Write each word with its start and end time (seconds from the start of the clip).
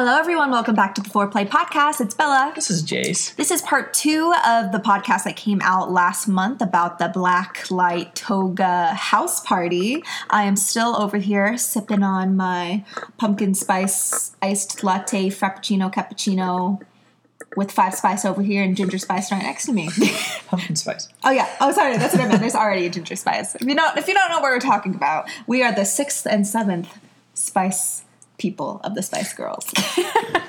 Hello, 0.00 0.16
everyone. 0.16 0.52
Welcome 0.52 0.76
back 0.76 0.94
to 0.94 1.00
the 1.00 1.08
Foreplay 1.08 1.48
Podcast. 1.48 2.00
It's 2.00 2.14
Bella. 2.14 2.52
This 2.54 2.70
is 2.70 2.84
Jace. 2.84 3.34
This 3.34 3.50
is 3.50 3.60
part 3.62 3.92
two 3.92 4.32
of 4.46 4.70
the 4.70 4.78
podcast 4.78 5.24
that 5.24 5.34
came 5.34 5.60
out 5.60 5.90
last 5.90 6.28
month 6.28 6.62
about 6.62 7.00
the 7.00 7.08
Black 7.08 7.68
Light 7.68 8.14
Toga 8.14 8.94
house 8.94 9.40
party. 9.40 10.04
I 10.30 10.44
am 10.44 10.54
still 10.54 10.94
over 10.94 11.16
here 11.16 11.58
sipping 11.58 12.04
on 12.04 12.36
my 12.36 12.84
pumpkin 13.16 13.54
spice 13.54 14.36
iced 14.40 14.84
latte 14.84 15.30
frappuccino 15.30 15.92
cappuccino 15.92 16.80
with 17.56 17.72
five 17.72 17.96
spice 17.96 18.24
over 18.24 18.40
here 18.40 18.62
and 18.62 18.76
ginger 18.76 18.98
spice 18.98 19.32
right 19.32 19.42
next 19.42 19.66
to 19.66 19.72
me. 19.72 19.90
Pumpkin 20.46 20.76
spice. 20.76 21.08
oh 21.24 21.32
yeah. 21.32 21.48
Oh 21.60 21.72
sorry, 21.72 21.96
that's 21.96 22.14
what 22.14 22.22
I 22.22 22.28
meant. 22.28 22.40
There's 22.40 22.54
already 22.54 22.86
a 22.86 22.90
ginger 22.90 23.16
spice. 23.16 23.56
If 23.56 23.62
you 23.62 23.74
don't 23.74 23.98
if 23.98 24.06
you 24.06 24.14
don't 24.14 24.30
know 24.30 24.38
what 24.38 24.52
we're 24.52 24.60
talking 24.60 24.94
about, 24.94 25.28
we 25.48 25.64
are 25.64 25.74
the 25.74 25.84
sixth 25.84 26.24
and 26.24 26.46
seventh 26.46 26.96
spice 27.34 28.04
people 28.38 28.80
of 28.84 28.94
the 28.94 29.02
Spice 29.02 29.32
Girls. 29.32 29.70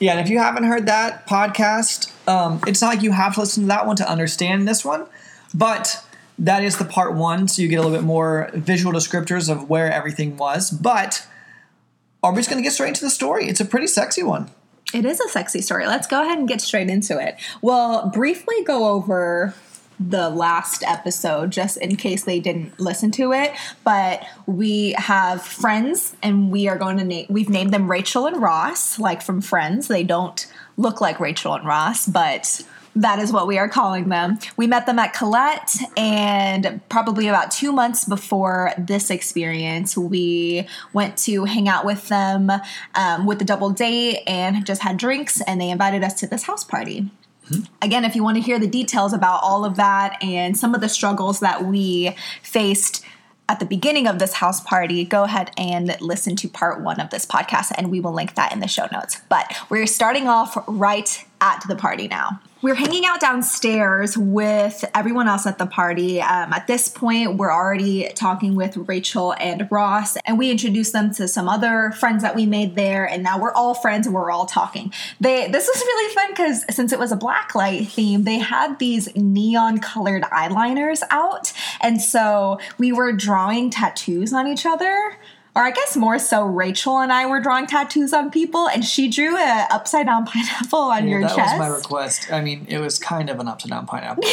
Yeah, 0.00 0.12
and 0.12 0.20
if 0.20 0.30
you 0.30 0.38
haven't 0.38 0.64
heard 0.64 0.86
that 0.86 1.26
podcast, 1.26 2.10
um, 2.26 2.60
it's 2.66 2.80
not 2.80 2.88
like 2.88 3.02
you 3.02 3.12
have 3.12 3.34
to 3.34 3.40
listen 3.40 3.64
to 3.64 3.66
that 3.68 3.86
one 3.86 3.96
to 3.96 4.10
understand 4.10 4.66
this 4.66 4.82
one, 4.82 5.06
but 5.52 6.02
that 6.38 6.64
is 6.64 6.78
the 6.78 6.86
part 6.86 7.14
one, 7.14 7.48
so 7.48 7.60
you 7.60 7.68
get 7.68 7.76
a 7.76 7.82
little 7.82 7.96
bit 7.96 8.04
more 8.04 8.50
visual 8.54 8.94
descriptors 8.94 9.50
of 9.52 9.68
where 9.68 9.92
everything 9.92 10.38
was. 10.38 10.70
But 10.70 11.26
are 12.22 12.32
we 12.32 12.38
just 12.38 12.48
going 12.48 12.62
to 12.62 12.66
get 12.66 12.72
straight 12.72 12.88
into 12.88 13.04
the 13.04 13.10
story? 13.10 13.46
It's 13.46 13.60
a 13.60 13.66
pretty 13.66 13.88
sexy 13.88 14.22
one. 14.22 14.50
It 14.94 15.04
is 15.04 15.20
a 15.20 15.28
sexy 15.28 15.60
story. 15.60 15.86
Let's 15.86 16.06
go 16.06 16.22
ahead 16.22 16.38
and 16.38 16.48
get 16.48 16.62
straight 16.62 16.88
into 16.88 17.18
it. 17.20 17.36
We'll 17.60 18.08
briefly 18.08 18.64
go 18.64 18.88
over 18.88 19.54
the 20.00 20.30
last 20.30 20.82
episode 20.84 21.50
just 21.52 21.76
in 21.76 21.94
case 21.94 22.24
they 22.24 22.40
didn't 22.40 22.80
listen 22.80 23.10
to 23.10 23.32
it 23.32 23.52
but 23.84 24.26
we 24.46 24.92
have 24.96 25.42
friends 25.42 26.16
and 26.22 26.50
we 26.50 26.66
are 26.68 26.78
going 26.78 26.96
to 26.96 27.04
name 27.04 27.26
we've 27.28 27.50
named 27.50 27.72
them 27.72 27.90
Rachel 27.90 28.26
and 28.26 28.40
Ross 28.40 28.98
like 28.98 29.20
from 29.20 29.42
friends 29.42 29.88
they 29.88 30.02
don't 30.02 30.50
look 30.78 31.02
like 31.02 31.20
Rachel 31.20 31.54
and 31.54 31.66
Ross 31.66 32.06
but 32.06 32.62
that 32.96 33.18
is 33.18 33.32
what 33.32 33.46
we 33.46 33.58
are 33.58 33.68
calling 33.68 34.08
them. 34.08 34.38
We 34.56 34.66
met 34.66 34.86
them 34.86 34.98
at 34.98 35.12
Colette, 35.12 35.76
and 35.96 36.80
probably 36.88 37.28
about 37.28 37.50
two 37.50 37.72
months 37.72 38.04
before 38.04 38.72
this 38.76 39.10
experience, 39.10 39.96
we 39.96 40.66
went 40.92 41.16
to 41.18 41.44
hang 41.44 41.68
out 41.68 41.84
with 41.84 42.08
them 42.08 42.50
um, 42.94 43.26
with 43.26 43.38
the 43.38 43.44
double 43.44 43.70
date 43.70 44.22
and 44.26 44.66
just 44.66 44.82
had 44.82 44.96
drinks, 44.96 45.40
and 45.42 45.60
they 45.60 45.70
invited 45.70 46.02
us 46.02 46.14
to 46.14 46.26
this 46.26 46.42
house 46.42 46.64
party. 46.64 47.10
Again, 47.82 48.04
if 48.04 48.14
you 48.14 48.22
want 48.22 48.36
to 48.36 48.42
hear 48.42 48.58
the 48.58 48.66
details 48.66 49.12
about 49.12 49.42
all 49.42 49.64
of 49.64 49.76
that 49.76 50.22
and 50.22 50.56
some 50.56 50.74
of 50.74 50.80
the 50.80 50.88
struggles 50.88 51.40
that 51.40 51.64
we 51.64 52.14
faced 52.42 53.04
at 53.48 53.58
the 53.58 53.66
beginning 53.66 54.06
of 54.06 54.20
this 54.20 54.34
house 54.34 54.60
party, 54.60 55.04
go 55.04 55.24
ahead 55.24 55.50
and 55.56 55.96
listen 56.00 56.36
to 56.36 56.48
part 56.48 56.80
one 56.82 57.00
of 57.00 57.10
this 57.10 57.26
podcast, 57.26 57.72
and 57.76 57.90
we 57.90 57.98
will 57.98 58.12
link 58.12 58.36
that 58.36 58.52
in 58.52 58.60
the 58.60 58.68
show 58.68 58.86
notes. 58.92 59.20
But 59.28 59.52
we're 59.68 59.86
starting 59.86 60.28
off 60.28 60.56
right 60.68 61.24
at 61.40 61.64
the 61.66 61.74
party 61.74 62.06
now. 62.06 62.40
We're 62.62 62.74
hanging 62.74 63.06
out 63.06 63.20
downstairs 63.20 64.18
with 64.18 64.84
everyone 64.94 65.28
else 65.28 65.46
at 65.46 65.56
the 65.56 65.64
party. 65.64 66.20
Um, 66.20 66.52
at 66.52 66.66
this 66.66 66.88
point, 66.88 67.38
we're 67.38 67.50
already 67.50 68.10
talking 68.14 68.54
with 68.54 68.76
Rachel 68.76 69.34
and 69.40 69.66
Ross, 69.70 70.18
and 70.26 70.38
we 70.38 70.50
introduced 70.50 70.92
them 70.92 71.10
to 71.14 71.26
some 71.26 71.48
other 71.48 71.92
friends 71.92 72.22
that 72.22 72.36
we 72.36 72.44
made 72.44 72.76
there. 72.76 73.08
And 73.08 73.22
now 73.22 73.40
we're 73.40 73.54
all 73.54 73.72
friends 73.72 74.06
and 74.06 74.14
we're 74.14 74.30
all 74.30 74.44
talking. 74.44 74.92
They 75.20 75.48
this 75.48 75.66
was 75.66 75.80
really 75.80 76.14
fun 76.14 76.30
because 76.32 76.76
since 76.76 76.92
it 76.92 76.98
was 76.98 77.12
a 77.12 77.16
blacklight 77.16 77.88
theme, 77.88 78.24
they 78.24 78.38
had 78.38 78.78
these 78.78 79.08
neon 79.16 79.78
colored 79.78 80.24
eyeliners 80.24 81.02
out, 81.08 81.54
and 81.80 82.02
so 82.02 82.60
we 82.76 82.92
were 82.92 83.10
drawing 83.12 83.70
tattoos 83.70 84.34
on 84.34 84.46
each 84.46 84.66
other 84.66 85.16
or 85.54 85.62
I 85.62 85.70
guess 85.70 85.96
more 85.96 86.18
so 86.18 86.44
Rachel 86.44 86.98
and 86.98 87.12
I 87.12 87.26
were 87.26 87.40
drawing 87.40 87.66
tattoos 87.66 88.12
on 88.12 88.30
people, 88.30 88.68
and 88.68 88.84
she 88.84 89.08
drew 89.08 89.36
a 89.36 89.66
upside 89.70 90.06
down 90.06 90.24
pineapple 90.26 90.78
on 90.78 91.08
your 91.08 91.22
that 91.22 91.34
chest. 91.34 91.56
That 91.56 91.58
was 91.58 91.68
my 91.70 91.76
request. 91.76 92.32
I 92.32 92.40
mean, 92.40 92.66
it 92.68 92.78
was 92.78 92.98
kind 92.98 93.30
of 93.30 93.40
an 93.40 93.48
upside 93.48 93.70
down 93.70 93.86
pineapple. 93.86 94.24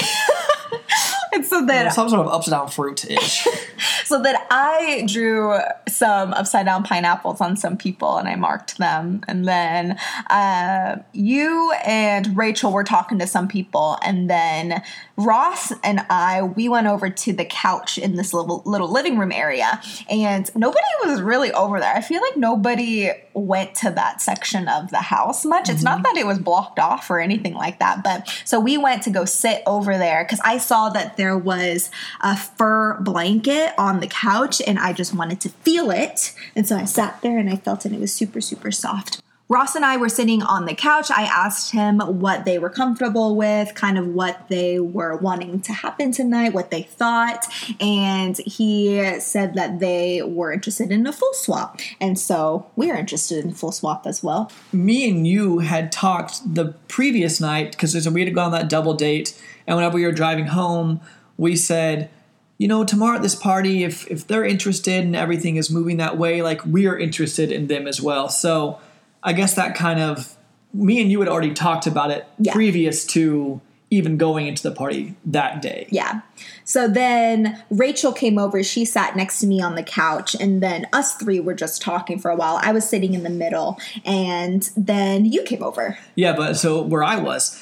and 1.38 1.46
so 1.50 1.66
then, 1.66 1.92
Some 1.92 2.10
sort 2.10 2.26
of 2.26 2.34
upside 2.34 2.52
down 2.52 2.68
fruit 2.68 3.10
ish. 3.10 3.48
so 4.06 4.22
then 4.22 4.36
I 4.50 5.06
drew 5.08 5.58
some 5.88 6.34
upside 6.34 6.66
down 6.66 6.84
pineapples 6.84 7.42
on 7.42 7.56
some 7.56 7.78
people, 7.78 8.18
and 8.18 8.28
I 8.28 8.36
marked 8.36 8.78
them. 8.78 9.24
And 9.28 9.48
then 9.48 9.98
uh, 10.30 10.98
you 11.14 11.72
and 11.86 12.36
Rachel 12.38 12.72
were 12.72 12.84
talking 12.84 13.20
to 13.20 13.28
some 13.28 13.48
people, 13.48 13.98
and 14.04 14.30
then 14.30 14.82
Ross 15.16 15.72
and 15.84 16.06
I 16.10 16.44
we 16.44 16.70
went 16.70 16.88
over 16.88 17.10
to 17.10 17.34
the 17.34 17.46
couch 17.46 17.98
in 17.98 18.16
this 18.16 18.34
little 18.34 18.62
little 18.66 18.92
living 18.92 19.18
room 19.18 19.32
area, 19.32 19.82
and 20.10 20.50
nobody 20.56 20.82
was 21.06 21.22
really 21.22 21.52
over 21.52 21.80
there. 21.80 21.94
I 21.94 22.02
feel 22.02 22.22
like 22.22 22.38
nobody 22.38 23.12
went 23.42 23.76
to 23.76 23.92
that 23.92 24.22
section 24.22 24.68
of 24.68 24.90
the 24.90 24.98
house 24.98 25.46
much. 25.46 25.70
It's 25.70 25.84
not 25.84 26.00
mm-hmm. 26.00 26.16
that 26.16 26.18
it 26.18 26.26
was 26.26 26.40
blocked 26.40 26.80
off 26.80 27.10
or 27.10 27.20
anything 27.20 27.54
like 27.54 27.80
that, 27.80 28.04
but 28.04 28.28
so 28.46 28.60
we 28.60 28.78
went 28.78 29.04
to 29.04 29.10
go 29.10 29.26
sit 29.26 29.64
over 29.66 29.98
there 29.98 30.24
because 30.24 30.42
I 30.44 30.58
saw 30.58 30.90
that 30.90 31.18
there 31.18 31.38
was 31.38 31.90
a 32.22 32.36
fur 32.36 33.00
blanket 33.02 33.74
on 33.78 34.00
the 34.00 34.08
couch, 34.08 34.62
and 34.66 34.80
I 34.80 34.94
just 34.94 35.14
wanted 35.14 35.40
to 35.42 35.50
feel 35.50 35.92
it, 35.92 36.34
and 36.56 36.68
so 36.68 36.76
I 36.76 36.86
sat 36.86 37.22
there 37.22 37.38
and 37.38 37.50
I 37.50 37.56
felt 37.58 37.86
it. 37.86 37.90
and 37.90 37.96
It 37.96 38.02
was 38.02 38.14
super 38.14 38.42
super 38.42 38.72
soft. 38.72 39.22
Ross 39.50 39.76
and 39.76 39.86
I 39.86 39.96
were 39.96 40.10
sitting 40.10 40.44
on 40.44 40.66
the 40.66 40.76
couch. 40.76 41.10
I 41.10 41.24
asked 41.24 41.72
him 41.72 42.00
what 42.00 42.44
they 42.44 42.60
were 42.60 42.70
comfortable 42.70 43.36
with, 43.36 43.74
kind 43.76 43.98
of 43.98 44.08
what 44.08 44.50
they 44.50 44.78
were 44.78 45.16
wanting 45.16 45.62
to 45.62 45.72
happen 45.72 46.12
tonight, 46.12 46.54
what 46.54 46.70
they 46.70 46.82
thought, 46.84 47.46
and 47.80 48.38
he 48.40 49.20
said 49.20 49.54
that 49.54 49.80
they 49.80 50.22
were 50.22 50.52
interested 50.52 50.92
in 50.92 51.08
a 51.08 51.14
full 51.14 51.34
swap. 51.34 51.80
And 52.02 52.20
so 52.20 52.70
we're 52.76 52.98
interested 52.98 53.46
in 53.46 53.54
full 53.54 53.72
swap 53.72 54.06
as 54.06 54.22
well. 54.22 54.52
me 54.74 55.10
and 55.10 55.26
you 55.26 55.60
had 55.60 55.94
talked 55.94 56.54
the 56.54 56.74
previous 56.90 57.40
night 57.40 57.72
because 57.72 57.94
we 58.10 58.26
had 58.26 58.36
gone 58.36 58.48
on 58.48 58.52
that 58.52 58.70
double 58.70 58.96
date, 58.96 59.42
and 59.66 59.78
whenever 59.78 59.96
we 59.96 60.06
were 60.06 60.12
driving 60.12 60.48
home, 60.48 61.00
we 61.38 61.56
said, 61.56 62.10
you 62.58 62.68
know, 62.68 62.84
tomorrow 62.84 63.16
at 63.16 63.22
this 63.22 63.36
party, 63.36 63.86
if 63.86 64.10
if 64.12 64.28
they're 64.28 64.44
interested 64.44 65.06
and 65.06 65.16
everything 65.16 65.56
is 65.56 65.70
moving 65.70 65.98
that 65.98 66.18
way, 66.18 66.42
like 66.42 66.66
we 66.66 66.86
are 66.88 66.98
interested 66.98 67.52
in 67.52 67.68
them 67.68 67.88
as 67.88 68.02
well. 68.02 68.28
So 68.28 68.80
I 69.28 69.34
guess 69.34 69.54
that 69.56 69.76
kind 69.76 70.00
of 70.00 70.36
me 70.74 71.02
and 71.02 71.12
you 71.12 71.20
had 71.20 71.28
already 71.30 71.54
talked 71.54 71.86
about 71.86 72.12
it 72.12 72.26
Yeah. 72.40 72.54
previous 72.54 73.06
to 73.08 73.60
even 73.90 74.18
going 74.18 74.48
into 74.48 74.64
the 74.64 74.72
party 74.72 75.16
that 75.26 75.62
day. 75.62 75.88
Yeah. 75.90 76.22
So 76.66 76.88
then 76.88 77.62
Rachel 77.70 78.12
came 78.12 78.38
over. 78.38 78.62
She 78.64 78.84
sat 78.86 79.16
next 79.16 79.40
to 79.40 79.48
me 79.48 79.62
on 79.62 79.76
the 79.76 79.84
couch, 79.84 80.36
and 80.40 80.62
then 80.62 80.88
us 80.92 81.14
three 81.16 81.40
were 81.40 81.54
just 81.54 81.82
talking 81.82 82.20
for 82.20 82.30
a 82.30 82.36
while. 82.36 82.60
I 82.62 82.74
was 82.74 82.88
sitting 82.88 83.14
in 83.14 83.24
the 83.24 83.30
middle, 83.30 83.80
and 84.06 84.70
then 84.76 85.24
you 85.26 85.44
came 85.44 85.64
over. 85.64 85.98
Yeah, 86.16 86.36
but 86.36 86.56
so 86.56 86.82
where 86.82 87.04
I 87.04 87.18
was, 87.18 87.62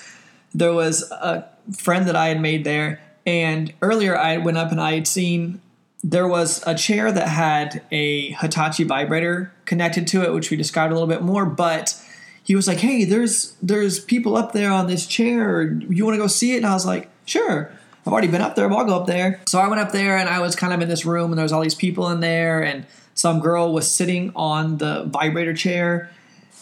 there 0.53 0.73
was 0.73 1.03
a 1.11 1.45
friend 1.77 2.07
that 2.07 2.15
I 2.15 2.29
had 2.29 2.41
made 2.41 2.63
there, 2.63 2.99
and 3.27 3.71
earlier 3.83 4.17
I 4.17 4.37
went 4.37 4.57
up 4.57 4.71
and 4.71 4.81
I 4.81 4.93
had 4.93 5.07
seen 5.07 5.61
there 6.03 6.27
was 6.27 6.63
a 6.67 6.75
chair 6.75 7.11
that 7.11 7.27
had 7.27 7.81
a 7.91 8.31
Hitachi 8.31 8.83
vibrator 8.83 9.51
connected 9.65 10.07
to 10.07 10.23
it, 10.23 10.33
which 10.33 10.51
we 10.51 10.57
described 10.57 10.91
a 10.91 10.95
little 10.95 11.07
bit 11.09 11.21
more. 11.21 11.45
But 11.45 11.99
he 12.43 12.55
was 12.55 12.67
like, 12.67 12.79
"Hey, 12.79 13.05
there's 13.05 13.55
there's 13.61 13.99
people 13.99 14.35
up 14.37 14.51
there 14.51 14.71
on 14.71 14.87
this 14.87 15.07
chair. 15.07 15.63
You 15.63 16.05
want 16.05 16.15
to 16.15 16.21
go 16.21 16.27
see 16.27 16.53
it?" 16.53 16.57
And 16.57 16.65
I 16.65 16.73
was 16.73 16.85
like, 16.85 17.09
"Sure." 17.25 17.71
I've 18.07 18.13
already 18.13 18.27
been 18.27 18.41
up 18.41 18.55
there. 18.55 18.69
but 18.69 18.75
I'll 18.75 18.85
go 18.85 18.99
up 18.99 19.07
there. 19.07 19.41
So 19.47 19.57
I 19.57 19.67
went 19.67 19.81
up 19.81 19.91
there, 19.91 20.15
and 20.15 20.29
I 20.29 20.39
was 20.39 20.55
kind 20.55 20.71
of 20.71 20.79
in 20.79 20.87
this 20.87 21.07
room, 21.07 21.31
and 21.31 21.39
there 21.39 21.43
was 21.43 21.51
all 21.51 21.63
these 21.63 21.73
people 21.73 22.07
in 22.11 22.19
there, 22.19 22.61
and 22.63 22.85
some 23.15 23.39
girl 23.39 23.73
was 23.73 23.89
sitting 23.89 24.31
on 24.35 24.77
the 24.77 25.05
vibrator 25.05 25.55
chair. 25.55 26.11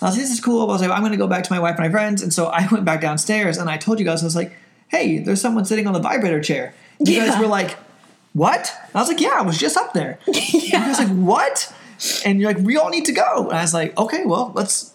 I 0.01 0.05
was 0.05 0.15
like, 0.15 0.23
this 0.23 0.31
is 0.31 0.39
cool. 0.39 0.61
I 0.61 0.65
was 0.65 0.81
like, 0.81 0.91
I'm 0.91 0.99
going 0.99 1.11
to 1.11 1.17
go 1.17 1.27
back 1.27 1.43
to 1.43 1.51
my 1.51 1.59
wife 1.59 1.77
and 1.77 1.85
my 1.85 1.91
friends. 1.91 2.21
And 2.21 2.33
so 2.33 2.47
I 2.47 2.67
went 2.71 2.85
back 2.85 3.01
downstairs 3.01 3.57
and 3.57 3.69
I 3.69 3.77
told 3.77 3.99
you 3.99 4.05
guys, 4.05 4.21
I 4.21 4.25
was 4.25 4.35
like, 4.35 4.55
hey, 4.89 5.19
there's 5.19 5.41
someone 5.41 5.65
sitting 5.65 5.87
on 5.87 5.93
the 5.93 5.99
vibrator 5.99 6.41
chair. 6.41 6.73
You 6.99 7.19
guys 7.19 7.39
were 7.39 7.47
like, 7.47 7.77
what? 8.33 8.71
And 8.87 8.95
I 8.95 8.99
was 8.99 9.07
like, 9.07 9.21
yeah, 9.21 9.35
I 9.35 9.41
was 9.41 9.57
just 9.57 9.77
up 9.77 9.93
there. 9.93 10.19
You 10.27 10.71
guys 10.71 10.99
like, 10.99 11.09
what? 11.09 11.73
And 12.25 12.39
you're 12.39 12.53
like, 12.53 12.63
we 12.63 12.77
all 12.77 12.89
need 12.89 13.05
to 13.05 13.11
go. 13.11 13.47
And 13.49 13.57
I 13.57 13.61
was 13.61 13.73
like, 13.73 13.97
okay, 13.97 14.25
well, 14.25 14.51
let's 14.55 14.93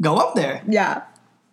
go 0.00 0.16
up 0.16 0.34
there. 0.34 0.62
Yeah. 0.68 1.02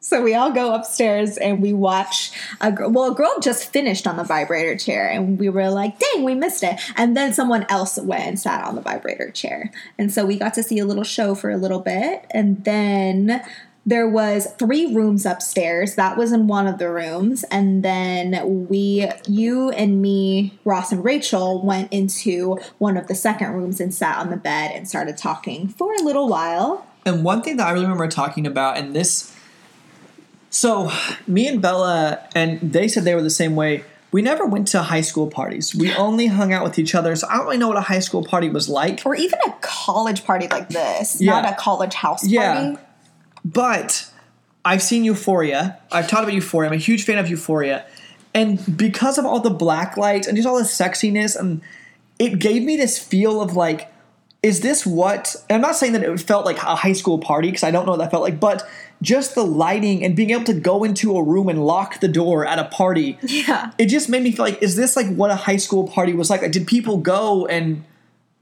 So 0.01 0.23
we 0.23 0.33
all 0.33 0.51
go 0.51 0.73
upstairs 0.73 1.37
and 1.37 1.61
we 1.61 1.73
watch 1.73 2.31
a 2.61 2.71
girl. 2.71 2.89
Well, 2.89 3.11
a 3.11 3.15
girl 3.15 3.39
just 3.41 3.71
finished 3.71 4.07
on 4.07 4.15
the 4.15 4.23
vibrator 4.23 4.77
chair, 4.77 5.09
and 5.09 5.37
we 5.37 5.49
were 5.49 5.69
like, 5.69 5.99
"Dang, 5.99 6.23
we 6.23 6.35
missed 6.35 6.63
it!" 6.63 6.79
And 6.95 7.17
then 7.17 7.33
someone 7.33 7.65
else 7.69 7.97
went 7.97 8.23
and 8.23 8.39
sat 8.39 8.63
on 8.63 8.75
the 8.75 8.81
vibrator 8.81 9.29
chair, 9.29 9.71
and 9.97 10.11
so 10.11 10.25
we 10.25 10.39
got 10.39 10.53
to 10.53 10.63
see 10.63 10.79
a 10.79 10.85
little 10.85 11.03
show 11.03 11.35
for 11.35 11.49
a 11.51 11.57
little 11.57 11.81
bit. 11.81 12.25
And 12.31 12.63
then 12.63 13.43
there 13.85 14.07
was 14.07 14.47
three 14.59 14.93
rooms 14.93 15.25
upstairs. 15.25 15.95
That 15.95 16.15
was 16.17 16.31
in 16.31 16.47
one 16.47 16.67
of 16.67 16.77
the 16.77 16.89
rooms, 16.91 17.43
and 17.45 17.83
then 17.83 18.67
we, 18.69 19.09
you 19.27 19.69
and 19.71 20.01
me, 20.01 20.59
Ross 20.65 20.91
and 20.91 21.03
Rachel 21.03 21.61
went 21.65 21.91
into 21.91 22.59
one 22.77 22.97
of 22.97 23.07
the 23.07 23.15
second 23.15 23.53
rooms 23.53 23.79
and 23.79 23.93
sat 23.93 24.17
on 24.17 24.29
the 24.29 24.37
bed 24.37 24.71
and 24.75 24.87
started 24.87 25.17
talking 25.17 25.67
for 25.67 25.93
a 25.93 26.01
little 26.03 26.27
while. 26.27 26.85
And 27.05 27.23
one 27.23 27.41
thing 27.41 27.57
that 27.57 27.67
I 27.67 27.71
remember 27.71 28.07
talking 28.07 28.45
about, 28.45 28.77
and 28.77 28.93
this, 28.95 29.33
so 30.49 30.91
me 31.27 31.47
and 31.47 31.61
Bella, 31.61 32.27
and 32.35 32.59
they 32.73 32.87
said 32.87 33.03
they 33.05 33.15
were 33.15 33.21
the 33.21 33.29
same 33.29 33.55
way. 33.55 33.83
We 34.11 34.23
never 34.23 34.45
went 34.45 34.67
to 34.69 34.81
high 34.81 35.01
school 35.01 35.27
parties. 35.27 35.75
We 35.75 35.93
only 35.95 36.27
hung 36.27 36.51
out 36.51 36.63
with 36.63 36.77
each 36.79 36.95
other. 36.95 37.15
So 37.15 37.27
I 37.29 37.37
don't 37.37 37.45
really 37.45 37.57
know 37.57 37.67
what 37.67 37.77
a 37.77 37.81
high 37.81 37.99
school 37.99 38.23
party 38.23 38.49
was 38.49 38.67
like. 38.67 39.01
or 39.05 39.15
even 39.15 39.39
a 39.47 39.51
college 39.61 40.25
party 40.25 40.47
like 40.47 40.69
this, 40.69 41.21
Yeah. 41.21 41.39
not 41.41 41.51
a 41.51 41.55
college 41.55 41.93
house 41.93 42.21
party. 42.21 42.33
Yeah. 42.33 42.75
But 43.43 44.11
I've 44.65 44.81
seen 44.81 45.03
Euphoria. 45.03 45.79
I've 45.91 46.07
taught 46.07 46.23
about 46.23 46.33
Euphoria. 46.33 46.69
I'm 46.69 46.75
a 46.75 46.77
huge 46.77 47.05
fan 47.05 47.17
of 47.17 47.29
Euphoria. 47.29 47.85
And 48.33 48.77
because 48.77 49.17
of 49.17 49.25
all 49.25 49.39
the 49.39 49.49
black 49.49 49.97
lights 49.97 50.27
and 50.27 50.35
just 50.35 50.47
all 50.47 50.57
the 50.57 50.63
sexiness, 50.63 51.35
and 51.39 51.61
it 52.19 52.39
gave 52.39 52.63
me 52.63 52.77
this 52.77 52.99
feel 52.99 53.41
of 53.41 53.55
like, 53.55 53.91
is 54.43 54.61
this 54.61 54.85
what? 54.85 55.35
And 55.49 55.55
I'm 55.55 55.61
not 55.61 55.75
saying 55.75 55.93
that 55.93 56.03
it 56.03 56.19
felt 56.19 56.45
like 56.45 56.57
a 56.57 56.75
high 56.75 56.93
school 56.93 57.17
party 57.17 57.49
because 57.49 57.63
I 57.63 57.71
don't 57.71 57.85
know 57.85 57.93
what 57.93 57.97
that 57.99 58.11
felt 58.11 58.23
like, 58.23 58.39
but 58.39 58.67
just 59.01 59.35
the 59.35 59.43
lighting 59.43 60.03
and 60.03 60.15
being 60.15 60.29
able 60.29 60.43
to 60.45 60.53
go 60.53 60.83
into 60.83 61.15
a 61.17 61.23
room 61.23 61.49
and 61.49 61.65
lock 61.65 61.99
the 61.99 62.07
door 62.07 62.45
at 62.45 62.59
a 62.59 62.65
party. 62.65 63.17
Yeah. 63.21 63.71
It 63.77 63.87
just 63.87 64.09
made 64.09 64.23
me 64.23 64.31
feel 64.31 64.45
like, 64.45 64.61
is 64.61 64.75
this 64.75 64.95
like 64.95 65.13
what 65.13 65.31
a 65.31 65.35
high 65.35 65.57
school 65.57 65.87
party 65.87 66.13
was 66.13 66.29
like? 66.29 66.41
Like, 66.41 66.51
did 66.51 66.67
people 66.67 66.97
go 66.97 67.47
and 67.47 67.83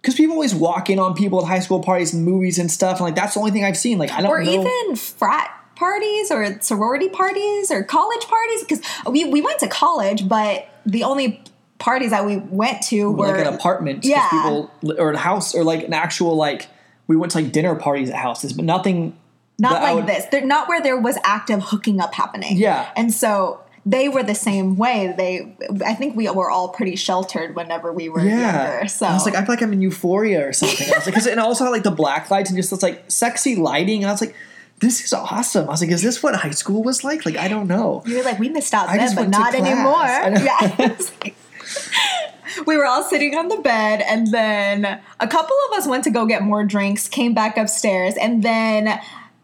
because 0.07 0.15
people 0.15 0.35
always 0.35 0.55
walk 0.55 0.89
in 0.89 0.99
on 0.99 1.13
people 1.13 1.41
at 1.41 1.47
high 1.49 1.59
school 1.59 1.81
parties 1.83 2.13
and 2.13 2.23
movies 2.23 2.57
and 2.59 2.71
stuff, 2.71 2.99
and 2.99 3.01
like 3.01 3.15
that's 3.15 3.33
the 3.33 3.41
only 3.41 3.51
thing 3.51 3.65
I've 3.65 3.75
seen. 3.75 3.97
Like 3.97 4.09
I 4.09 4.21
don't 4.21 4.31
Or 4.31 4.41
know. 4.41 4.49
even 4.49 4.95
frat 4.95 5.51
parties 5.75 6.31
or 6.31 6.61
sorority 6.61 7.09
parties 7.09 7.69
or 7.71 7.83
college 7.83 8.25
parties 8.25 8.61
because 8.63 8.81
we, 9.05 9.25
we 9.25 9.41
went 9.41 9.59
to 9.59 9.67
college, 9.67 10.25
but 10.29 10.65
the 10.85 11.03
only 11.03 11.43
parties 11.77 12.11
that 12.11 12.25
we 12.25 12.37
went 12.37 12.81
to 12.83 13.11
were 13.11 13.27
like 13.27 13.45
an 13.45 13.53
apartment, 13.53 14.05
Yeah. 14.05 14.29
people 14.29 14.71
or 14.97 15.11
a 15.11 15.17
house 15.17 15.53
or 15.53 15.65
like 15.65 15.83
an 15.83 15.91
actual 15.93 16.37
like 16.37 16.67
we 17.07 17.17
went 17.17 17.33
to 17.33 17.39
like 17.41 17.51
dinner 17.51 17.75
parties 17.75 18.09
at 18.09 18.15
houses, 18.15 18.53
but 18.53 18.63
nothing. 18.63 19.13
not 19.59 19.81
like 19.81 19.95
would- 19.95 20.07
this. 20.07 20.23
They're 20.31 20.45
not 20.45 20.69
where 20.69 20.81
there 20.81 20.97
was 20.97 21.17
active 21.25 21.63
hooking 21.63 21.99
up 21.99 22.13
happening. 22.13 22.55
Yeah. 22.55 22.89
And 22.95 23.13
so 23.13 23.59
they 23.89 24.09
were 24.09 24.21
the 24.21 24.35
same 24.35 24.75
way. 24.75 25.13
They 25.17 25.55
I 25.85 25.93
think 25.93 26.15
we 26.15 26.29
were 26.29 26.51
all 26.51 26.69
pretty 26.69 26.97
sheltered 26.97 27.55
whenever 27.55 27.93
we 27.93 28.09
were 28.09 28.19
Yeah, 28.19 28.73
younger. 28.73 28.87
So 28.89 29.05
I 29.05 29.13
was 29.13 29.25
like, 29.25 29.35
I 29.35 29.45
feel 29.45 29.55
like 29.55 29.61
I'm 29.61 29.71
in 29.71 29.81
Euphoria 29.81 30.45
or 30.45 30.51
something. 30.53 30.87
I 30.87 30.97
was 30.97 31.05
like, 31.05 31.15
because 31.15 31.27
and 31.27 31.39
also 31.39 31.71
like 31.71 31.83
the 31.83 31.91
black 31.91 32.29
lights 32.29 32.49
and 32.49 32.57
just 32.57 32.69
this 32.69 32.83
like 32.83 33.05
sexy 33.07 33.55
lighting, 33.55 34.03
and 34.03 34.09
I 34.09 34.11
was 34.11 34.21
like, 34.21 34.35
this 34.79 35.03
is 35.03 35.13
awesome. 35.13 35.67
I 35.67 35.71
was 35.71 35.81
like, 35.81 35.91
is 35.91 36.01
this 36.01 36.21
what 36.21 36.35
high 36.35 36.51
school 36.51 36.83
was 36.83 37.03
like? 37.05 37.25
Like 37.25 37.37
I 37.37 37.47
don't 37.47 37.67
know. 37.67 38.03
you 38.05 38.17
were 38.17 38.23
like, 38.23 38.39
we 38.39 38.49
missed 38.49 38.73
out 38.73 38.89
I 38.89 38.97
then, 38.97 39.15
but 39.15 39.29
not 39.29 39.55
anymore. 39.55 40.03
Yeah. 40.03 40.75
Like- 40.77 41.35
we 42.65 42.75
were 42.77 42.85
all 42.85 43.03
sitting 43.03 43.35
on 43.35 43.47
the 43.47 43.57
bed, 43.57 44.01
and 44.01 44.27
then 44.33 44.99
a 45.19 45.27
couple 45.27 45.55
of 45.69 45.77
us 45.77 45.87
went 45.87 46.03
to 46.05 46.09
go 46.09 46.25
get 46.25 46.41
more 46.43 46.63
drinks, 46.65 47.07
came 47.07 47.33
back 47.33 47.57
upstairs, 47.57 48.15
and 48.19 48.43
then 48.43 48.99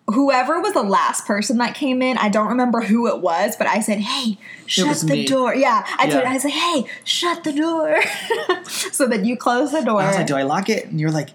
whoever 0.08 0.60
was 0.60 0.74
the 0.74 0.84
last 0.84 1.26
person 1.26 1.58
that 1.58 1.76
came 1.76 2.02
in, 2.02 2.18
I 2.18 2.30
don't 2.30 2.48
remember 2.50 2.82
who 2.82 3.08
it 3.08 3.22
was, 3.22 3.56
but 3.56 3.68
I 3.68 3.80
said, 3.80 4.00
"Hey, 4.00 4.38
shut 4.66 4.98
the 5.00 5.14
me. 5.14 5.26
door." 5.26 5.56
Yeah, 5.56 5.86
I 5.98 6.08
told 6.10 6.24
Yeah. 6.24 6.30
I 6.30 6.34
like, 6.34 6.54
"Hey, 6.54 6.86
shut 7.04 7.44
the 7.44 7.54
door," 7.54 8.02
so 8.68 9.08
that 9.08 9.26
you 9.26 9.38
close 9.38 9.72
the 9.72 9.82
door. 9.82 10.02
I 10.02 10.08
was 10.08 10.16
like, 10.18 10.28
do 10.28 10.36
I 10.36 10.44
lock 10.44 10.70
it? 10.70 10.86
And 10.88 11.00
you're 11.00 11.12
like, 11.12 11.30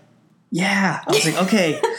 yeah. 0.51 1.03
I 1.07 1.11
was 1.11 1.25
like, 1.25 1.43
okay. 1.47 1.81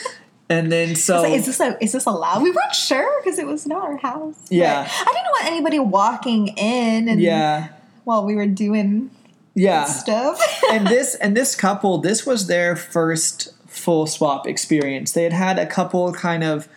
And 0.52 0.72
then 0.72 0.96
so 0.96 1.22
like, 1.22 1.34
is 1.34 1.46
this 1.46 1.60
a 1.60 1.78
is 1.80 1.92
this 1.92 2.08
allowed? 2.08 2.42
We 2.42 2.50
weren't 2.50 2.74
sure 2.74 3.22
because 3.22 3.38
it 3.38 3.46
was 3.46 3.68
not 3.68 3.84
our 3.84 3.98
house. 3.98 4.34
But 4.50 4.52
Yeah. 4.52 4.88
I 4.90 5.06
didn't 5.06 5.28
want 5.28 5.46
anybody 5.46 5.78
walking 5.78 6.48
in 6.58 7.08
and 7.08 7.22
yeah, 7.22 7.68
while 8.04 8.26
we 8.26 8.34
were 8.34 8.48
doing 8.48 9.12
yeah. 9.54 9.84
stuff. 9.84 10.42
and 10.72 10.88
this 10.96 11.14
and 11.14 11.38
this 11.38 11.56
couple, 11.56 12.00
this 12.00 12.26
was 12.26 12.48
their 12.48 12.76
first 12.76 13.54
full 13.70 14.06
swap 14.08 14.48
experience. 14.48 15.12
They 15.14 15.24
had 15.24 15.34
had 15.34 15.60
a 15.60 15.66
couple 15.66 16.12
kind 16.14 16.44
of 16.44 16.68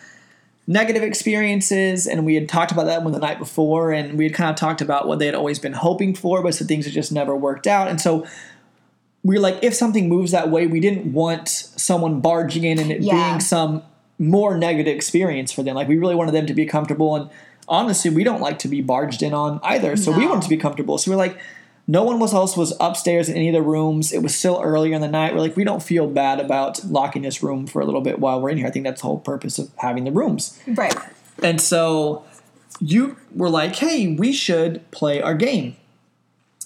negative 0.65 1.03
experiences, 1.03 2.07
and 2.07 2.25
we 2.25 2.35
had 2.35 2.47
talked 2.47 2.71
about 2.71 2.85
that 2.85 3.03
one 3.03 3.11
the 3.11 3.19
night 3.19 3.37
before, 3.39 3.91
and 3.91 4.17
we 4.17 4.23
had 4.25 4.33
kind 4.33 4.49
of 4.49 4.55
talked 4.55 4.81
about 4.81 5.07
what 5.07 5.19
they 5.19 5.25
had 5.25 5.35
always 5.35 5.59
been 5.59 5.73
hoping 5.73 6.15
for, 6.15 6.41
but 6.41 6.55
some 6.55 6.67
things 6.67 6.85
had 6.85 6.93
just 6.93 7.11
never 7.11 7.35
worked 7.35 7.67
out. 7.67 7.87
And 7.89 7.99
so 7.99 8.25
we 9.23 9.35
were 9.35 9.41
like, 9.41 9.57
if 9.61 9.73
something 9.73 10.07
moves 10.07 10.31
that 10.31 10.49
way, 10.49 10.67
we 10.67 10.79
didn't 10.79 11.11
want 11.11 11.49
someone 11.49 12.21
barging 12.21 12.63
in 12.63 12.79
and 12.79 12.91
it 12.91 13.01
Yeah. 13.01 13.13
being 13.29 13.39
some 13.41 13.83
more 14.19 14.57
negative 14.57 14.95
experience 14.95 15.51
for 15.51 15.63
them. 15.63 15.75
Like 15.75 15.87
we 15.87 15.97
really 15.97 16.15
wanted 16.15 16.33
them 16.33 16.45
to 16.45 16.53
be 16.53 16.65
comfortable, 16.65 17.15
and 17.15 17.29
honestly, 17.67 18.11
we 18.11 18.23
don't 18.23 18.41
like 18.41 18.59
to 18.59 18.67
be 18.67 18.81
barged 18.81 19.21
in 19.23 19.33
on 19.33 19.59
either. 19.63 19.97
So 19.97 20.11
we 20.11 20.23
No. 20.23 20.29
wanted 20.29 20.43
to 20.43 20.49
be 20.49 20.57
comfortable. 20.57 20.97
So 20.97 21.11
we 21.11 21.15
are 21.15 21.17
like, 21.17 21.37
no 21.87 22.03
one 22.03 22.19
was 22.19 22.33
else 22.33 22.55
was 22.55 22.73
upstairs 22.79 23.27
in 23.27 23.35
any 23.35 23.49
of 23.49 23.53
the 23.53 23.61
rooms. 23.61 24.13
It 24.13 24.23
was 24.23 24.33
still 24.33 24.61
earlier 24.63 24.95
in 24.95 25.01
the 25.01 25.07
night. 25.07 25.33
We're 25.33 25.41
like, 25.41 25.57
we 25.57 25.63
don't 25.63 25.83
feel 25.83 26.07
bad 26.07 26.39
about 26.39 26.83
locking 26.85 27.23
this 27.23 27.43
room 27.43 27.67
for 27.67 27.81
a 27.81 27.85
little 27.85 28.01
bit 28.01 28.19
while 28.19 28.41
we're 28.41 28.51
in 28.51 28.57
here. 28.57 28.67
I 28.67 28.71
think 28.71 28.85
that's 28.85 29.01
the 29.01 29.07
whole 29.07 29.19
purpose 29.19 29.59
of 29.59 29.69
having 29.77 30.05
the 30.05 30.11
rooms. 30.11 30.59
right. 30.67 30.95
And 31.41 31.59
so 31.59 32.23
you 32.79 33.17
were 33.35 33.49
like, 33.49 33.75
hey, 33.75 34.15
we 34.15 34.31
should 34.31 34.89
play 34.91 35.21
our 35.21 35.33
game. 35.33 35.75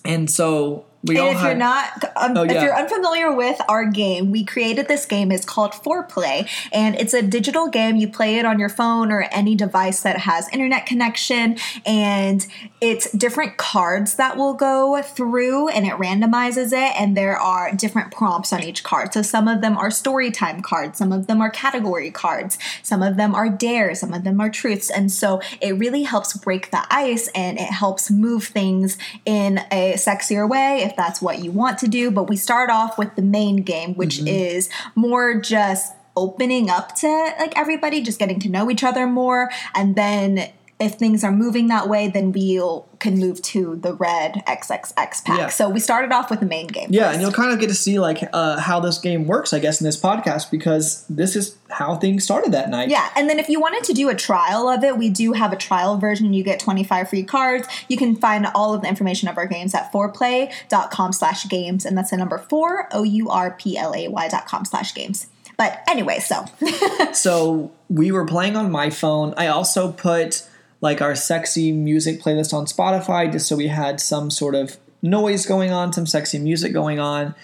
And 0.06 0.30
so 0.30 0.86
we 1.04 1.18
And 1.18 1.36
if 1.36 1.44
you're 1.44 1.56
not, 1.56 2.04
um, 2.16 2.36
Oh, 2.36 2.44
if 2.44 2.52
you're 2.52 2.76
unfamiliar 2.76 3.32
with 3.32 3.62
our 3.70 3.86
game, 3.86 4.32
we 4.32 4.44
created 4.44 4.88
this 4.88 5.06
game. 5.06 5.32
It's 5.32 5.46
called 5.46 5.72
Foreplay, 5.72 6.50
and 6.72 6.96
it's 6.96 7.14
a 7.14 7.22
digital 7.22 7.68
game. 7.68 7.98
You 7.98 8.08
play 8.08 8.38
it 8.38 8.46
on 8.46 8.58
your 8.58 8.70
phone 8.70 9.12
or 9.12 9.22
any 9.32 9.56
device 9.56 10.02
that 10.02 10.18
has 10.18 10.50
internet 10.50 10.86
connection, 10.88 11.58
and 11.86 12.46
it's 12.82 13.12
different 13.12 13.58
cards 13.58 14.16
that 14.16 14.38
will 14.38 14.56
go 14.56 15.00
through, 15.04 15.70
and 15.70 15.86
it 15.86 15.94
randomizes 15.94 16.74
it. 16.74 17.00
And 17.00 17.16
there 17.16 17.38
are 17.38 17.72
different 17.74 18.12
prompts 18.12 18.52
on 18.52 18.64
each 18.64 18.84
card. 18.84 19.14
So 19.14 19.22
some 19.22 19.48
of 19.48 19.62
them 19.62 19.78
are 19.78 19.92
story 19.92 20.32
time 20.32 20.62
cards, 20.62 20.98
some 20.98 21.12
of 21.12 21.28
them 21.28 21.42
are 21.42 21.52
category 21.52 22.10
cards, 22.10 22.58
some 22.82 23.04
of 23.04 23.18
them 23.18 23.36
are 23.36 23.50
dares, 23.50 24.00
some 24.00 24.14
of 24.14 24.24
them 24.24 24.42
are 24.42 24.50
truths, 24.50 24.90
and 24.90 25.12
so 25.12 25.42
it 25.62 25.78
really 25.78 26.04
helps 26.04 26.36
break 26.38 26.72
the 26.72 26.86
ice 26.90 27.30
and 27.36 27.60
it 27.60 27.70
helps 27.70 28.10
move 28.10 28.46
things 28.46 28.98
in 29.26 29.60
a 29.72 29.94
sexier 29.94 30.50
way 30.50 30.87
if 30.88 30.96
that's 30.96 31.22
what 31.22 31.40
you 31.40 31.52
want 31.52 31.78
to 31.80 31.88
do. 31.88 32.10
But 32.12 32.24
we 32.24 32.36
start 32.36 32.70
off 32.70 32.98
with 32.98 33.16
the 33.16 33.22
main 33.22 33.58
game, 33.58 33.94
which 33.96 34.18
mm-hmm. 34.18 34.28
is 34.28 34.70
more 34.96 35.40
just 35.40 35.94
opening 36.16 36.70
up 36.70 36.96
to 36.96 37.08
like 37.40 37.56
everybody, 37.58 38.02
just 38.02 38.20
getting 38.20 38.40
to 38.40 38.50
know 38.50 38.72
each 38.72 38.84
other 38.84 39.06
more, 39.06 39.52
and 39.76 39.96
then 39.96 40.52
if 40.80 40.94
things 40.94 41.24
are 41.24 41.32
moving 41.32 41.68
that 41.68 41.90
way, 41.90 42.08
then 42.08 42.32
we'll 42.32 42.88
can 43.00 43.18
move 43.20 43.42
to 43.42 43.76
the 43.78 43.94
red 43.94 44.44
XXX 44.48 44.96
pack. 44.96 45.26
Yeah. 45.28 45.50
So 45.50 45.70
we 45.70 45.80
started 45.80 46.12
off 46.12 46.30
with 46.30 46.40
the 46.40 46.46
main 46.46 46.68
game. 46.68 46.90
Yeah, 46.92 47.04
first. 47.04 47.14
and 47.14 47.22
you'll 47.22 47.32
kind 47.32 47.52
of 47.52 47.60
get 47.60 47.68
to 47.68 47.76
see 47.76 48.00
like 48.00 48.22
uh, 48.34 48.60
how 48.60 48.80
this 48.80 48.98
game 49.00 49.26
works, 49.26 49.54
I 49.54 49.60
guess, 49.60 49.82
in 49.82 49.86
this 49.86 50.00
podcast 50.00 50.52
because 50.52 51.06
this 51.10 51.36
is 51.36 51.58
how 51.70 51.96
things 51.96 52.24
started 52.24 52.52
that 52.54 52.70
night. 52.70 52.90
Yeah, 52.90 53.10
and 53.16 53.30
then 53.30 53.40
if 53.40 53.50
you 53.50 53.60
wanted 53.60 53.84
to 53.86 53.94
do 53.94 54.10
a 54.10 54.16
trial 54.16 54.70
of 54.70 54.84
it, 54.84 54.98
we 54.98 55.10
do 55.10 55.34
have 55.34 55.52
a 55.52 55.56
trial 55.56 55.98
version. 55.98 56.34
You 56.34 56.44
get 56.44 56.60
25 56.60 57.10
free 57.10 57.24
cards. 57.24 57.68
You 57.88 57.98
can 57.98 58.16
find 58.16 58.48
all 58.54 58.74
of 58.74 58.82
the 58.82 58.88
information 58.88 59.28
of 59.28 59.38
our 59.38 59.48
games 59.48 59.74
at 59.74 59.92
foreplay.com 59.92 61.14
slash 61.14 61.48
games, 61.50 61.86
and 61.86 61.98
that's 61.98 62.12
the 62.12 62.18
number 62.18 62.38
four, 62.38 62.88
O-U-R-P-L-A-Y 62.92 64.28
dot 64.28 64.46
com 64.46 64.66
slash 64.66 64.94
games. 64.94 65.28
But 65.58 65.82
anyway, 65.88 66.20
so 66.20 66.46
So 67.14 67.72
we 67.90 68.12
were 68.12 68.26
playing 68.26 68.56
on 68.56 68.72
my 68.72 68.92
phone. 68.92 69.34
I 69.38 69.48
also 69.48 69.92
put 69.92 70.48
like 70.82 71.02
our 71.02 71.16
sexy 71.16 71.72
music 71.72 72.22
playlist 72.22 72.54
on 72.54 72.66
Spotify 72.66 73.32
just 73.32 73.48
so 73.48 73.56
we 73.56 73.68
had 73.68 74.00
some 74.00 74.30
sort 74.30 74.56
of 74.56 74.78
noise 75.02 75.46
going 75.46 75.72
on, 75.72 75.94
some 75.94 76.06
sexy 76.06 76.40
music 76.40 76.74
going 76.74 77.00
on, 77.00 77.36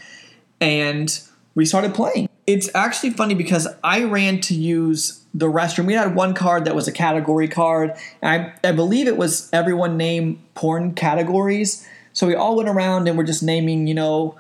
and 0.61 1.21
we 1.55 1.65
started 1.65 1.93
playing. 1.93 2.29
It's 2.45 2.69
actually 2.75 3.11
funny 3.11 3.35
because 3.35 3.67
I 3.83 4.03
ran 4.03 4.41
to 4.41 4.53
use 4.53 5.23
the 5.33 5.47
restroom. 5.47 5.85
We 5.85 5.93
had 5.93 6.13
one 6.13 6.33
card 6.33 6.65
that 6.65 6.75
was 6.75 6.87
a 6.87 6.91
category 6.91 7.47
card, 7.47 7.93
I, 8.21 8.53
I 8.63 8.71
believe 8.71 9.07
it 9.07 9.17
was 9.17 9.49
everyone 9.53 9.97
name 9.97 10.43
porn 10.53 10.93
categories. 10.93 11.87
So 12.11 12.27
we 12.27 12.35
all 12.35 12.55
went 12.55 12.69
around 12.69 13.07
and 13.07 13.17
we're 13.17 13.23
just 13.23 13.41
naming, 13.41 13.87
you 13.87 13.93
know, 13.93 14.37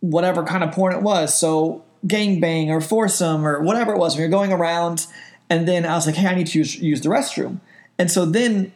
whatever 0.00 0.44
kind 0.44 0.62
of 0.62 0.72
porn 0.72 0.92
it 0.94 1.02
was. 1.02 1.36
So 1.36 1.82
gangbang 2.06 2.68
or 2.68 2.80
foursome 2.80 3.46
or 3.46 3.62
whatever 3.62 3.92
it 3.92 3.98
was. 3.98 4.16
We 4.16 4.22
were 4.22 4.28
going 4.28 4.52
around, 4.52 5.06
and 5.48 5.66
then 5.66 5.86
I 5.86 5.94
was 5.94 6.06
like, 6.06 6.16
"Hey, 6.16 6.28
I 6.28 6.34
need 6.34 6.48
to 6.48 6.58
use, 6.58 6.76
use 6.76 7.00
the 7.00 7.08
restroom." 7.08 7.60
And 8.02 8.10
so 8.10 8.26
then, 8.26 8.72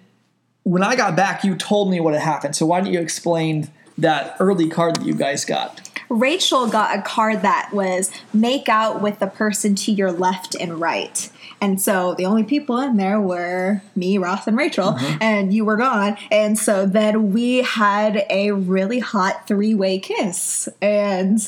when 0.62 0.84
I 0.84 0.94
got 0.94 1.16
back, 1.16 1.42
you 1.42 1.56
told 1.56 1.90
me 1.90 1.98
what 1.98 2.14
had 2.14 2.22
happened. 2.22 2.54
So 2.54 2.64
why 2.64 2.80
don't 2.80 2.92
you 2.92 3.00
explain 3.00 3.68
that 3.98 4.36
early 4.38 4.68
card 4.68 4.94
that 4.94 5.04
you 5.04 5.14
guys 5.14 5.44
got? 5.44 5.80
Rachel 6.08 6.68
got 6.68 6.96
a 6.96 7.02
card 7.02 7.42
that 7.42 7.70
was 7.72 8.12
make 8.32 8.68
out 8.68 9.02
with 9.02 9.18
the 9.18 9.26
person 9.26 9.74
to 9.74 9.90
your 9.90 10.12
left 10.12 10.54
and 10.54 10.80
right. 10.80 11.28
And 11.60 11.80
so 11.80 12.14
the 12.14 12.24
only 12.24 12.44
people 12.44 12.78
in 12.78 12.98
there 12.98 13.20
were 13.20 13.82
me, 13.96 14.16
Ross, 14.16 14.46
and 14.46 14.56
Rachel, 14.56 14.92
Mm-hmm. 14.92 15.18
and 15.20 15.52
you 15.52 15.64
were 15.64 15.76
gone. 15.76 16.16
And 16.30 16.56
so 16.56 16.86
then 16.86 17.32
we 17.32 17.62
had 17.62 18.24
a 18.30 18.52
really 18.52 19.00
hot 19.00 19.48
three 19.48 19.74
way 19.74 19.98
kiss. 19.98 20.68
And 20.80 21.40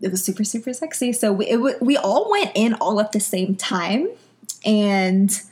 it 0.00 0.12
was 0.12 0.24
super, 0.24 0.44
super 0.44 0.72
sexy. 0.72 1.12
So 1.12 1.32
we, 1.32 1.46
it, 1.48 1.82
we 1.82 1.96
all 1.96 2.30
went 2.30 2.52
in 2.54 2.74
all 2.74 3.00
at 3.00 3.10
the 3.10 3.18
same 3.18 3.56
time. 3.56 4.08
And 4.64 5.42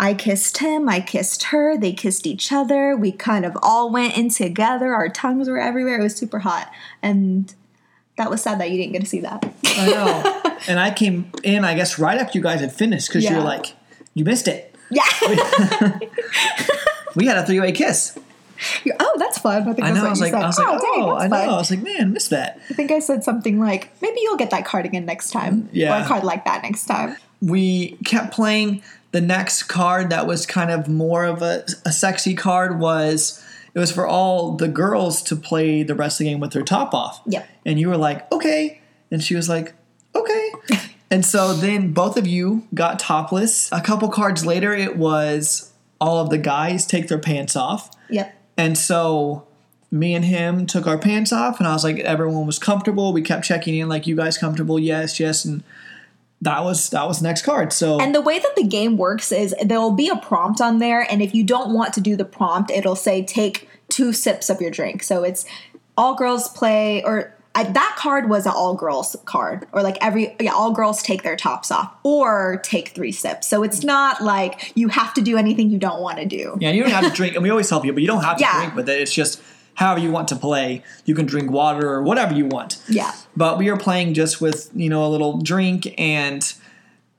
I 0.00 0.14
kissed 0.14 0.58
him, 0.58 0.88
I 0.88 1.00
kissed 1.00 1.42
her, 1.44 1.76
they 1.76 1.92
kissed 1.92 2.26
each 2.26 2.50
other. 2.52 2.96
We 2.96 3.12
kind 3.12 3.44
of 3.44 3.56
all 3.62 3.90
went 3.92 4.16
in 4.16 4.30
together. 4.30 4.94
Our 4.94 5.10
tongues 5.10 5.46
were 5.48 5.58
everywhere. 5.60 6.00
It 6.00 6.02
was 6.02 6.16
super 6.16 6.38
hot. 6.38 6.72
And 7.02 7.54
that 8.16 8.30
was 8.30 8.42
sad 8.42 8.58
that 8.60 8.70
you 8.70 8.78
didn't 8.78 8.92
get 8.92 9.00
to 9.02 9.06
see 9.06 9.20
that. 9.20 9.44
I 9.66 9.86
know. 9.90 10.58
and 10.68 10.80
I 10.80 10.90
came 10.90 11.30
in, 11.44 11.64
I 11.64 11.74
guess, 11.74 11.98
right 11.98 12.16
after 12.18 12.38
you 12.38 12.42
guys 12.42 12.60
had 12.60 12.72
finished 12.72 13.08
because 13.08 13.24
you 13.24 13.30
Yeah. 13.30 13.38
were 13.38 13.44
like, 13.44 13.74
you 14.14 14.24
missed 14.24 14.48
it. 14.48 14.74
Yeah. 14.90 15.04
We 17.16 17.26
had 17.26 17.36
a 17.38 17.44
three 17.44 17.58
way 17.60 17.72
kiss. 17.72 18.16
You're, 18.84 18.94
oh, 19.00 19.16
that's 19.18 19.38
fun. 19.38 19.68
I 19.68 19.72
think 19.72 19.86
I 19.86 19.90
know. 19.90 20.06
I 20.06 20.10
was 20.10 20.20
you 20.20 20.26
like, 20.26 20.32
said. 20.32 20.42
I 20.42 20.46
was 20.46 20.58
like, 20.58 20.68
oh, 20.68 20.78
dang, 20.78 21.04
oh, 21.04 21.18
that's 21.18 21.24
I 21.24 21.26
know. 21.28 21.36
fun. 21.36 21.48
I 21.48 21.56
was 21.58 21.70
like, 21.70 21.82
man, 21.82 22.12
missed 22.12 22.30
that. 22.30 22.60
I 22.70 22.74
think 22.74 22.90
I 22.92 23.00
said 23.00 23.24
something 23.24 23.58
like, 23.58 23.90
maybe 24.00 24.20
you'll 24.22 24.36
get 24.36 24.50
that 24.50 24.64
card 24.64 24.86
again 24.86 25.06
next 25.06 25.30
time. 25.30 25.68
Yeah. 25.72 25.98
Or 25.98 26.04
a 26.04 26.06
card 26.06 26.22
like 26.24 26.44
that 26.44 26.62
next 26.62 26.86
time. 26.86 27.16
we 27.42 27.96
kept 28.04 28.32
playing 28.32 28.82
the 29.12 29.20
next 29.20 29.64
card 29.64 30.10
that 30.10 30.26
was 30.26 30.46
kind 30.46 30.70
of 30.70 30.88
more 30.88 31.24
of 31.24 31.42
a, 31.42 31.64
a 31.84 31.92
sexy 31.92 32.34
card 32.34 32.78
was 32.78 33.44
it 33.74 33.78
was 33.78 33.90
for 33.92 34.06
all 34.06 34.52
the 34.56 34.68
girls 34.68 35.22
to 35.22 35.36
play 35.36 35.82
the 35.82 35.94
rest 35.94 36.20
of 36.20 36.24
the 36.24 36.30
game 36.30 36.40
with 36.40 36.52
their 36.52 36.62
top 36.62 36.94
off 36.94 37.20
Yeah. 37.26 37.44
and 37.66 37.78
you 37.80 37.88
were 37.88 37.96
like 37.96 38.30
okay 38.32 38.80
and 39.10 39.22
she 39.22 39.34
was 39.34 39.48
like 39.48 39.74
okay 40.14 40.52
and 41.10 41.24
so 41.24 41.52
then 41.54 41.92
both 41.92 42.16
of 42.16 42.26
you 42.26 42.66
got 42.74 42.98
topless 42.98 43.70
a 43.72 43.80
couple 43.80 44.08
cards 44.08 44.44
later 44.46 44.72
it 44.74 44.96
was 44.96 45.72
all 46.00 46.18
of 46.18 46.30
the 46.30 46.38
guys 46.38 46.86
take 46.86 47.08
their 47.08 47.18
pants 47.18 47.56
off 47.56 47.90
Yep. 48.10 48.34
and 48.56 48.78
so 48.78 49.46
me 49.92 50.14
and 50.14 50.24
him 50.24 50.66
took 50.66 50.86
our 50.86 50.96
pants 50.98 51.32
off, 51.32 51.58
and 51.58 51.66
I 51.66 51.72
was 51.72 51.82
like, 51.82 51.98
everyone 51.98 52.46
was 52.46 52.60
comfortable. 52.60 53.12
We 53.12 53.22
kept 53.22 53.44
checking 53.44 53.74
in, 53.76 53.88
like, 53.88 54.06
you 54.06 54.14
guys 54.14 54.38
comfortable? 54.38 54.78
Yes, 54.78 55.18
yes. 55.18 55.44
And 55.44 55.64
that 56.42 56.64
was 56.64 56.90
that 56.90 57.06
was 57.06 57.20
next 57.22 57.42
card. 57.42 57.72
So 57.72 58.00
And 58.00 58.14
the 58.14 58.20
way 58.20 58.38
that 58.38 58.56
the 58.56 58.64
game 58.64 58.96
works 58.96 59.30
is 59.32 59.54
there 59.62 59.80
will 59.80 59.90
be 59.92 60.08
a 60.08 60.16
prompt 60.16 60.60
on 60.60 60.78
there, 60.78 61.06
and 61.10 61.20
if 61.22 61.34
you 61.34 61.44
don't 61.44 61.72
want 61.74 61.92
to 61.94 62.00
do 62.00 62.16
the 62.16 62.24
prompt, 62.24 62.70
it'll 62.70 62.96
say 62.96 63.22
take 63.24 63.68
two 63.88 64.12
sips 64.12 64.48
of 64.50 64.60
your 64.60 64.70
drink. 64.70 65.02
So 65.02 65.22
it's 65.22 65.44
all 65.96 66.14
girls 66.14 66.48
play, 66.48 67.02
or 67.02 67.34
I, 67.54 67.64
that 67.64 67.96
card 67.98 68.30
was 68.30 68.46
an 68.46 68.52
all 68.54 68.74
girls 68.74 69.16
card, 69.24 69.66
or 69.72 69.82
like 69.82 69.98
every 70.00 70.34
yeah, 70.40 70.52
all 70.52 70.70
girls 70.72 71.02
take 71.02 71.24
their 71.24 71.36
tops 71.36 71.70
off, 71.70 71.92
or 72.04 72.60
take 72.62 72.90
three 72.90 73.12
sips. 73.12 73.46
So 73.48 73.62
it's 73.62 73.82
not 73.82 74.22
like 74.22 74.72
you 74.76 74.88
have 74.88 75.12
to 75.14 75.20
do 75.20 75.36
anything 75.36 75.68
you 75.68 75.78
don't 75.78 76.00
want 76.00 76.18
to 76.18 76.24
do. 76.26 76.56
yeah, 76.60 76.70
you 76.70 76.82
don't 76.82 76.92
have 76.92 77.10
to 77.10 77.16
drink, 77.16 77.34
and 77.34 77.42
we 77.42 77.50
always 77.50 77.68
help 77.68 77.84
you, 77.84 77.92
but 77.92 78.00
you 78.02 78.06
don't 78.08 78.22
have 78.24 78.36
to 78.38 78.42
Yeah. 78.44 78.56
drink 78.60 78.76
with 78.76 78.88
it. 78.88 79.00
It's 79.02 79.12
just 79.12 79.42
however 79.80 80.00
you 80.00 80.10
want 80.10 80.28
to 80.28 80.36
play. 80.36 80.84
You 81.06 81.14
can 81.14 81.24
drink 81.24 81.50
water 81.50 81.88
or 81.88 82.02
whatever 82.02 82.34
you 82.34 82.44
want. 82.44 82.80
Yeah. 82.86 83.12
But 83.34 83.56
we 83.56 83.70
were 83.70 83.78
playing 83.78 84.14
just 84.14 84.40
with 84.40 84.70
you 84.74 84.90
know 84.90 85.04
a 85.04 85.08
little 85.08 85.38
drink, 85.38 85.92
and 85.98 86.52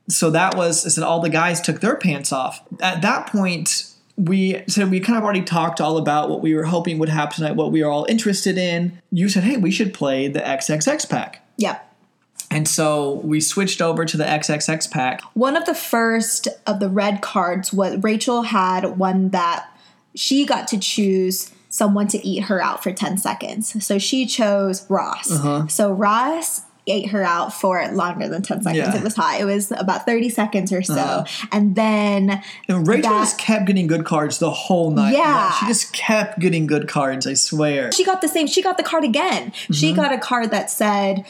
so 0.08 0.30
that 0.30 0.56
was 0.56 0.86
I 0.86 0.88
said 0.88 1.04
all 1.04 1.20
the 1.20 1.28
guys 1.28 1.60
took 1.60 1.80
their 1.80 1.96
pants 1.96 2.32
off. 2.32 2.62
At 2.80 3.02
that 3.02 3.26
point, 3.26 3.92
we 4.16 4.62
said 4.68 4.90
we 4.90 5.00
kind 5.00 5.18
of 5.18 5.24
already 5.24 5.42
talked 5.42 5.80
all 5.80 5.98
about 5.98 6.30
what 6.30 6.40
we 6.40 6.54
were 6.54 6.64
hoping 6.64 6.98
would 7.00 7.08
happen 7.08 7.36
tonight, 7.36 7.56
what 7.56 7.72
we 7.72 7.82
are 7.82 7.90
all 7.90 8.06
interested 8.08 8.56
in. 8.56 9.00
You 9.10 9.28
said, 9.28 9.42
hey, 9.42 9.56
we 9.56 9.72
should 9.72 9.92
play 9.92 10.28
the 10.28 10.40
XXX 10.40 11.10
pack. 11.10 11.44
Yep. 11.56 11.88
And 12.50 12.68
so 12.68 13.14
we 13.24 13.40
switched 13.40 13.80
over 13.80 14.04
to 14.04 14.16
the 14.16 14.24
XXX 14.24 14.90
pack. 14.90 15.22
One 15.32 15.56
of 15.56 15.64
the 15.64 15.74
first 15.74 16.48
of 16.66 16.80
the 16.80 16.90
red 16.90 17.22
cards 17.22 17.72
was 17.72 18.02
Rachel 18.02 18.42
had 18.42 18.98
one 18.98 19.30
that 19.30 19.66
she 20.14 20.44
got 20.44 20.68
to 20.68 20.78
choose 20.78 21.50
someone 21.72 22.06
to 22.06 22.24
eat 22.24 22.44
her 22.44 22.62
out 22.62 22.82
for 22.82 22.92
10 22.92 23.16
seconds. 23.16 23.82
So 23.84 23.98
she 23.98 24.26
chose 24.26 24.88
Ross. 24.90 25.32
Uh-huh. 25.32 25.66
So 25.68 25.90
Ross 25.90 26.60
ate 26.86 27.10
her 27.10 27.22
out 27.22 27.52
for 27.54 27.80
longer 27.92 28.28
than 28.28 28.42
10 28.42 28.62
seconds. 28.62 28.76
Yeah. 28.76 28.94
It 28.94 29.02
was 29.02 29.14
hot. 29.16 29.40
It 29.40 29.44
was 29.46 29.72
about 29.72 30.04
30 30.04 30.28
seconds 30.28 30.70
or 30.72 30.82
so. 30.82 31.24
And 31.50 31.74
then 31.76 32.42
And 32.68 32.86
Rachel 32.86 33.10
That- 33.10 33.20
just 33.20 33.38
kept 33.38 33.66
getting 33.66 33.86
good 33.86 34.04
cards 34.04 34.38
the 34.38 34.50
whole 34.50 34.90
night. 34.90 35.14
Yeah. 35.14 35.50
She 35.52 35.66
just 35.66 35.92
kept 35.94 36.40
getting 36.40 36.66
good 36.66 36.88
cards, 36.88 37.26
I 37.26 37.34
swear. 37.34 37.90
she 37.92 38.04
got 38.04 38.20
the 38.20 38.28
same, 38.28 38.46
she 38.48 38.62
got 38.62 38.76
the 38.76 38.82
card 38.82 39.04
again. 39.04 39.52
Mm-hmm. 39.52 39.72
She 39.72 39.92
got 39.94 40.12
a 40.12 40.18
card 40.18 40.50
that 40.50 40.70
said, 40.70 41.24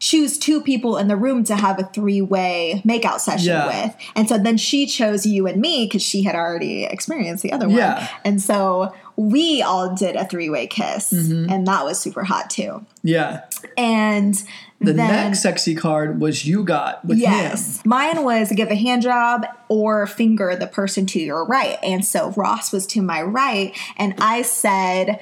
choose 0.00 0.38
two 0.38 0.60
people 0.60 0.96
in 0.96 1.08
the 1.08 1.16
room 1.16 1.42
to 1.44 1.56
have 1.56 1.78
a 1.78 1.84
three-way 1.84 2.82
makeout 2.86 3.20
session 3.20 3.48
Yeah. 3.48 3.66
with 3.86 3.96
and 4.14 4.28
so 4.28 4.38
then 4.38 4.56
she 4.56 4.86
chose 4.86 5.26
you 5.26 5.46
and 5.46 5.60
me 5.60 5.86
because 5.86 6.02
she 6.02 6.22
had 6.22 6.34
already 6.34 6.84
experienced 6.84 7.42
the 7.42 7.52
other 7.52 7.66
one 7.66 7.76
Yeah. 7.76 8.08
and 8.24 8.40
so 8.40 8.94
we 9.16 9.62
all 9.62 9.94
did 9.94 10.14
a 10.16 10.24
three-way 10.24 10.66
kiss 10.68 11.12
Mm-hmm. 11.12 11.50
and 11.50 11.66
that 11.66 11.84
was 11.84 11.98
super 11.98 12.24
hot 12.24 12.48
too 12.50 12.84
Yeah. 13.02 13.42
and 13.76 14.34
The 14.80 14.92
then 14.92 15.10
next 15.10 15.42
sexy 15.42 15.74
card 15.74 16.20
was 16.20 16.44
you 16.46 16.62
got 16.62 17.04
with 17.04 17.18
Yes. 17.18 17.78
him. 17.78 17.82
Mine 17.86 18.22
was 18.22 18.52
give 18.52 18.70
a 18.70 18.76
hand 18.76 19.02
job 19.02 19.44
or 19.68 20.06
finger 20.06 20.54
the 20.54 20.68
person 20.68 21.04
to 21.06 21.18
your 21.20 21.44
right. 21.44 21.78
And 21.82 22.04
so 22.04 22.30
Ross 22.36 22.70
was 22.70 22.86
to 22.88 23.02
my 23.02 23.20
right. 23.22 23.76
And 23.96 24.14
I 24.18 24.42
said, 24.42 25.18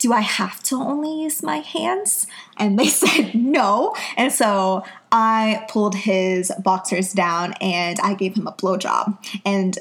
Do 0.00 0.12
I 0.12 0.20
have 0.20 0.62
to 0.64 0.76
only 0.76 1.22
use 1.22 1.42
my 1.42 1.58
hands? 1.58 2.26
And 2.56 2.76
they 2.78 2.86
said 2.88 3.34
no. 3.34 3.94
And 4.16 4.32
so 4.32 4.84
I 5.12 5.66
pulled 5.68 5.94
his 5.94 6.50
boxers 6.58 7.12
down 7.12 7.54
and 7.60 8.00
I 8.00 8.14
gave 8.14 8.36
him 8.36 8.48
a 8.48 8.52
blowjob. 8.52 9.16
And 9.44 9.78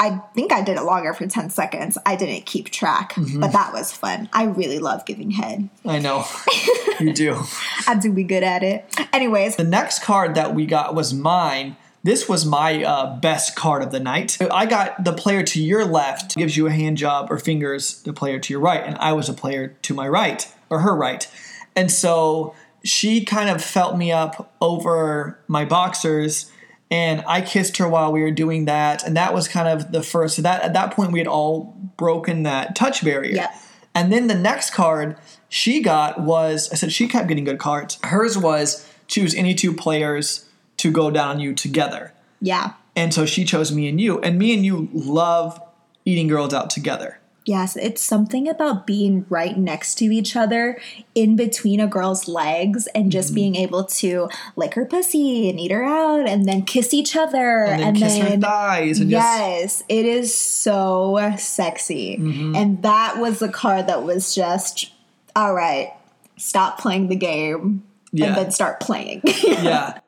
I 0.00 0.22
think 0.34 0.52
I 0.52 0.62
did 0.62 0.76
it 0.76 0.82
longer 0.82 1.12
for 1.12 1.26
10 1.26 1.50
seconds. 1.50 1.98
I 2.06 2.14
didn't 2.14 2.46
keep 2.46 2.70
track, 2.70 3.14
mm-hmm. 3.14 3.40
but 3.40 3.52
that 3.52 3.72
was 3.72 3.92
fun. 3.92 4.28
I 4.32 4.44
really 4.44 4.78
love 4.78 5.04
giving 5.04 5.32
head. 5.32 5.68
I 5.84 5.98
know. 5.98 6.24
you 7.00 7.12
do. 7.12 7.42
I 7.86 7.96
do 7.96 8.12
be 8.12 8.22
good 8.22 8.44
at 8.44 8.62
it. 8.62 8.84
Anyways, 9.12 9.56
The 9.56 9.64
next 9.64 10.04
card 10.04 10.36
that 10.36 10.54
we 10.54 10.66
got 10.66 10.94
was 10.94 11.12
mine. 11.12 11.76
This 12.02 12.28
was 12.28 12.46
my 12.46 12.84
uh, 12.84 13.16
best 13.16 13.56
card 13.56 13.82
of 13.82 13.90
the 13.90 14.00
night. 14.00 14.38
I 14.40 14.66
got 14.66 15.04
the 15.04 15.12
player 15.12 15.42
to 15.42 15.62
your 15.62 15.84
left 15.84 16.36
gives 16.36 16.56
you 16.56 16.66
a 16.66 16.70
hand 16.70 16.96
job 16.96 17.30
or 17.30 17.38
fingers 17.38 18.02
the 18.02 18.12
player 18.12 18.38
to 18.38 18.52
your 18.52 18.60
right, 18.60 18.82
and 18.82 18.96
I 18.98 19.12
was 19.12 19.28
a 19.28 19.34
player 19.34 19.76
to 19.82 19.94
my 19.94 20.08
right 20.08 20.52
or 20.70 20.80
her 20.80 20.94
right. 20.94 21.28
And 21.74 21.90
so 21.90 22.54
she 22.84 23.24
kind 23.24 23.50
of 23.50 23.62
felt 23.62 23.96
me 23.96 24.12
up 24.12 24.54
over 24.60 25.38
my 25.48 25.64
boxers 25.64 26.50
and 26.90 27.22
I 27.26 27.42
kissed 27.42 27.76
her 27.78 27.88
while 27.88 28.12
we 28.12 28.22
were 28.22 28.30
doing 28.30 28.64
that, 28.64 29.04
and 29.04 29.16
that 29.16 29.34
was 29.34 29.46
kind 29.46 29.68
of 29.68 29.92
the 29.92 30.02
first. 30.02 30.36
So 30.36 30.42
that 30.42 30.62
at 30.62 30.72
that 30.72 30.92
point 30.94 31.12
we 31.12 31.18
had 31.18 31.28
all 31.28 31.76
broken 31.96 32.44
that 32.44 32.74
touch 32.74 33.04
barrier. 33.04 33.34
Yep. 33.34 33.54
And 33.94 34.12
then 34.12 34.26
the 34.28 34.34
next 34.34 34.70
card 34.70 35.16
she 35.48 35.82
got 35.82 36.20
was 36.20 36.70
I 36.72 36.76
said 36.76 36.92
she 36.92 37.08
kept 37.08 37.28
getting 37.28 37.44
good 37.44 37.58
cards. 37.58 37.98
Hers 38.04 38.38
was 38.38 38.88
choose 39.06 39.34
any 39.34 39.54
two 39.54 39.74
players 39.74 40.47
to 40.78 40.90
go 40.90 41.10
down 41.10 41.28
on 41.36 41.40
you 41.40 41.54
together. 41.54 42.12
yeah. 42.40 42.72
And 42.96 43.14
so 43.14 43.26
she 43.26 43.44
chose 43.44 43.70
me 43.70 43.86
and 43.88 44.00
you. 44.00 44.18
And 44.22 44.40
me 44.40 44.52
and 44.52 44.64
you 44.66 44.88
love 44.92 45.60
eating 46.04 46.26
girls 46.26 46.52
out 46.52 46.68
together. 46.68 47.20
Yes, 47.44 47.76
it's 47.76 48.02
something 48.02 48.48
about 48.48 48.88
being 48.88 49.24
right 49.28 49.56
next 49.56 49.94
to 49.98 50.06
each 50.06 50.34
other 50.34 50.80
in 51.14 51.36
between 51.36 51.78
a 51.78 51.86
girl's 51.86 52.26
legs 52.26 52.88
and 52.88 53.04
Mm-hmm. 53.04 53.10
just 53.10 53.34
being 53.36 53.54
able 53.54 53.84
to 53.84 54.28
lick 54.56 54.74
her 54.74 54.84
pussy 54.84 55.48
and 55.48 55.60
eat 55.60 55.70
her 55.70 55.84
out 55.84 56.28
and 56.28 56.44
then 56.44 56.62
kiss 56.62 56.92
each 56.92 57.14
other 57.14 57.66
And 57.66 57.82
then 57.82 57.94
kiss 57.94 58.18
her 58.18 58.36
thighs 58.36 58.98
and 58.98 59.10
just 59.10 59.22
yes, 59.24 59.82
it 59.88 60.04
is 60.04 60.34
so 60.36 61.34
sexy. 61.38 62.16
Mm-hmm. 62.18 62.56
And 62.56 62.82
that 62.82 63.18
was 63.18 63.38
the 63.38 63.48
card 63.48 63.86
that 63.86 64.02
was 64.02 64.34
just 64.34 64.92
all 65.36 65.54
right, 65.54 65.92
stop 66.36 66.80
playing 66.80 67.08
the 67.08 67.16
game 67.16 67.84
Yeah. 68.10 68.26
and 68.26 68.36
then 68.36 68.50
start 68.50 68.80
playing. 68.80 69.22
yeah. 69.46 70.00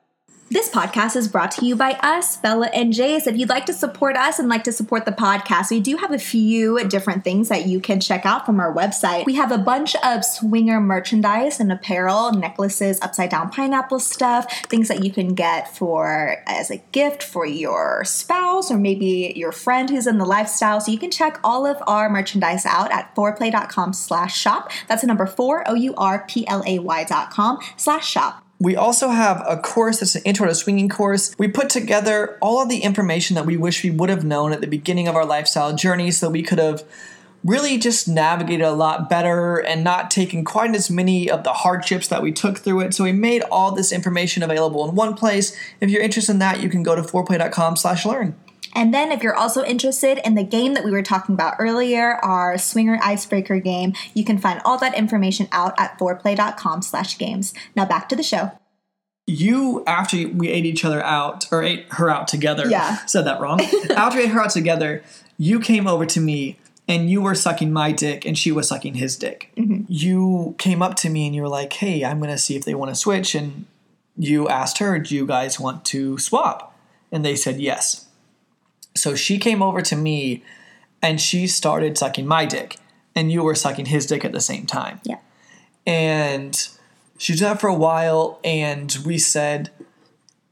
This 0.52 0.69
podcast 0.69 1.14
is 1.14 1.28
brought 1.28 1.52
to 1.52 1.64
you 1.64 1.76
by 1.76 1.92
us, 2.02 2.37
Bella 2.38 2.66
and 2.75 2.92
Jace. 2.92 3.28
If 3.28 3.37
you'd 3.37 3.49
like 3.49 3.66
to 3.66 3.73
support 3.73 4.16
us 4.16 4.40
and 4.40 4.49
like 4.49 4.64
to 4.64 4.73
support 4.73 5.04
the 5.04 5.12
podcast, 5.12 5.71
we 5.71 5.78
do 5.78 5.97
have 5.99 6.11
a 6.11 6.19
few 6.19 6.83
different 6.88 7.23
things 7.23 7.49
that 7.50 7.66
you 7.66 7.78
can 7.78 8.00
check 8.00 8.26
out 8.26 8.47
from 8.47 8.59
our 8.59 8.75
website. 8.75 9.26
We 9.26 9.37
have 9.37 9.52
a 9.52 9.59
bunch 9.59 9.95
of 10.02 10.25
swinger 10.25 10.80
merchandise 10.80 11.61
and 11.61 11.71
apparel, 11.71 12.33
necklaces, 12.33 12.99
upside 13.00 13.30
down 13.30 13.50
pineapple 13.50 14.00
stuff, 14.00 14.52
things 14.62 14.88
that 14.88 15.04
you 15.04 15.12
can 15.12 15.35
get 15.35 15.73
for 15.76 16.38
as 16.49 16.69
a 16.73 16.78
gift 16.90 17.23
for 17.23 17.47
your 17.47 18.04
spouse 18.04 18.73
or 18.73 18.76
maybe 18.76 19.33
your 19.37 19.52
friend 19.52 19.88
who's 19.88 20.09
in 20.09 20.19
the 20.19 20.26
lifestyle. 20.26 20.80
So 20.80 20.90
you 20.90 20.99
can 20.99 21.12
check 21.12 21.38
all 21.45 21.64
of 21.64 21.80
our 21.87 22.11
merchandise 22.11 22.66
out 22.66 22.90
at 22.90 23.14
fourplay.com 23.14 23.92
slash 23.92 24.37
shop. 24.37 24.73
That's 24.88 25.02
the 25.02 25.07
number 25.07 25.26
four, 25.26 25.62
O-U-R-P-L-A-Y 25.71 27.04
dot 27.04 27.30
com 27.30 27.61
slash 27.76 28.11
shop. 28.11 28.45
We 28.61 28.76
also 28.76 29.09
have 29.09 29.43
a 29.49 29.57
course 29.57 30.00
that's 30.00 30.14
an 30.14 30.23
intro 30.25 30.47
to 30.47 30.55
swinging 30.55 30.90
course. 30.90 31.35
We 31.38 31.49
put 31.49 31.71
together 31.71 32.37
all 32.43 32.61
of 32.61 32.69
the 32.69 32.81
information 32.81 33.35
that 33.37 33.47
we 33.47 33.57
wish 33.57 33.83
we 33.83 33.90
would 33.90 34.11
have 34.11 34.23
known 34.23 34.52
at 34.52 34.61
the 34.61 34.67
beginning 34.67 35.09
of 35.09 35.17
our 35.17 35.25
lifestyle 35.25 35.75
journey 35.75 36.11
so 36.11 36.29
we 36.29 36.43
could 36.43 36.59
have 36.59 36.85
really 37.43 37.79
just 37.79 38.07
navigated 38.07 38.67
a 38.67 38.73
lot 38.73 39.09
better 39.09 39.57
and 39.57 39.83
not 39.83 40.11
taken 40.11 40.45
quite 40.45 40.75
as 40.75 40.90
many 40.90 41.31
of 41.31 41.43
the 41.43 41.55
hardships 41.55 42.09
that 42.09 42.23
we 42.23 42.33
took 42.33 42.59
through 42.59 42.81
it. 42.81 42.93
So 42.93 43.05
we 43.05 43.12
made 43.12 43.43
all 43.50 43.73
this 43.73 43.93
information 43.93 44.43
available 44.43 44.87
in 44.87 44.95
one 44.95 45.14
place. 45.14 45.57
If 45.81 45.88
you're 45.88 46.02
interested 46.02 46.33
in 46.33 46.38
that, 46.40 46.61
you 46.61 46.69
can 46.69 46.83
go 46.83 46.95
to 46.95 47.00
foreplay.com 47.00 47.76
slash 47.76 48.05
learn. 48.05 48.37
And 48.74 48.94
then, 48.94 49.10
if 49.12 49.22
you're 49.22 49.34
also 49.34 49.64
interested 49.64 50.18
in 50.24 50.34
the 50.34 50.44
game 50.44 50.74
that 50.74 50.84
we 50.84 50.90
were 50.90 51.02
talking 51.02 51.34
about 51.34 51.56
earlier, 51.58 52.14
our 52.16 52.56
Swinger 52.58 52.98
Icebreaker 53.02 53.58
game, 53.60 53.94
you 54.14 54.24
can 54.24 54.38
find 54.38 54.60
all 54.64 54.78
that 54.78 54.94
information 54.96 55.48
out 55.52 55.74
at 55.78 55.98
foreplay.com/games. 55.98 57.54
Now 57.76 57.84
back 57.84 58.08
to 58.10 58.16
the 58.16 58.22
show. 58.22 58.52
You, 59.26 59.84
after 59.86 60.28
we 60.28 60.48
ate 60.48 60.64
each 60.66 60.84
other 60.84 61.02
out, 61.04 61.46
or 61.52 61.62
ate 61.62 61.86
her 61.92 62.10
out 62.10 62.26
together, 62.26 62.68
Yeah. 62.68 63.04
said 63.06 63.22
that 63.26 63.40
wrong. 63.40 63.60
after 63.96 64.18
we 64.18 64.24
ate 64.24 64.30
her 64.30 64.40
out 64.40 64.50
together, 64.50 65.02
you 65.38 65.60
came 65.60 65.86
over 65.86 66.04
to 66.06 66.20
me 66.20 66.58
and 66.88 67.08
you 67.08 67.22
were 67.22 67.36
sucking 67.36 67.72
my 67.72 67.92
dick 67.92 68.24
and 68.26 68.36
she 68.36 68.50
was 68.50 68.66
sucking 68.66 68.94
his 68.94 69.16
dick. 69.16 69.52
Mm-hmm. 69.56 69.84
You 69.88 70.56
came 70.58 70.82
up 70.82 70.96
to 70.96 71.08
me 71.10 71.26
and 71.26 71.34
you 71.36 71.42
were 71.42 71.48
like, 71.48 71.72
hey, 71.74 72.04
I'm 72.04 72.18
going 72.18 72.30
to 72.30 72.38
see 72.38 72.56
if 72.56 72.64
they 72.64 72.74
want 72.74 72.90
to 72.90 72.96
switch. 72.96 73.36
And 73.36 73.66
you 74.16 74.48
asked 74.48 74.78
her, 74.78 74.98
do 74.98 75.14
you 75.14 75.26
guys 75.26 75.60
want 75.60 75.84
to 75.86 76.18
swap? 76.18 76.76
And 77.12 77.24
they 77.24 77.36
said 77.36 77.60
yes. 77.60 78.06
So 78.94 79.14
she 79.14 79.38
came 79.38 79.62
over 79.62 79.80
to 79.82 79.97
me 79.97 80.42
and 81.02 81.20
she 81.20 81.47
started 81.47 81.97
sucking 81.97 82.26
my 82.26 82.44
dick, 82.44 82.76
and 83.14 83.32
you 83.32 83.42
were 83.42 83.54
sucking 83.54 83.87
his 83.87 84.04
dick 84.06 84.25
at 84.25 84.32
the 84.32 84.40
same 84.40 84.66
time. 84.66 85.00
Yeah. 85.04 85.16
And 85.87 86.68
she 87.18 87.32
did 87.32 87.40
that 87.42 87.61
for 87.61 87.68
a 87.68 87.75
while, 87.75 88.38
and 88.44 88.94
we 89.04 89.18
said, 89.18 89.70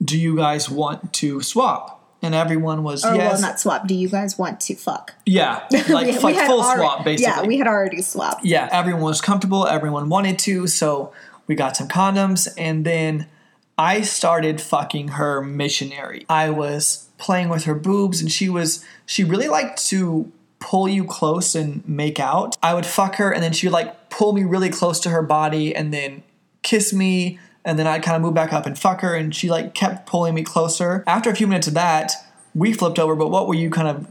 Do 0.03 0.19
you 0.19 0.37
guys 0.37 0.71
want 0.71 1.13
to 1.15 1.43
swap? 1.43 1.95
And 2.23 2.35
everyone 2.35 2.83
was 2.83 3.05
Or 3.05 3.15
yes. 3.15 3.33
well, 3.35 3.41
not 3.41 3.61
swap. 3.61 3.87
Do 3.87 3.95
you 3.95 4.09
guys 4.09 4.37
want 4.39 4.61
to 4.63 4.75
fuck? 4.75 5.15
yeah, 5.25 5.67
like, 5.71 6.07
We- 6.07 6.13
we 6.13 6.19
like 6.19 6.35
had 6.37 6.47
full 6.49 6.63
alre- 6.63 6.77
swap, 6.77 7.05
basically. 7.05 7.33
Yeah, 7.33 7.47
we 7.47 7.59
had 7.59 7.67
already 7.69 8.03
swapped. 8.03 8.45
yeah, 8.45 8.69
everyone 8.73 9.03
was 9.03 9.21
comfortable, 9.21 9.67
everyone 9.67 10.09
wanted 10.09 10.39
to, 10.41 10.67
so 10.67 11.13
we 11.47 11.55
got 11.55 11.77
some 11.77 11.89
condoms, 11.89 12.49
and 12.59 12.85
then 12.85 13.27
I 13.77 14.01
started 14.01 14.61
fucking 14.61 15.09
her 15.09 15.41
missionary. 15.43 16.27
I 16.29 16.51
was 16.51 17.08
playing 17.19 17.49
with 17.49 17.65
her 17.65 17.75
boobs, 17.75 18.21
and 18.21 18.31
she 18.33 18.49
was, 18.49 18.85
she 19.05 19.25
really 19.25 19.49
liked 19.49 19.87
to 19.89 20.31
pull 20.61 20.89
you 20.89 21.05
close 21.05 21.55
and 21.55 21.87
make 21.89 22.19
out. 22.19 22.57
I 22.63 22.75
would 22.75 22.87
fuck 22.87 23.17
her, 23.17 23.31
and 23.31 23.43
then 23.43 23.53
she 23.53 23.67
would 23.67 23.73
like 23.73 24.11
pull 24.11 24.33
me 24.33 24.45
really 24.45 24.71
close 24.71 24.99
to 25.01 25.11
her 25.11 25.23
body, 25.23 25.75
and 25.75 25.93
then 25.93 26.23
kiss 26.63 26.93
me, 26.93 27.39
and 27.65 27.79
then 27.79 27.87
I'd 27.87 28.03
kind 28.03 28.17
of 28.17 28.23
move 28.23 28.35
back 28.35 28.53
up 28.53 28.67
and 28.67 28.79
fuck 28.79 29.01
her, 29.03 29.15
and 29.15 29.35
she 29.35 29.51
like 29.51 29.75
kept 29.75 30.07
pulling 30.07 30.35
me 30.35 30.43
closer. 30.43 31.05
After 31.07 31.31
a 31.31 31.37
few 31.37 31.47
minutes 31.47 31.69
of 31.69 31.75
that, 31.75 32.13
we 32.55 32.73
flipped 32.73 32.99
over, 32.99 33.15
but 33.15 33.29
what 33.31 33.47
were 33.47 33.55
you 33.55 33.71
kind 33.71 33.89
of 33.89 34.07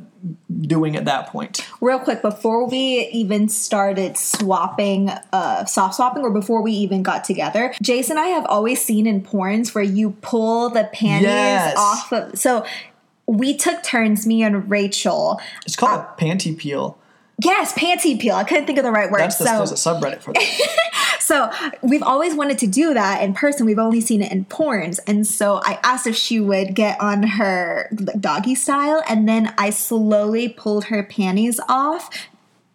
doing 0.62 0.96
at 0.96 1.06
that 1.06 1.28
point? 1.28 1.66
Real 1.82 2.00
quick, 2.00 2.22
before 2.22 2.68
we 2.68 3.08
even 3.14 3.50
started 3.50 4.18
swapping, 4.18 5.10
uh, 5.32 5.66
soft 5.66 5.96
swapping, 5.96 6.24
or 6.24 6.32
before 6.32 6.62
we 6.62 6.72
even 6.72 7.04
got 7.04 7.24
together, 7.24 7.74
Jason 7.82 8.18
and 8.18 8.26
I 8.26 8.30
have 8.30 8.46
always 8.46 8.82
seen 8.82 9.06
in 9.06 9.22
porns 9.22 9.76
where 9.76 9.84
you 9.84 10.12
pull 10.22 10.70
the 10.70 10.86
panties 10.94 11.24
Yes. 11.28 11.76
off 11.78 12.12
of. 12.14 12.38
So 12.40 12.66
we 13.28 13.56
took 13.56 13.84
turns, 13.84 14.26
me 14.26 14.44
and 14.44 14.70
Rachel. 14.70 15.40
It's 15.66 15.76
called 15.76 16.00
a 16.00 16.04
uh, 16.04 16.16
panty 16.16 16.58
peel. 16.58 16.98
Yes, 17.44 17.74
panty 17.74 18.20
peel. 18.20 18.36
I 18.36 18.44
couldn't 18.44 18.66
think 18.66 18.80
of 18.80 18.84
the 18.84 18.92
right 18.92 19.12
word. 19.12 19.20
That's 19.20 19.38
the, 19.38 19.46
so 19.46 19.58
there's 19.58 19.72
a 19.72 19.76
subreddit 19.76 20.22
for 20.22 20.34
that. 20.34 20.74
So 21.28 21.52
we've 21.82 22.04
always 22.04 22.34
wanted 22.36 22.58
to 22.60 22.68
do 22.68 22.94
that 22.94 23.22
in 23.22 23.34
person. 23.34 23.66
We've 23.66 23.78
only 23.78 24.00
seen 24.00 24.22
it 24.22 24.32
in 24.32 24.46
porns. 24.46 24.98
And 25.06 25.28
so 25.28 25.60
I 25.62 25.78
asked 25.84 26.08
if 26.08 26.16
she 26.16 26.40
would 26.40 26.74
get 26.74 26.98
on 27.02 27.24
her 27.24 27.90
doggy 28.18 28.56
style. 28.56 29.04
And 29.10 29.28
then 29.28 29.54
I 29.58 29.72
slowly 29.72 30.48
pulled 30.48 30.86
her 30.86 31.04
panties 31.04 31.60
off 31.68 32.10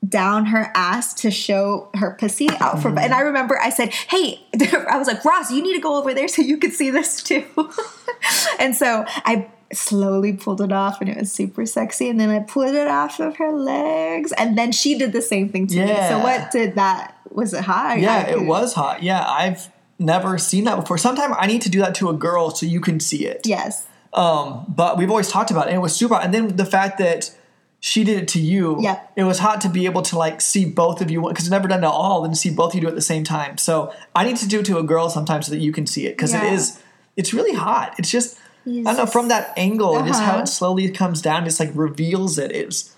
down 0.07 0.47
her 0.47 0.71
ass 0.75 1.15
to 1.15 1.31
show 1.31 1.89
her 1.95 2.11
pussy 2.19 2.49
out 2.61 2.83
from 2.83 2.99
and 2.99 3.15
I 3.15 3.21
mm. 3.21 3.27
remember 3.27 3.59
I 3.59 3.71
said, 3.71 3.95
Hey, 3.95 4.41
I 4.91 4.99
was 4.99 5.07
like, 5.07 5.25
Ross, 5.25 5.51
you 5.51 5.63
need 5.63 5.75
to 5.75 5.81
go 5.81 5.97
over 5.97 6.13
there 6.13 6.29
so 6.29 6.43
you 6.43 6.59
can 6.59 6.73
see 6.73 6.91
this 6.91 7.23
too. 7.23 7.47
and 8.59 8.75
so 8.75 9.05
I 9.09 9.49
slowly 9.77 10.33
pulled 10.33 10.61
it 10.61 10.73
off 10.73 11.01
and 11.01 11.09
it 11.11 11.17
was 11.17 11.33
super 11.33 11.65
sexy. 11.67 12.09
And 12.09 12.19
then 12.21 12.31
I 12.31 12.41
pulled 12.41 12.75
it 12.75 12.89
off 12.89 13.19
of 13.21 13.37
her 13.37 13.53
legs. 13.53 14.33
And 14.33 14.57
then 14.59 14.73
she 14.73 14.97
did 14.99 15.13
the 15.13 15.23
same 15.23 15.49
thing 15.49 15.67
to 15.69 15.77
me. 15.85 15.95
So 16.09 16.19
what 16.19 16.51
did 16.51 16.75
that 16.77 17.17
was 17.31 17.55
it 17.55 17.65
hot? 17.65 17.99
Yeah, 18.01 18.29
it 18.29 18.43
was 18.47 18.75
hot. 18.75 19.03
Yeah, 19.03 19.25
I've 19.27 19.71
never 19.99 20.37
seen 20.39 20.65
that 20.65 20.77
before. 20.77 20.99
Sometime 20.99 21.33
I 21.39 21.47
need 21.47 21.63
to 21.63 21.71
do 21.71 21.79
that 21.81 21.95
to 21.97 22.09
a 22.11 22.13
girl 22.13 22.51
so 22.51 22.67
you 22.67 22.81
can 22.81 23.01
see 23.01 23.27
it. 23.27 23.47
Yes. 23.47 23.87
Um, 24.13 24.67
but 24.69 24.99
we've 24.99 25.09
always 25.11 25.29
talked 25.31 25.51
about 25.51 25.67
it, 25.67 25.71
and 25.71 25.79
it 25.79 25.81
was 25.81 25.97
super. 25.97 26.15
hot. 26.15 26.25
And 26.25 26.35
then 26.35 26.57
the 26.57 26.67
fact 26.67 26.99
that 26.99 27.35
she 27.81 28.05
did 28.05 28.19
it 28.19 28.29
to 28.29 28.41
you, 28.41 28.77
Yeah. 28.81 29.01
it 29.17 29.25
was 29.25 29.39
hot 29.39 29.61
to 29.63 29.69
be 29.71 29.87
able 29.87 30.03
to 30.03 30.19
like 30.19 30.41
see 30.43 30.65
both 30.67 31.01
of 31.01 31.11
you 31.11 31.23
because 31.27 31.47
I've 31.47 31.51
never 31.51 31.67
done 31.69 31.83
it 31.83 31.87
at 31.87 31.91
all, 31.91 32.25
and 32.25 32.37
see 32.37 32.51
both 32.51 32.73
of 32.73 32.75
you 32.75 32.81
do 32.83 32.87
it 32.89 32.91
at 32.91 32.97
the 32.97 33.01
same 33.01 33.25
time. 33.25 33.57
So 33.57 33.93
I 34.15 34.25
need 34.25 34.37
to 34.37 34.47
do 34.49 34.61
it 34.61 34.67
to 34.67 34.79
a 34.79 34.83
girl 34.83 35.09
sometimes 35.09 35.47
so 35.47 35.53
that 35.53 35.61
you 35.61 35.73
can 35.73 35.87
see 35.87 36.07
it 36.07 36.17
because 36.17 36.33
Yeah. 36.33 36.45
it 36.45 36.53
is, 36.53 36.79
it's 37.17 37.33
really 37.33 37.55
hot. 37.55 37.95
It's 37.99 38.11
just 38.11 38.37
I 38.67 38.71
don't 38.83 38.97
know 38.97 39.07
from 39.07 39.29
that 39.29 39.53
angle, 39.57 39.97
and 39.97 40.07
just 40.07 40.21
how 40.23 40.33
Uh-huh. 40.35 40.43
it 40.43 40.47
slowly 40.49 40.91
comes 40.91 41.21
down, 41.23 41.45
just 41.45 41.59
like 41.61 41.71
reveals 41.75 42.39
it. 42.39 42.53
It 42.53 42.67
was. 42.67 42.95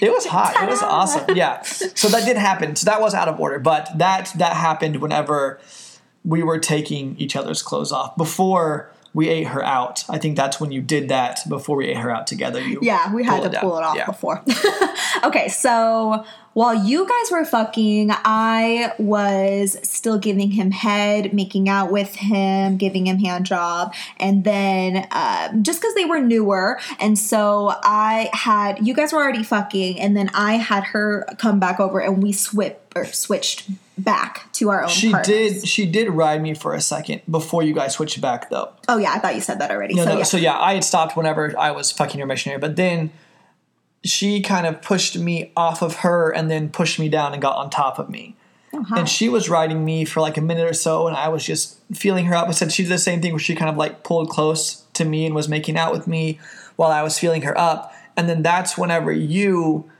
It 0.00 0.10
was 0.10 0.24
hot. 0.26 0.54
It 0.62 0.68
was 0.70 0.82
awesome. 0.82 1.36
Yeah. 1.36 1.60
So 1.62 2.08
that 2.08 2.24
did 2.24 2.38
happen. 2.38 2.76
So 2.76 2.86
that 2.86 3.00
was 3.00 3.12
out 3.12 3.28
of 3.28 3.38
order, 3.38 3.58
but 3.58 3.90
that 3.98 4.32
that 4.36 4.54
happened 4.56 4.96
whenever 5.02 5.60
we 6.24 6.42
were 6.42 6.58
taking 6.58 7.14
each 7.18 7.36
other's 7.36 7.62
clothes 7.62 7.92
off 7.92 8.16
before 8.16 8.90
we 9.12 9.28
ate 9.28 9.48
her 9.48 9.62
out. 9.64 10.04
I 10.08 10.18
think 10.18 10.36
that's 10.36 10.60
when 10.60 10.70
you 10.70 10.80
did 10.80 11.08
that 11.08 11.40
before 11.48 11.76
we 11.76 11.86
ate 11.88 11.96
her 11.96 12.10
out 12.10 12.26
together. 12.26 12.60
Yeah, 12.60 13.12
we 13.12 13.24
had 13.24 13.42
to 13.42 13.48
down. 13.48 13.60
pull 13.62 13.76
it 13.78 13.82
off 13.82 13.96
Yeah. 13.96 14.06
before. 14.06 14.42
okay, 15.24 15.48
so 15.48 16.24
while 16.52 16.74
you 16.74 17.08
guys 17.08 17.30
were 17.30 17.44
fucking, 17.44 18.10
I 18.12 18.92
was 18.98 19.76
still 19.82 20.18
giving 20.18 20.50
him 20.52 20.70
head, 20.70 21.32
making 21.32 21.68
out 21.68 21.90
with 21.90 22.14
him, 22.16 22.76
giving 22.76 23.06
him 23.06 23.18
hand 23.18 23.46
job, 23.46 23.94
and 24.18 24.44
then 24.44 25.06
um, 25.10 25.62
just 25.62 25.80
because 25.80 25.94
they 25.94 26.04
were 26.04 26.20
newer, 26.20 26.78
and 26.98 27.18
so 27.18 27.74
I 27.82 28.30
had 28.32 28.84
you 28.86 28.94
guys 28.94 29.12
were 29.12 29.20
already 29.20 29.42
fucking, 29.44 30.00
and 30.00 30.16
then 30.16 30.30
I 30.34 30.54
had 30.54 30.84
her 30.84 31.26
come 31.38 31.58
back 31.60 31.78
over, 31.80 32.00
and 32.00 32.22
we 32.22 32.32
swip 32.32 32.92
or 32.96 33.04
switched 33.06 33.70
back 34.02 34.52
to 34.54 34.70
our 34.70 34.82
own. 34.82 34.88
She 34.88 35.10
partners. 35.10 35.26
did. 35.26 35.68
She 35.68 35.86
did 35.86 36.10
ride 36.10 36.42
me 36.42 36.54
for 36.54 36.74
a 36.74 36.80
second 36.80 37.22
before 37.30 37.62
you 37.62 37.74
guys 37.74 37.94
switched 37.94 38.20
back, 38.20 38.50
though. 38.50 38.72
Oh 38.88 38.98
yeah, 38.98 39.12
I 39.12 39.18
thought 39.18 39.34
you 39.34 39.40
said 39.40 39.60
that 39.60 39.70
already. 39.70 39.94
No, 39.94 40.04
so 40.04 40.10
no. 40.10 40.18
yeah. 40.18 40.24
So 40.24 40.36
yeah, 40.36 40.58
I 40.58 40.74
had 40.74 40.84
stopped 40.84 41.16
whenever 41.16 41.54
I 41.58 41.70
was 41.70 41.92
fucking 41.92 42.20
her 42.20 42.26
missionary, 42.26 42.58
but 42.58 42.76
then 42.76 43.12
she 44.02 44.40
kind 44.40 44.66
of 44.66 44.80
pushed 44.82 45.18
me 45.18 45.52
off 45.56 45.82
of 45.82 45.96
her 45.96 46.30
and 46.30 46.50
then 46.50 46.70
pushed 46.70 46.98
me 46.98 47.08
down 47.08 47.32
and 47.32 47.42
got 47.42 47.56
on 47.56 47.70
top 47.70 47.98
of 47.98 48.08
me. 48.08 48.36
Oh, 48.72 48.84
and 48.96 49.08
she 49.08 49.28
was 49.28 49.48
riding 49.50 49.84
me 49.84 50.04
for 50.04 50.20
like 50.20 50.36
a 50.36 50.40
minute 50.40 50.68
or 50.68 50.74
so, 50.74 51.06
and 51.06 51.16
I 51.16 51.28
was 51.28 51.44
just 51.44 51.78
feeling 51.92 52.26
her 52.26 52.34
up. 52.34 52.48
I 52.48 52.52
said 52.52 52.72
she 52.72 52.84
did 52.84 52.92
the 52.92 52.98
same 52.98 53.20
thing 53.20 53.32
where 53.32 53.40
she 53.40 53.54
kind 53.54 53.70
of 53.70 53.76
like 53.76 54.04
pulled 54.04 54.30
close 54.30 54.84
to 54.94 55.04
me 55.04 55.26
and 55.26 55.34
was 55.34 55.48
making 55.48 55.76
out 55.76 55.92
with 55.92 56.06
me 56.06 56.38
while 56.76 56.90
I 56.90 57.02
was 57.02 57.18
feeling 57.18 57.42
her 57.42 57.56
up. 57.58 57.92
And 58.16 58.28
then 58.28 58.42
that's 58.42 58.78
whenever 58.78 59.12
you 59.12 59.90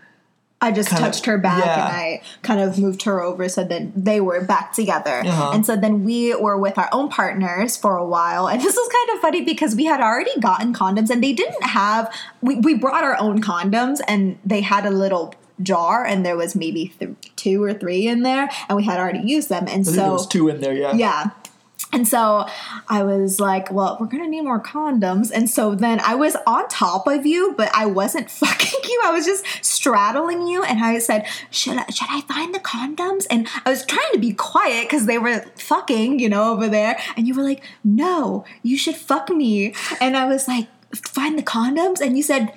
I 0.63 0.73
just 0.73 0.91
kind 0.91 1.03
of- 1.03 1.13
touched 1.13 1.27
her 1.27 1.39
back 1.39 1.65
yeah. 1.65 1.87
and 1.87 1.97
I 1.97 2.23
kind 2.43 2.61
of 2.61 2.79
moved 2.79 3.03
her 3.05 3.23
over 3.23 3.49
so 3.49 3.65
then 3.65 3.93
they 3.97 4.21
were 4.21 4.45
back 4.45 4.73
together. 4.73 5.23
Uh-huh. 5.25 5.53
And 5.55 5.65
so 5.65 5.75
then 5.77 6.05
we 6.05 6.35
were 6.35 6.59
with 6.59 6.77
our 6.77 6.89
own 6.93 7.09
partners 7.09 7.77
for 7.77 7.97
a 7.97 8.07
while. 8.07 8.47
And 8.49 8.61
this 8.61 8.77
was 8.77 8.89
kind 8.93 9.17
of 9.17 9.23
funny 9.23 9.43
because 9.43 9.75
we 9.75 9.87
had 9.87 10.01
already 10.01 10.39
gotten 10.39 10.75
condoms 10.75 11.09
and 11.11 11.23
they 11.23 11.33
didn't 11.33 11.65
have, 11.65 12.15
we, 12.43 12.57
we 12.57 12.75
brought 12.75 13.05
our 13.05 13.19
own 13.19 13.41
condoms 13.41 14.01
and 14.07 14.39
they 14.45 14.61
had 14.61 14.85
a 14.85 14.91
little 14.91 15.35
jar 15.63 16.05
and 16.05 16.25
there 16.25 16.37
was 16.37 16.55
maybe 16.55 16.93
th- 16.99 17.11
two 17.37 17.63
or 17.63 17.75
three 17.75 18.07
in 18.07 18.23
there 18.23 18.49
and 18.69 18.77
we 18.77 18.85
had 18.85 18.99
already 18.99 19.21
used 19.21 19.49
them. 19.49 19.67
And 19.69 19.87
so 19.87 19.93
there 19.93 20.11
was 20.11 20.27
two 20.27 20.49
in 20.49 20.61
there, 20.61 20.75
yeah. 20.75 20.95
yeah. 20.95 21.31
And 21.93 22.07
so 22.07 22.47
I 22.89 23.03
was 23.03 23.41
like, 23.41 23.73
well, 23.73 23.97
we're 24.01 24.07
going 24.07 24.23
to 24.23 24.29
need 24.29 24.43
more 24.43 24.63
condoms. 24.63 25.31
And 25.33 25.51
so 25.51 25.75
then 25.75 26.01
I 26.01 26.15
was 26.15 26.37
on 26.47 26.69
top 26.69 27.07
of 27.07 27.27
you, 27.27 27.55
but 27.57 27.71
I 27.75 27.87
wasn't 27.87 28.31
fucking 28.43 28.81
you. 28.85 29.03
I 29.05 29.11
was 29.11 29.25
just 29.27 29.45
straddling 29.63 30.47
you. 30.47 30.63
And 30.63 30.85
I 30.85 30.99
said, 30.99 31.27
should 31.51 31.79
I, 31.79 31.87
should 31.87 32.09
I 32.11 32.21
find 32.23 32.55
the 32.55 32.61
condoms? 32.61 33.27
And 33.31 33.49
I 33.65 33.71
was 33.71 33.85
trying 33.85 34.13
to 34.13 34.19
be 34.19 34.33
quiet 34.33 34.89
because 34.89 35.07
they 35.07 35.19
were 35.19 35.41
fucking, 35.57 36.21
you 36.21 36.29
know, 36.29 36.53
over 36.53 36.69
there. 36.69 36.99
And 37.17 37.27
you 37.27 37.35
were 37.35 37.43
like, 37.43 37.65
no, 37.83 38.45
you 38.63 38.79
should 38.79 38.97
fuck 38.97 39.29
me. 39.31 39.75
And 40.01 40.17
I 40.17 40.27
was 40.27 40.47
like, 40.47 40.69
find 40.95 41.39
the 41.39 41.43
condoms? 41.43 42.01
And 42.01 42.17
you 42.17 42.23
said, 42.23 42.53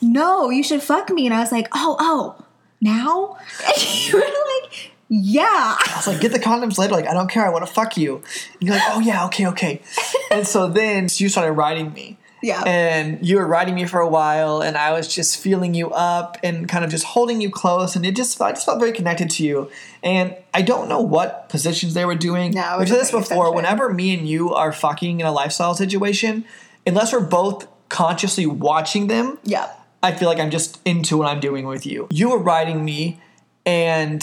no, 0.00 0.50
you 0.50 0.62
should 0.62 0.82
fuck 0.82 1.10
me. 1.10 1.26
And 1.26 1.34
I 1.34 1.40
was 1.40 1.52
like, 1.52 1.68
oh, 1.74 1.96
oh, 1.98 2.44
now? 2.80 3.38
And 3.66 4.06
you 4.06 4.14
were 4.14 4.20
like, 4.20 4.92
yeah. 5.08 5.76
I 5.78 5.92
was 5.96 6.06
like, 6.06 6.20
get 6.20 6.32
the 6.32 6.38
condoms 6.38 6.78
later. 6.78 6.92
Like, 6.94 7.06
I 7.06 7.14
don't 7.14 7.30
care. 7.30 7.44
I 7.46 7.50
want 7.50 7.66
to 7.66 7.72
fuck 7.72 7.96
you. 7.96 8.16
And 8.60 8.68
you're 8.68 8.74
like, 8.74 8.84
oh, 8.88 9.00
yeah, 9.00 9.26
okay, 9.26 9.46
okay. 9.48 9.80
and 10.30 10.46
so 10.46 10.68
then 10.68 11.08
you 11.16 11.28
started 11.28 11.52
riding 11.52 11.92
me. 11.92 12.18
Yeah. 12.42 12.62
And 12.64 13.26
you 13.26 13.36
were 13.36 13.46
riding 13.46 13.74
me 13.74 13.86
for 13.86 13.98
a 13.98 14.08
while, 14.08 14.60
and 14.60 14.76
I 14.76 14.92
was 14.92 15.12
just 15.12 15.38
feeling 15.38 15.74
you 15.74 15.90
up 15.90 16.36
and 16.44 16.68
kind 16.68 16.84
of 16.84 16.90
just 16.90 17.04
holding 17.04 17.40
you 17.40 17.50
close. 17.50 17.96
And 17.96 18.04
it 18.04 18.14
just, 18.14 18.40
I 18.40 18.52
just 18.52 18.66
felt 18.66 18.78
very 18.78 18.92
connected 18.92 19.30
to 19.30 19.44
you. 19.44 19.70
And 20.02 20.36
I 20.52 20.62
don't 20.62 20.88
know 20.88 21.00
what 21.00 21.48
positions 21.48 21.94
they 21.94 22.04
were 22.04 22.14
doing. 22.14 22.52
No, 22.52 22.76
We've 22.78 22.88
said 22.88 23.00
this 23.00 23.10
before. 23.10 23.54
Whenever 23.54 23.92
me 23.92 24.14
and 24.16 24.28
you 24.28 24.52
are 24.54 24.72
fucking 24.72 25.20
in 25.20 25.26
a 25.26 25.32
lifestyle 25.32 25.74
situation, 25.74 26.44
unless 26.86 27.12
we're 27.12 27.20
both 27.20 27.66
consciously 27.88 28.46
watching 28.46 29.06
them, 29.06 29.38
Yeah. 29.42 29.70
I 30.02 30.12
feel 30.12 30.28
like 30.28 30.38
I'm 30.38 30.50
just 30.50 30.78
into 30.84 31.16
what 31.16 31.26
I'm 31.28 31.40
doing 31.40 31.66
with 31.66 31.86
you. 31.86 32.06
You 32.10 32.30
were 32.30 32.38
riding 32.38 32.84
me, 32.84 33.18
and 33.64 34.22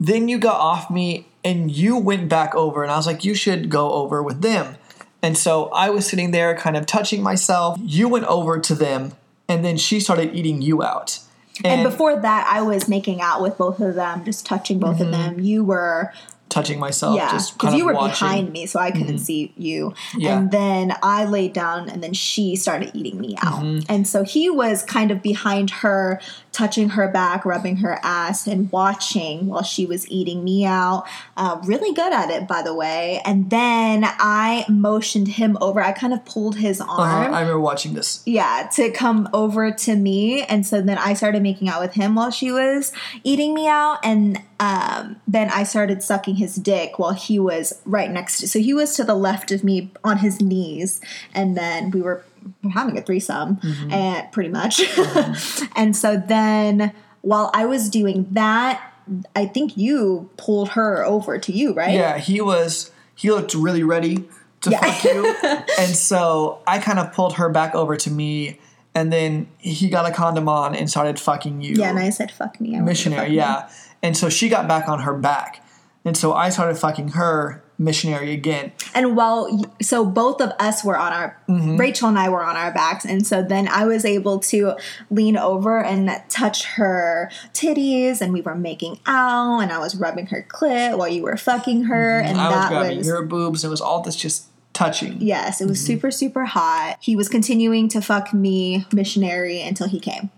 then 0.00 0.28
you 0.28 0.38
got 0.38 0.60
off 0.60 0.90
me 0.90 1.26
and 1.44 1.70
you 1.70 1.96
went 1.96 2.28
back 2.28 2.54
over 2.54 2.82
and 2.82 2.92
I 2.92 2.96
was 2.96 3.06
like 3.06 3.24
you 3.24 3.34
should 3.34 3.68
go 3.68 3.92
over 3.92 4.22
with 4.22 4.42
them. 4.42 4.76
And 5.22 5.38
so 5.38 5.66
I 5.70 5.90
was 5.90 6.06
sitting 6.06 6.32
there 6.32 6.54
kind 6.54 6.76
of 6.76 6.84
touching 6.86 7.22
myself. 7.22 7.78
You 7.80 8.08
went 8.08 8.26
over 8.26 8.58
to 8.60 8.74
them 8.74 9.12
and 9.48 9.64
then 9.64 9.76
she 9.76 10.00
started 10.00 10.34
eating 10.34 10.60
you 10.62 10.82
out. 10.82 11.20
And, 11.64 11.84
before 11.84 12.20
that, 12.20 12.48
I 12.50 12.62
was 12.62 12.88
making 12.88 13.20
out 13.20 13.40
with 13.40 13.56
both 13.56 13.78
of 13.80 13.94
them, 13.94 14.24
just 14.24 14.44
touching 14.44 14.80
both 14.80 15.00
of 15.00 15.12
them. 15.12 15.38
You 15.38 15.62
were 15.62 16.12
touching 16.48 16.80
myself, 16.80 17.16
yeah, 17.16 17.30
just 17.30 17.54
because 17.54 17.74
you 17.74 17.84
were 17.84 17.94
watching. 17.94 18.26
behind 18.26 18.52
me, 18.52 18.66
so 18.66 18.80
I 18.80 18.90
couldn't 18.90 19.18
see 19.18 19.52
you. 19.56 19.94
Yeah. 20.16 20.38
And 20.38 20.50
then 20.50 20.94
I 21.02 21.24
laid 21.24 21.52
down, 21.52 21.88
and 21.88 22.02
then 22.02 22.12
she 22.12 22.56
started 22.56 22.90
eating 22.94 23.20
me 23.20 23.36
out. 23.40 23.62
Mm-hmm. 23.62 23.84
And 23.88 24.06
so 24.06 24.24
he 24.24 24.50
was 24.50 24.82
kind 24.82 25.12
of 25.12 25.22
behind 25.22 25.70
her, 25.70 26.20
touching 26.54 26.90
her 26.90 27.08
back, 27.08 27.44
rubbing 27.44 27.76
her 27.78 27.98
ass, 28.02 28.46
and 28.46 28.70
watching 28.72 29.48
while 29.48 29.62
she 29.64 29.84
was 29.84 30.08
eating 30.08 30.42
me 30.44 30.64
out. 30.64 31.04
Uh, 31.36 31.60
really 31.64 31.92
good 31.94 32.12
at 32.12 32.30
it, 32.30 32.46
by 32.48 32.62
the 32.62 32.72
way. 32.72 33.20
And 33.24 33.50
then 33.50 34.04
I 34.06 34.64
motioned 34.68 35.28
him 35.28 35.58
over. 35.60 35.82
I 35.82 35.92
kind 35.92 36.12
of 36.14 36.24
pulled 36.24 36.56
his 36.56 36.80
Uh-huh, 36.80 37.02
arm. 37.02 37.34
I 37.34 37.40
remember 37.40 37.60
watching 37.60 37.94
this. 37.94 38.22
yeah, 38.24 38.68
to 38.74 38.90
come 38.92 39.28
over 39.32 39.70
to 39.72 39.96
me. 39.96 40.42
And 40.44 40.64
so 40.66 40.80
then 40.80 40.96
I 40.96 41.14
started 41.14 41.42
making 41.42 41.68
out 41.68 41.80
with 41.80 41.94
him 41.94 42.14
while 42.14 42.30
she 42.30 42.52
was 42.52 42.92
eating 43.24 43.52
me 43.52 43.66
out. 43.66 43.98
And 44.04 44.40
um, 44.60 45.16
then 45.26 45.50
I 45.50 45.64
started 45.64 46.02
sucking 46.02 46.36
his 46.36 46.54
dick 46.54 46.98
while 46.98 47.12
he 47.14 47.38
was 47.38 47.80
right 47.84 48.10
next 48.10 48.38
to. 48.38 48.48
So 48.48 48.60
he 48.60 48.72
was 48.72 48.94
to 48.96 49.04
the 49.04 49.14
left 49.16 49.50
of 49.50 49.64
me 49.64 49.90
on 50.04 50.18
his 50.18 50.40
knees. 50.40 51.00
And 51.34 51.56
then 51.56 51.90
we 51.90 52.00
were 52.00 52.22
having 52.72 52.96
a 52.98 53.02
threesome, 53.02 53.58
and 53.90 54.30
pretty 54.32 54.50
much. 54.50 54.80
Mm-hmm. 54.94 55.64
and 55.76 55.96
so 55.96 56.16
then 56.16 56.92
while 57.22 57.50
I 57.54 57.64
was 57.66 57.88
doing 57.88 58.26
that, 58.32 58.92
I 59.36 59.46
think 59.46 59.76
you 59.76 60.30
pulled 60.36 60.70
her 60.70 61.04
over 61.04 61.38
to 61.38 61.52
you, 61.52 61.74
right? 61.74 61.94
Yeah, 61.94 62.18
he 62.18 62.40
was. 62.40 62.90
He 63.14 63.30
looked 63.30 63.54
really 63.54 63.82
ready 63.82 64.28
to 64.62 64.70
Yeah. 64.70 64.80
fuck 64.80 65.04
you, 65.04 65.34
and 65.78 65.94
so 65.96 66.60
I 66.66 66.78
kind 66.78 66.98
of 66.98 67.12
pulled 67.12 67.34
her 67.34 67.48
back 67.48 67.74
over 67.74 67.96
to 67.96 68.10
me, 68.10 68.58
and 68.94 69.12
then 69.12 69.48
he 69.58 69.88
got 69.88 70.08
a 70.08 70.12
condom 70.12 70.48
on 70.48 70.74
and 70.74 70.88
started 70.90 71.18
fucking 71.18 71.60
you. 71.62 71.74
Yeah, 71.76 71.90
and 71.90 71.98
I 71.98 72.10
said, 72.10 72.30
fuck 72.30 72.60
me. 72.60 72.70
I 72.70 72.70
want 72.70 72.74
you 72.74 72.78
to 72.80 72.84
missionary, 72.84 73.20
fuck 73.22 73.30
me. 73.30 73.36
yeah. 73.36 73.68
And 74.02 74.16
so 74.16 74.28
she 74.28 74.48
got 74.48 74.68
back 74.68 74.88
on 74.88 75.00
her 75.00 75.14
back, 75.14 75.64
and 76.04 76.16
so 76.16 76.32
I 76.34 76.50
started 76.50 76.76
fucking 76.76 77.08
her 77.08 77.63
missionary 77.78 78.32
again. 78.32 78.72
And 78.94 79.16
while 79.16 79.64
so 79.82 80.04
both 80.04 80.40
of 80.40 80.52
us 80.58 80.84
were 80.84 80.96
on 80.96 81.12
our 81.12 81.40
mm-hmm. 81.48 81.76
Rachel 81.76 82.08
and 82.08 82.18
I 82.18 82.28
were 82.28 82.42
on 82.42 82.56
our 82.56 82.72
backs, 82.72 83.04
and 83.04 83.26
so 83.26 83.42
then 83.42 83.68
I 83.68 83.84
was 83.84 84.04
able 84.04 84.38
to 84.40 84.74
lean 85.10 85.36
over 85.36 85.82
and 85.82 86.10
touch 86.28 86.64
her 86.64 87.30
titties, 87.52 88.20
and 88.20 88.32
we 88.32 88.40
were 88.40 88.54
making 88.54 89.00
out, 89.06 89.60
and 89.60 89.72
I 89.72 89.78
was 89.78 89.96
rubbing 89.96 90.26
her 90.26 90.46
clit 90.48 90.96
while 90.96 91.08
you 91.08 91.22
were 91.22 91.36
fucking 91.36 91.84
her, 91.84 92.20
mm-hmm. 92.22 92.30
and 92.30 92.40
I 92.40 92.48
was 92.48 92.54
that 92.54 92.68
grabbing 92.68 92.98
was. 92.98 93.06
your 93.06 93.24
boobs. 93.24 93.64
It 93.64 93.68
was 93.68 93.80
all 93.80 94.02
this 94.02 94.16
just 94.16 94.46
touching. 94.72 95.20
Yes, 95.20 95.60
it 95.60 95.68
was 95.68 95.78
mm-hmm. 95.78 95.86
super, 95.86 96.10
super 96.10 96.44
hot. 96.44 96.98
He 97.00 97.16
was 97.16 97.28
continuing 97.28 97.88
to 97.90 98.00
fuck 98.00 98.34
me, 98.34 98.86
missionary, 98.92 99.60
until 99.60 99.88
he 99.88 100.00
came. 100.00 100.30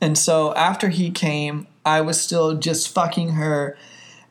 And 0.00 0.18
so 0.18 0.54
after 0.54 0.88
he 0.88 1.10
came, 1.10 1.66
I 1.84 2.00
was 2.00 2.20
still 2.20 2.56
just 2.56 2.88
fucking 2.88 3.30
her, 3.30 3.76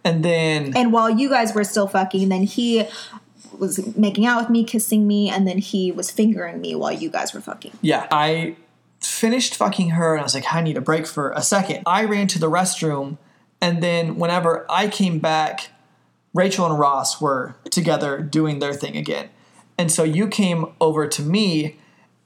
and 0.03 0.23
then 0.23 0.75
And 0.75 0.91
while 0.91 1.09
you 1.09 1.29
guys 1.29 1.53
were 1.53 1.63
still 1.63 1.87
fucking, 1.87 2.29
then 2.29 2.43
he 2.43 2.87
was 3.57 3.95
making 3.95 4.25
out 4.25 4.41
with 4.41 4.49
me, 4.49 4.63
kissing 4.63 5.07
me, 5.07 5.29
and 5.29 5.47
then 5.47 5.59
he 5.59 5.91
was 5.91 6.09
fingering 6.09 6.59
me 6.59 6.73
while 6.75 6.91
you 6.91 7.09
guys 7.09 7.33
were 7.33 7.41
fucking. 7.41 7.73
Yeah. 7.81 8.07
I 8.11 8.55
finished 8.99 9.55
fucking 9.55 9.91
her 9.91 10.13
and 10.13 10.21
I 10.21 10.23
was 10.23 10.33
like, 10.33 10.53
I 10.53 10.61
need 10.61 10.77
a 10.77 10.81
break 10.81 11.05
for 11.05 11.31
a 11.31 11.41
second. 11.41 11.83
I 11.85 12.05
ran 12.05 12.27
to 12.27 12.39
the 12.39 12.49
restroom 12.49 13.17
and 13.61 13.81
then 13.81 14.17
whenever 14.17 14.65
I 14.69 14.87
came 14.87 15.19
back, 15.19 15.69
Rachel 16.33 16.65
and 16.65 16.79
Ross 16.79 17.21
were 17.21 17.55
together 17.69 18.19
doing 18.19 18.59
their 18.59 18.73
thing 18.73 18.97
again. 18.97 19.29
And 19.77 19.91
so 19.91 20.03
you 20.03 20.27
came 20.27 20.67
over 20.79 21.07
to 21.07 21.21
me 21.21 21.77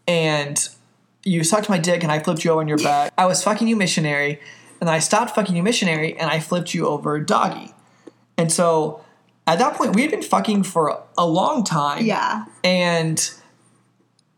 and 0.07 0.67
you 1.23 1.43
sucked 1.43 1.69
my 1.69 1.77
dick 1.77 2.03
and 2.03 2.11
I 2.11 2.19
flipped 2.19 2.43
you 2.45 2.51
over 2.51 2.61
on 2.61 2.67
your 2.67 2.77
back. 2.77 3.11
I 3.17 3.25
was 3.25 3.43
fucking 3.43 3.67
you 3.67 3.75
missionary 3.75 4.39
and 4.81 4.89
I 4.89 4.99
stopped 4.99 5.35
fucking 5.35 5.55
you 5.55 5.63
missionary 5.63 6.17
and 6.17 6.29
I 6.29 6.39
flipped 6.39 6.73
you 6.73 6.87
over 6.87 7.19
doggy. 7.19 7.73
And 8.37 8.51
so 8.51 9.03
at 9.47 9.59
that 9.59 9.75
point 9.75 9.95
we 9.95 10.01
had 10.01 10.11
been 10.11 10.21
fucking 10.21 10.63
for 10.63 11.01
a 11.17 11.25
long 11.25 11.63
time 11.63 12.05
Yeah. 12.05 12.45
and 12.63 13.29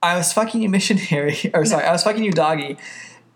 I 0.03 0.15
was 0.17 0.31
fucking 0.33 0.61
you 0.61 0.69
missionary, 0.77 1.37
or 1.53 1.65
sorry, 1.65 1.85
I 1.85 1.91
was 1.91 2.03
fucking 2.03 2.23
you 2.23 2.31
doggy, 2.31 2.77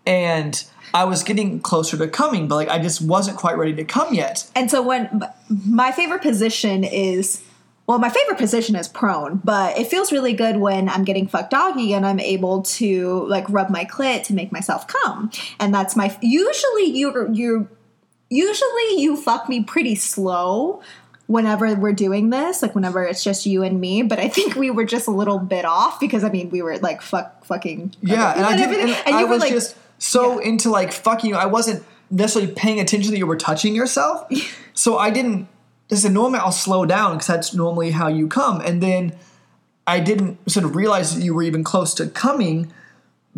and 0.06 0.64
I 0.94 1.04
was 1.04 1.22
getting 1.22 1.60
closer 1.60 1.96
to 1.96 2.06
coming, 2.06 2.46
but 2.48 2.54
like 2.56 2.68
I 2.68 2.78
just 2.78 3.00
wasn't 3.02 3.36
quite 3.38 3.56
ready 3.58 3.74
to 3.74 3.84
come 3.84 4.14
yet. 4.14 4.48
And 4.54 4.70
so 4.70 4.82
when 4.82 5.22
my 5.48 5.90
favorite 5.90 6.22
position 6.22 6.84
is 6.84 7.42
well, 7.86 7.98
my 7.98 8.08
favorite 8.08 8.38
position 8.38 8.76
is 8.76 8.86
prone, 8.86 9.40
but 9.42 9.76
it 9.76 9.88
feels 9.88 10.12
really 10.12 10.34
good 10.34 10.56
when 10.56 10.88
I'm 10.88 11.04
getting 11.04 11.26
fucked 11.26 11.50
doggy 11.50 11.94
and 11.94 12.06
I'm 12.06 12.20
able 12.20 12.62
to 12.62 13.26
like 13.26 13.48
rub 13.48 13.70
my 13.70 13.84
clit 13.84 14.24
to 14.24 14.34
make 14.34 14.52
myself 14.52 14.86
come. 14.86 15.30
And 15.58 15.74
that's 15.74 15.96
my 15.96 16.16
usually 16.20 16.84
you 16.84 17.28
you 17.32 17.68
usually 18.30 19.00
you 19.00 19.16
fuck 19.16 19.48
me 19.48 19.62
pretty 19.64 19.96
slow 19.96 20.80
whenever 21.26 21.74
we're 21.74 21.92
doing 21.92 22.30
this, 22.30 22.62
like 22.62 22.74
whenever 22.74 23.02
it's 23.04 23.24
just 23.24 23.46
you 23.46 23.62
and 23.62 23.80
me. 23.80 24.02
But 24.02 24.18
I 24.20 24.28
think 24.28 24.54
we 24.54 24.70
were 24.70 24.84
just 24.84 25.08
a 25.08 25.12
little 25.12 25.38
bit 25.38 25.64
off 25.64 25.98
because 25.98 26.22
I 26.22 26.30
mean 26.30 26.50
we 26.50 26.62
were 26.62 26.78
like 26.78 27.02
fuck 27.02 27.44
fucking 27.44 27.96
Yeah, 28.00 28.32
and 28.32 28.46
I 28.46 28.56
didn't. 28.56 28.74
everything. 28.74 29.02
And 29.06 29.16
I 29.16 29.20
you 29.20 29.26
were 29.26 29.32
was 29.32 29.40
like 29.40 29.52
just 29.52 29.76
so 29.98 30.40
yeah. 30.40 30.48
into 30.48 30.70
like 30.70 30.92
fucking 30.92 31.30
you. 31.30 31.36
I 31.36 31.46
wasn't 31.46 31.84
necessarily 32.10 32.52
paying 32.52 32.78
attention 32.78 33.10
that 33.10 33.18
you 33.18 33.26
were 33.26 33.36
touching 33.36 33.74
yourself, 33.74 34.30
so 34.74 34.98
I 34.98 35.10
didn't. 35.10 35.48
I 35.92 35.96
said 35.96 36.12
normally 36.12 36.38
I'll 36.38 36.52
slow 36.52 36.86
down 36.86 37.14
because 37.14 37.26
that's 37.26 37.54
normally 37.54 37.90
how 37.90 38.08
you 38.08 38.26
come, 38.26 38.60
and 38.62 38.82
then 38.82 39.12
I 39.86 40.00
didn't 40.00 40.38
sort 40.50 40.64
of 40.64 40.74
realize 40.74 41.14
that 41.14 41.22
you 41.22 41.34
were 41.34 41.42
even 41.42 41.62
close 41.62 41.92
to 41.94 42.06
coming 42.06 42.72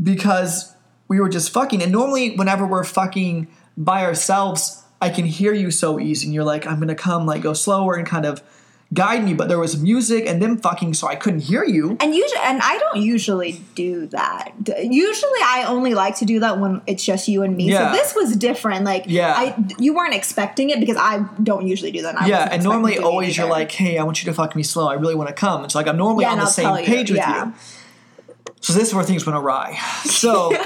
because 0.01 0.73
we 1.09 1.19
were 1.21 1.29
just 1.29 1.51
fucking. 1.51 1.83
And 1.83 1.91
normally, 1.91 2.37
whenever 2.37 2.67
we're 2.67 2.85
fucking 2.85 3.49
by 3.77 4.05
ourselves, 4.05 4.83
I 5.01 5.11
can 5.11 5.25
hear 5.25 5.53
you 5.53 5.71
so 5.71 5.99
easy, 5.99 6.27
and 6.27 6.35
you're 6.35 6.45
like, 6.45 6.67
"I'm 6.67 6.79
gonna 6.79 6.95
come," 6.95 7.27
like 7.27 7.43
go 7.43 7.55
slower 7.55 7.95
and 7.95 8.07
kind 8.07 8.25
of 8.25 8.43
guide 8.93 9.25
me. 9.25 9.35
But 9.35 9.49
there 9.49 9.59
was 9.59 9.81
music 9.81 10.27
and 10.27 10.41
them 10.43 10.57
fucking, 10.59 10.95
so 10.95 11.09
I 11.09 11.15
couldn't 11.17 11.41
hear 11.41 11.65
you. 11.65 11.97
And 12.01 12.15
usually, 12.15 12.41
and 12.43 12.61
I 12.63 12.79
don't 12.79 12.99
usually 13.03 13.61
do 13.75 14.07
that. 14.09 14.53
Usually, 14.83 15.41
I 15.43 15.65
only 15.67 15.95
like 15.95 16.17
to 16.19 16.25
do 16.25 16.41
that 16.41 16.59
when 16.61 16.83
it's 16.87 17.05
just 17.05 17.27
you 17.29 17.43
and 17.43 17.57
me. 17.57 17.71
Yeah. 17.71 17.91
So 17.93 17.97
this 17.97 18.15
was 18.15 18.37
different. 18.37 18.85
Like, 18.85 19.05
Yeah. 19.07 19.33
I 19.37 19.55
you 19.79 19.95
weren't 19.95 20.15
expecting 20.15 20.71
it 20.71 20.81
because 20.81 20.97
I 20.97 21.25
don't 21.43 21.67
usually 21.67 21.93
do 21.93 22.03
that. 22.03 22.17
and 22.19 22.27
Yeah, 22.29 22.49
and 22.51 22.63
normally 22.63 22.95
to 22.95 23.01
do 23.01 23.05
it 23.07 23.09
always 23.09 23.37
you're 23.37 23.49
like, 23.49 23.73
hey, 23.73 23.99
I 23.99 24.05
want 24.05 24.23
you 24.23 24.31
to 24.31 24.35
fuck 24.35 24.55
me 24.55 24.63
slow. 24.63 24.89
I 24.89 24.95
really 24.95 25.15
want 25.15 25.29
to 25.29 25.35
come. 25.35 25.65
It's 25.65 25.75
like 25.75 25.87
I'm 25.89 25.97
normally 25.97 26.23
Yeah, 26.25 26.33
on 26.33 26.39
the 26.39 26.45
I'll 26.45 26.51
same 26.51 26.65
tell 26.67 26.81
you, 26.81 26.87
page 26.87 27.11
with 27.11 27.19
yeah. 27.19 27.47
you. 27.47 27.55
So 28.61 28.73
this 28.73 28.89
is 28.89 28.95
where 28.95 29.05
things 29.05 29.27
went 29.27 29.37
awry. 29.39 29.79
So 30.05 30.57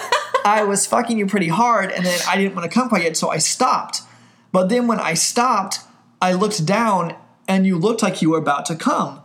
I 0.45 0.63
was 0.65 0.87
fucking 0.87 1.19
you 1.19 1.27
pretty 1.27 1.49
hard, 1.49 1.91
and 1.91 2.05
then 2.07 2.19
I 2.29 2.37
didn't 2.37 2.55
want 2.55 2.71
to 2.71 2.73
come 2.75 2.89
quite 2.89 3.03
yet, 3.03 3.17
so 3.17 3.29
I 3.31 3.39
stopped. 3.39 4.03
But 4.53 4.69
then 4.69 4.87
when 4.87 5.01
I 5.01 5.15
stopped, 5.15 5.81
I 6.23 6.33
looked 6.33 6.65
down, 6.65 7.15
and 7.49 7.67
you 7.67 7.77
looked 7.79 8.03
like 8.03 8.23
you 8.23 8.31
were 8.31 8.39
about 8.39 8.67
to 8.67 8.77
come. 8.77 9.21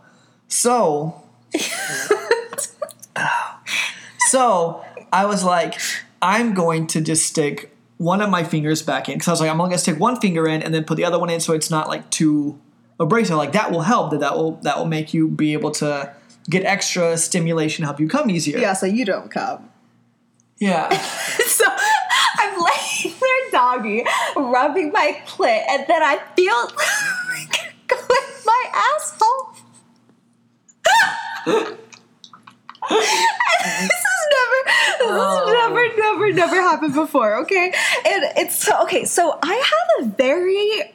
So, 0.48 1.22
so 4.28 4.84
I 5.12 5.26
was 5.26 5.44
like, 5.44 5.78
I'm 6.20 6.54
going 6.54 6.86
to 6.88 7.00
just 7.00 7.26
stick 7.26 7.70
one 7.98 8.20
of 8.20 8.30
my 8.30 8.42
fingers 8.42 8.82
back 8.82 9.08
in 9.08 9.14
because 9.14 9.28
I 9.28 9.32
was 9.32 9.40
like, 9.40 9.50
I'm 9.50 9.60
only 9.60 9.70
gonna 9.70 9.78
stick 9.78 10.00
one 10.00 10.20
finger 10.20 10.48
in 10.48 10.62
and 10.62 10.74
then 10.74 10.84
put 10.84 10.96
the 10.96 11.04
other 11.04 11.18
one 11.18 11.30
in, 11.30 11.40
so 11.40 11.52
it's 11.52 11.70
not 11.70 11.88
like 11.88 12.10
too 12.10 12.58
abrasive. 12.98 13.36
Like 13.36 13.52
that 13.52 13.70
will 13.70 13.82
help. 13.82 14.10
That 14.10 14.20
that 14.20 14.36
will 14.36 14.56
that 14.62 14.78
will 14.78 14.86
make 14.86 15.14
you 15.14 15.28
be 15.28 15.52
able 15.52 15.70
to 15.72 16.12
get 16.48 16.64
extra 16.64 17.16
stimulation, 17.16 17.84
help 17.84 18.00
you 18.00 18.08
come 18.08 18.30
easier. 18.30 18.58
yeah. 18.58 18.72
So 18.72 18.86
you 18.86 19.04
don't 19.04 19.30
come. 19.30 19.68
Yeah. 20.58 20.88
so 21.46 21.64
I'm 22.38 22.54
laying 22.58 23.14
there, 23.20 23.50
doggy, 23.52 24.04
rubbing 24.36 24.92
my 24.92 25.20
clit, 25.26 25.62
and 25.68 25.84
then 25.86 26.02
I 26.02 26.20
feel 26.36 26.54
like 26.54 26.76
with 26.76 26.86
my 26.86 27.23
asshole. 28.74 29.56
This 32.86 33.90
has 33.90 34.22
never, 34.36 34.58
this 34.98 35.08
has 35.08 35.38
oh. 35.40 35.68
never, 35.70 35.82
never, 35.96 36.32
never 36.34 36.56
happened 36.60 36.92
before. 36.92 37.36
Okay, 37.42 37.72
and 38.04 38.24
it's 38.36 38.62
so 38.62 38.82
okay. 38.82 39.06
So 39.06 39.38
I 39.42 39.54
have 39.54 40.06
a 40.06 40.10
very 40.10 40.92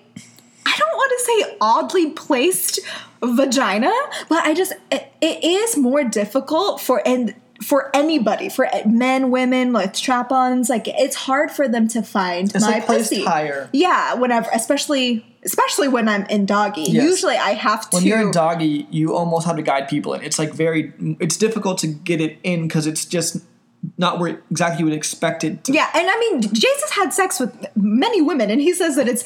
I 0.65 0.77
don't 0.77 0.95
want 0.95 1.11
to 1.17 1.25
say 1.25 1.57
oddly 1.59 2.11
placed 2.11 2.79
vagina, 3.23 3.91
but 4.29 4.45
I 4.45 4.53
just 4.53 4.73
it, 4.91 5.11
it 5.19 5.43
is 5.43 5.77
more 5.77 6.03
difficult 6.03 6.79
for 6.79 7.01
and 7.07 7.33
for 7.63 7.93
anybody, 7.95 8.49
for 8.49 8.69
men, 8.85 9.31
women, 9.31 9.73
like 9.73 9.95
strap-ons, 9.95 10.69
like 10.69 10.87
it's 10.87 11.15
hard 11.15 11.51
for 11.51 11.67
them 11.67 11.87
to 11.89 12.01
find 12.01 12.53
It's 12.55 12.63
my 12.63 12.73
like 12.73 12.85
placed 12.85 13.09
pussy. 13.09 13.25
higher. 13.25 13.69
Yeah, 13.73 14.13
whenever, 14.13 14.49
especially 14.53 15.25
especially 15.43 15.87
when 15.87 16.07
I'm 16.09 16.25
in 16.25 16.45
doggy. 16.45 16.83
Yes. 16.83 17.03
Usually, 17.03 17.35
I 17.35 17.51
have 17.51 17.89
to. 17.89 17.97
When 17.97 18.05
you're 18.05 18.21
in 18.21 18.31
doggy, 18.31 18.87
you 18.91 19.15
almost 19.15 19.45
have 19.47 19.55
to 19.55 19.61
guide 19.61 19.87
people 19.87 20.13
in. 20.13 20.21
It's 20.23 20.39
like 20.39 20.53
very, 20.53 20.93
it's 21.19 21.37
difficult 21.37 21.77
to 21.79 21.87
get 21.87 22.21
it 22.21 22.37
in 22.43 22.67
because 22.67 22.87
it's 22.87 23.05
just 23.05 23.37
not 23.97 24.19
where 24.19 24.41
exactly 24.51 24.79
you 24.79 24.85
would 24.85 24.93
expect 24.93 25.43
it 25.43 25.63
to. 25.65 25.71
Yeah, 25.73 25.89
and 25.95 26.09
I 26.09 26.19
mean, 26.19 26.41
Jace 26.41 26.81
has 26.81 26.91
had 26.91 27.13
sex 27.13 27.39
with 27.39 27.65
many 27.75 28.21
women, 28.21 28.49
and 28.49 28.61
he 28.61 28.73
says 28.73 28.95
that 28.95 29.07
it's. 29.07 29.23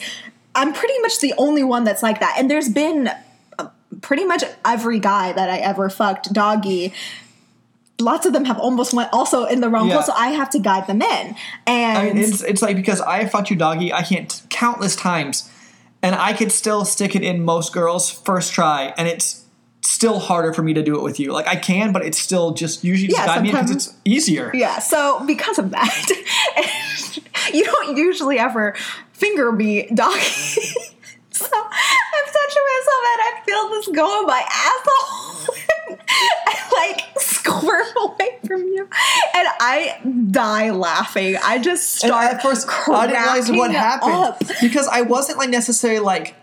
I'm 0.55 0.71
pretty 0.71 0.99
much 0.99 1.19
the 1.19 1.33
only 1.39 1.63
one 1.63 1.83
that's 1.83 2.03
like 2.03 2.19
that, 2.19 2.35
and 2.37 2.49
there's 2.49 2.69
been 2.69 3.09
uh, 3.57 3.69
pretty 4.01 4.23
much 4.25 4.43
every 4.63 4.99
guy 4.99 5.33
that 5.33 5.49
I 5.49 5.57
ever 5.57 5.89
fucked 5.89 6.31
doggy. 6.31 6.93
Lots 7.99 8.25
of 8.27 8.33
them 8.33 8.45
have 8.45 8.59
almost 8.59 8.93
went 8.93 9.09
also 9.13 9.45
in 9.45 9.61
the 9.61 9.69
wrong 9.69 9.87
Yeah. 9.87 9.95
hole, 9.95 10.03
so 10.03 10.13
I 10.15 10.27
have 10.29 10.49
to 10.51 10.59
guide 10.59 10.85
them 10.87 11.01
in. 11.01 11.35
And 11.65 11.97
I 11.97 12.05
mean, 12.05 12.17
it's 12.17 12.43
it's 12.43 12.61
like 12.61 12.75
because 12.75 13.01
I 13.01 13.25
fucked 13.25 13.49
you 13.49 13.55
doggy, 13.55 13.91
I 13.91 14.03
can't 14.03 14.43
countless 14.49 14.95
times, 14.95 15.49
and 16.03 16.15
I 16.15 16.33
could 16.33 16.51
still 16.51 16.85
stick 16.85 17.15
it 17.15 17.23
in 17.23 17.43
most 17.43 17.73
girls 17.73 18.11
first 18.11 18.53
try, 18.53 18.93
and 18.97 19.07
it's 19.07 19.45
still 19.81 20.19
harder 20.19 20.53
for 20.53 20.61
me 20.61 20.73
to 20.73 20.83
do 20.83 20.95
it 20.97 21.01
with 21.01 21.19
you. 21.19 21.31
Like 21.31 21.47
I 21.47 21.55
can, 21.55 21.93
but 21.93 22.05
it's 22.05 22.19
still 22.19 22.51
just 22.53 22.83
usually 22.83 23.07
just 23.07 23.25
Yeah, 23.25 23.41
me 23.41 23.51
because 23.51 23.71
it's 23.71 23.93
easier. 24.05 24.51
Yeah, 24.53 24.79
so 24.79 25.25
because 25.25 25.57
of 25.57 25.71
that, 25.71 26.09
you 27.53 27.63
don't 27.63 27.97
usually 27.97 28.37
ever 28.37 28.75
finger 29.13 29.51
me, 29.51 29.87
doggy. 29.93 30.19
so 31.31 31.47
I'm 31.47 32.25
touching 32.25 32.63
myself 32.73 33.03
and 33.11 33.21
I 33.21 33.41
feel 33.45 33.69
this 33.69 33.87
go 33.87 34.19
in 34.19 34.27
my 34.27 34.43
asshole. 34.45 35.32
I 36.09 36.55
like 36.89 37.19
squirm 37.19 37.85
away 38.01 38.39
from 38.45 38.61
you, 38.63 38.81
and 38.83 39.47
I 39.59 39.99
die 40.31 40.71
laughing. 40.71 41.37
I 41.43 41.59
just 41.59 42.03
And 42.03 42.09
start. 42.11 42.33
at 42.33 42.41
first, 42.41 42.67
I 42.89 43.07
didn't 43.07 43.21
realize 43.21 43.51
what 43.51 43.71
happened 43.71 44.13
up. 44.13 44.39
because 44.61 44.87
I 44.87 45.01
wasn't 45.01 45.37
like 45.37 45.49
necessarily 45.49 45.99
like. 45.99 46.35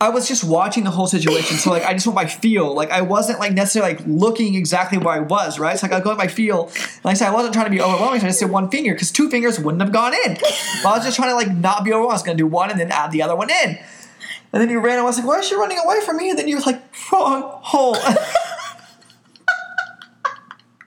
I 0.00 0.10
was 0.10 0.28
just 0.28 0.44
watching 0.44 0.84
the 0.84 0.92
whole 0.92 1.08
situation, 1.08 1.56
so 1.56 1.70
like 1.70 1.82
I 1.82 1.92
just 1.92 2.06
went 2.06 2.14
by 2.14 2.26
feel. 2.26 2.72
Like 2.72 2.90
I 2.92 3.00
wasn't 3.00 3.40
like 3.40 3.52
necessarily 3.52 3.94
like 3.96 4.04
looking 4.06 4.54
exactly 4.54 4.96
where 4.96 5.12
I 5.12 5.18
was, 5.18 5.58
right? 5.58 5.76
So 5.76 5.88
like 5.88 5.92
I 5.92 6.00
go 6.00 6.14
by 6.14 6.28
feel. 6.28 6.66
And 6.66 7.04
like 7.04 7.12
I 7.12 7.14
said, 7.14 7.26
I 7.28 7.32
wasn't 7.34 7.52
trying 7.54 7.66
to 7.66 7.70
be 7.72 7.80
overwhelming. 7.80 8.20
So 8.20 8.26
I 8.26 8.28
just 8.28 8.38
did 8.38 8.48
one 8.50 8.70
finger 8.70 8.92
because 8.92 9.10
two 9.10 9.28
fingers 9.28 9.58
wouldn't 9.58 9.82
have 9.82 9.90
gone 9.92 10.14
in. 10.14 10.34
But 10.84 10.88
I 10.90 10.96
was 10.98 11.04
just 11.04 11.16
trying 11.16 11.30
to 11.30 11.34
like 11.34 11.52
not 11.52 11.82
be 11.84 11.90
overwhelmed. 11.92 12.12
I 12.12 12.14
was 12.14 12.22
gonna 12.22 12.38
do 12.38 12.46
one 12.46 12.70
and 12.70 12.78
then 12.78 12.92
add 12.92 13.10
the 13.10 13.22
other 13.22 13.34
one 13.34 13.50
in. 13.50 13.70
And 14.52 14.62
then 14.62 14.70
you 14.70 14.78
ran. 14.78 15.00
I 15.00 15.02
was 15.02 15.18
like, 15.18 15.26
"Why 15.26 15.40
is 15.40 15.48
she 15.48 15.56
running 15.56 15.78
away 15.84 16.00
from 16.02 16.16
me?" 16.16 16.30
And 16.30 16.38
then 16.38 16.46
you're 16.46 16.60
like, 16.60 16.80
"Wrong 17.10 17.42
hole." 17.60 17.96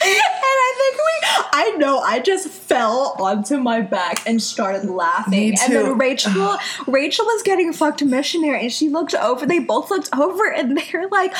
And 0.03 0.09
I 0.09 0.73
think 0.77 0.95
we, 0.97 1.40
I 1.53 1.71
know, 1.71 1.99
I 1.99 2.19
just 2.19 2.47
fell 2.47 3.15
onto 3.19 3.57
my 3.57 3.81
back 3.81 4.25
and 4.27 4.41
started 4.41 4.85
laughing. 4.89 5.31
Me 5.31 5.55
And 5.61 5.73
then 5.75 5.97
Rachel, 5.97 6.57
Rachel 6.87 7.25
was 7.25 7.43
getting 7.43 7.73
fucked 7.73 8.03
missionary, 8.03 8.61
and 8.61 8.71
she 8.71 8.89
looked 8.89 9.13
over. 9.13 9.45
They 9.45 9.59
both 9.59 9.89
looked 9.89 10.09
over, 10.17 10.51
and 10.51 10.77
they're 10.91 11.07
like, 11.09 11.33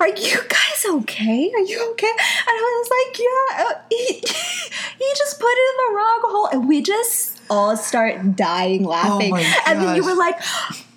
"Are 0.00 0.08
you 0.08 0.38
guys 0.48 0.84
okay? 0.88 1.50
Are 1.54 1.60
you 1.60 1.90
okay?" 1.92 2.06
And 2.06 2.48
I 2.48 2.82
was 2.82 2.90
like, 2.96 3.18
"Yeah." 3.18 3.64
uh, 3.66 3.80
He, 3.90 4.14
he 4.98 5.14
just 5.16 5.38
put 5.40 5.48
it 5.50 5.68
in 5.70 5.76
the 5.92 5.96
wrong 5.96 6.20
hole, 6.24 6.46
and 6.52 6.68
we 6.68 6.82
just 6.82 7.40
all 7.50 7.76
start 7.76 8.36
dying 8.36 8.84
laughing. 8.84 9.30
my 9.30 9.42
and 9.66 9.80
then 9.82 9.96
you 9.96 10.04
were 10.04 10.14
like. 10.16 10.38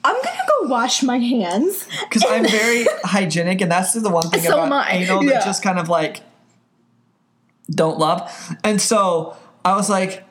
I'm 0.01 0.15
gonna 0.23 0.39
go 0.61 0.69
wash 0.69 1.03
my 1.03 1.17
hands. 1.17 1.85
because 2.07 2.23
I'm 2.25 2.45
very 2.49 2.85
hygienic, 3.03 3.59
and 3.59 3.69
that's 3.69 3.91
the 3.91 4.09
one 4.09 4.29
thing 4.29 4.39
So 4.39 4.63
about 4.63 4.89
anal 4.89 5.21
Yeah. 5.25 5.33
that 5.33 5.45
just 5.45 5.61
kind 5.61 5.77
of 5.77 5.89
like 5.89 6.21
don't 7.69 7.99
love. 7.99 8.31
And 8.63 8.81
so 8.81 9.35
I 9.65 9.75
was 9.75 9.89
like, 9.89 10.23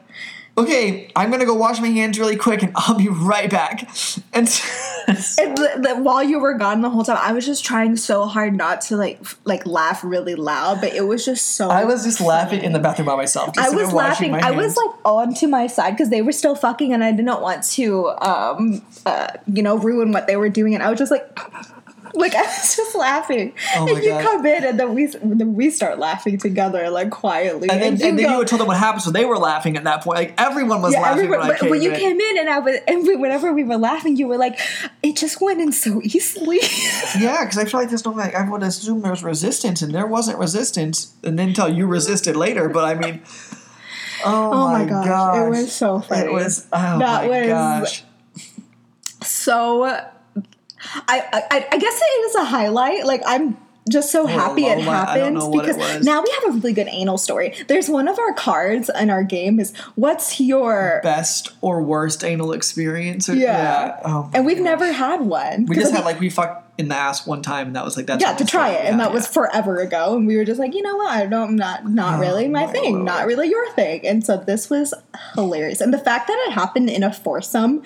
okay, 0.56 1.10
I'm 1.14 1.30
gonna 1.30 1.46
go 1.46 1.54
wash 1.54 1.80
my 1.80 1.86
hands 1.88 2.18
really 2.18 2.34
quick, 2.36 2.62
and 2.64 2.72
I'll 2.74 2.96
be 2.98 3.08
right 3.08 3.48
back. 3.50 3.88
And 4.32 4.48
so- 4.48 4.66
And 5.38 6.04
while 6.04 6.22
you 6.22 6.38
were 6.38 6.52
gone 6.54 6.82
the 6.82 6.90
whole 6.90 7.02
time, 7.02 7.16
I 7.18 7.32
was 7.32 7.46
just 7.46 7.64
trying 7.64 7.96
so 7.96 8.26
hard 8.26 8.54
not 8.54 8.82
to 8.82 8.96
like 8.96 9.18
like 9.44 9.64
laugh 9.64 10.04
really 10.04 10.34
loud, 10.34 10.82
but 10.82 10.92
it 10.92 11.00
was 11.06 11.24
just 11.24 11.52
so. 11.56 11.70
I 11.70 11.84
was 11.84 12.04
just 12.04 12.20
laughing 12.20 12.62
in 12.62 12.72
the 12.74 12.78
bathroom 12.78 13.06
by 13.06 13.16
myself. 13.16 13.54
I 13.56 13.70
was 13.70 13.88
laughing. 13.94 14.32
I 14.34 14.50
was 14.50 14.76
like 14.76 14.90
onto 15.06 15.46
my 15.46 15.66
side 15.66 15.92
because 15.92 16.10
they 16.10 16.20
were 16.20 16.32
still 16.32 16.54
fucking, 16.54 16.92
and 16.92 17.02
I 17.02 17.12
didn't 17.12 17.40
want 17.40 17.62
to, 17.70 18.08
um, 18.20 18.82
uh, 19.06 19.28
you 19.46 19.62
know, 19.62 19.78
ruin 19.78 20.12
what 20.12 20.26
they 20.26 20.36
were 20.36 20.50
doing. 20.50 20.74
And 20.74 20.82
I 20.82 20.90
was 20.90 20.98
just 20.98 21.10
like, 21.10 21.26
like 22.18 22.34
I 22.36 22.42
was 22.42 22.76
just 22.76 22.94
laughing. 22.94 23.54
Oh 23.76 23.88
and 23.94 24.02
you 24.04 24.10
God. 24.10 24.22
come 24.22 24.46
in, 24.46 24.64
and 24.64 24.78
then 24.78 24.94
we 24.94 25.06
then 25.06 25.54
we 25.54 25.70
start 25.70 25.98
laughing 25.98 26.36
together, 26.38 26.90
like 26.90 27.10
quietly. 27.10 27.68
and 27.70 27.80
then, 27.80 27.92
and 27.92 28.18
then 28.18 28.26
go- 28.26 28.32
you 28.32 28.38
had 28.40 28.48
told 28.48 28.60
them 28.60 28.68
what 28.68 28.76
happened, 28.76 29.02
so 29.02 29.10
they 29.10 29.24
were 29.24 29.38
laughing 29.38 29.76
at 29.76 29.84
that 29.84 30.02
point. 30.02 30.18
Like 30.18 30.34
everyone 30.38 30.82
was 30.82 30.92
yeah, 30.92 31.00
laughing 31.02 31.24
everyone, 31.24 31.46
when 31.48 31.56
I 31.56 31.58
came 31.58 31.70
when 31.70 31.82
you 31.82 31.92
came 31.92 32.20
in, 32.20 32.38
and 32.38 32.50
I 32.50 32.58
was, 32.58 32.76
and 32.86 33.06
we, 33.06 33.16
whenever 33.16 33.52
we 33.52 33.64
were 33.64 33.78
laughing, 33.78 34.16
you 34.16 34.26
were 34.28 34.36
like, 34.38 34.58
"It 35.02 35.16
just 35.16 35.40
went 35.40 35.60
in 35.60 35.72
so 35.72 36.00
easily." 36.02 36.60
Yeah, 37.18 37.42
because 37.44 37.56
I 37.58 37.64
feel 37.64 37.80
like 37.80 37.88
there's 37.88 38.04
no 38.04 38.10
like 38.12 38.34
I 38.34 38.48
would 38.48 38.62
assume 38.62 39.00
there's 39.02 39.22
resistance, 39.24 39.80
and 39.82 39.94
there 39.94 40.06
wasn't 40.06 40.38
resistance, 40.38 41.14
and 41.24 41.38
then 41.38 41.48
until 41.48 41.68
you 41.68 41.86
resisted 41.86 42.36
later. 42.36 42.68
But 42.68 42.84
I 42.84 42.94
mean, 42.94 43.22
oh, 44.24 44.50
Oh 44.52 44.68
my 44.72 44.84
my 44.84 44.90
gosh, 44.90 45.06
gosh, 45.06 45.36
it 45.46 45.48
was 45.50 45.72
so 45.72 46.00
funny. 46.00 46.26
It 46.26 46.32
was 46.32 46.66
oh 46.72 46.98
That 46.98 47.28
my 47.28 47.28
was- 47.28 47.46
gosh. 47.48 48.04
so 49.22 50.00
I, 51.08 51.22
I 51.50 51.66
I 51.72 51.78
guess 51.78 52.00
it 52.00 52.04
is 52.26 52.34
a 52.36 52.44
highlight. 52.44 53.06
Like 53.06 53.22
I'm 53.26 53.56
just 53.88 54.12
so 54.12 54.24
oh, 54.24 54.26
happy 54.26 54.66
it 54.66 54.78
happened 54.80 55.38
it 55.38 55.52
because 55.52 56.04
now 56.04 56.22
we 56.22 56.30
have 56.30 56.54
a 56.54 56.58
really 56.58 56.72
good 56.72 56.88
anal 56.88 57.18
story. 57.18 57.54
There's 57.68 57.88
one 57.88 58.06
of 58.08 58.18
our 58.18 58.32
cards 58.34 58.90
in 58.98 59.10
our 59.10 59.22
game 59.22 59.58
is 59.58 59.74
what's 59.94 60.40
your 60.40 61.00
Best 61.02 61.52
or 61.60 61.82
worst 61.82 62.22
anal 62.24 62.52
experience? 62.52 63.28
Or, 63.28 63.34
Yeah. 63.34 63.98
Oh 64.04 64.30
and 64.34 64.44
we've 64.44 64.58
gosh. 64.58 64.64
never 64.64 64.92
had 64.92 65.22
one. 65.22 65.66
We 65.66 65.76
just 65.76 65.92
had 65.92 66.04
like 66.04 66.20
we 66.20 66.30
fucked 66.30 66.66
in 66.78 66.88
the 66.88 66.94
ass 66.94 67.26
one 67.26 67.42
time, 67.42 67.68
and 67.68 67.76
that 67.76 67.84
was 67.84 67.96
like 67.96 68.06
that's 68.06 68.22
yeah 68.22 68.34
to 68.34 68.44
try 68.44 68.70
it, 68.70 68.84
and 68.84 68.98
Yeah, 68.98 69.04
that 69.04 69.12
was 69.12 69.26
forever 69.26 69.78
ago. 69.78 70.16
And 70.16 70.26
we 70.26 70.36
were 70.36 70.44
just 70.44 70.60
like, 70.60 70.74
you 70.74 70.82
know 70.82 70.96
what? 70.96 71.10
I 71.10 71.26
don't 71.26 71.56
not 71.56 71.88
not 71.88 72.18
Oh, 72.18 72.20
really 72.20 72.46
my 72.46 72.66
my 72.66 72.72
thing, 72.72 72.92
Lord. 72.94 73.04
not 73.04 73.26
really 73.26 73.48
your 73.48 73.68
thing. 73.72 74.06
And 74.06 74.24
so 74.24 74.36
this 74.36 74.70
was 74.70 74.94
hilarious, 75.34 75.80
and 75.80 75.92
the 75.92 75.98
fact 75.98 76.28
that 76.28 76.44
it 76.48 76.52
happened 76.52 76.90
in 76.90 77.02
a 77.02 77.12
foursome. 77.12 77.82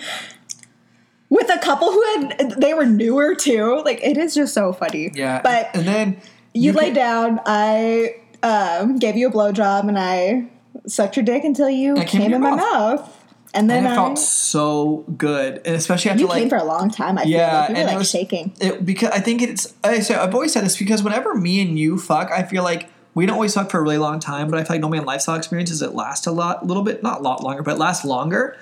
With 1.35 1.49
a 1.49 1.59
couple 1.61 1.91
who 1.91 2.03
had, 2.21 2.57
they 2.61 2.75
were 2.75 2.85
newer 2.85 3.35
too. 3.35 3.81
Like 3.87 4.03
it 4.05 4.19
is 4.19 4.35
just 4.35 4.53
so 4.53 4.75
funny. 4.75 5.11
yeah. 5.15 5.41
but 5.43 5.71
and 5.73 5.87
then 5.89 6.21
you, 6.53 6.73
lay 6.73 6.87
could- 6.87 6.95
down. 6.95 7.41
I 7.47 8.17
um, 8.43 8.99
gave 8.99 9.17
you 9.17 9.29
a 9.29 9.31
blowjob, 9.33 9.89
and 9.89 9.99
I 9.99 10.45
sucked 10.87 11.17
your 11.17 11.25
dick 11.25 11.43
until 11.45 11.71
you 11.71 11.95
came 11.95 12.07
came, 12.07 12.35
in 12.35 12.41
my 12.43 12.51
mouth. 12.51 13.01
mouth. 13.01 13.19
And 13.55 13.71
then 13.71 13.79
and 13.79 13.87
it 13.87 13.91
I, 13.91 13.95
felt 13.95 14.19
so 14.19 15.05
good, 15.17 15.63
and 15.65 15.75
especially 15.75 16.11
after 16.11 16.21
you 16.23 16.29
like 16.29 16.41
came 16.41 16.51
for 16.51 16.57
a 16.57 16.65
long 16.65 16.91
time. 16.91 17.17
I 17.19 17.23
Yeah, 17.23 17.49
feel 17.49 17.59
like 17.61 17.69
you 17.71 17.85
were 17.85 17.91
like 17.91 17.99
was- 17.99 18.11
shaking. 18.11 18.53
it, 18.61 18.85
because 18.85 19.11
I 19.11 19.21
think 19.21 19.41
it's. 19.41 19.73
I 19.83 20.01
say 20.01 20.15
I've 20.15 20.35
always 20.35 20.53
said 20.53 20.65
this 20.65 20.77
because 20.79 21.03
whenever 21.03 21.35
me 21.35 21.63
and 21.63 21.79
you 21.79 21.97
fuck, 21.99 22.31
I 22.31 22.43
feel 22.43 22.63
like 22.63 22.89
we 23.15 23.25
don't 23.25 23.35
always 23.37 23.55
fuck 23.55 23.71
for 23.71 23.79
a 23.79 23.83
really 23.83 23.99
long 23.99 24.21
time, 24.21 24.51
but 24.51 24.59
I 24.59 24.65
feel 24.65 24.75
like 24.75 24.81
normally 24.83 24.99
in 24.99 25.05
lifestyle 25.07 25.37
experiences 25.37 25.81
it 25.81 25.95
lasts 25.95 26.27
a 26.27 26.33
lot, 26.33 26.63
a 26.63 26.67
little 26.67 26.83
bit, 26.83 27.03
not 27.03 27.21
a 27.21 27.23
lot 27.23 27.43
longer, 27.43 27.63
but 27.63 27.73
it 27.75 27.79
lasts 27.79 28.05
longer. 28.05 28.57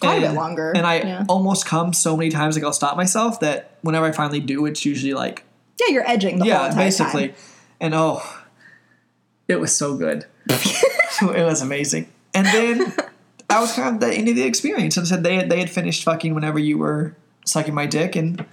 Quite 0.00 0.16
a 0.16 0.20
bit 0.20 0.26
And- 0.28 0.36
longer, 0.36 0.72
And 0.72 0.86
I 0.86 0.96
yeah. 0.98 1.24
almost 1.28 1.66
come 1.66 1.92
so 1.92 2.16
many 2.16 2.30
times, 2.30 2.56
like 2.56 2.64
I'll 2.64 2.72
stop 2.72 2.96
myself 2.96 3.40
that 3.40 3.72
whenever 3.82 4.06
I 4.06 4.12
finally 4.12 4.40
do, 4.40 4.66
it's 4.66 4.84
usually 4.84 5.14
like 5.14 5.44
Yeah, 5.78 5.88
you're 5.94 6.08
edging 6.08 6.38
the 6.38 6.46
yeah, 6.46 6.74
basically. 6.74 7.28
time. 7.28 7.36
And 7.80 7.94
oh, 7.94 8.22
it 9.48 9.60
was 9.60 9.76
so 9.76 9.96
good. 9.96 10.26
it 10.48 11.44
was 11.44 11.60
amazing. 11.62 12.08
And 12.34 12.46
then 12.46 12.92
I 13.48 13.60
was 13.60 13.72
kind 13.72 13.94
of 13.94 14.00
the 14.00 14.14
end 14.14 14.28
of 14.28 14.36
the 14.36 14.42
experience, 14.44 14.96
and 14.96 15.06
said 15.06 15.22
they 15.24 15.36
had, 15.36 15.48
they 15.50 15.58
had 15.58 15.70
finished 15.70 16.04
fucking 16.04 16.34
whenever 16.34 16.58
you 16.58 16.78
were 16.78 17.16
sucking 17.44 17.74
my 17.74 17.86
dick, 17.86 18.14
and 18.16 18.44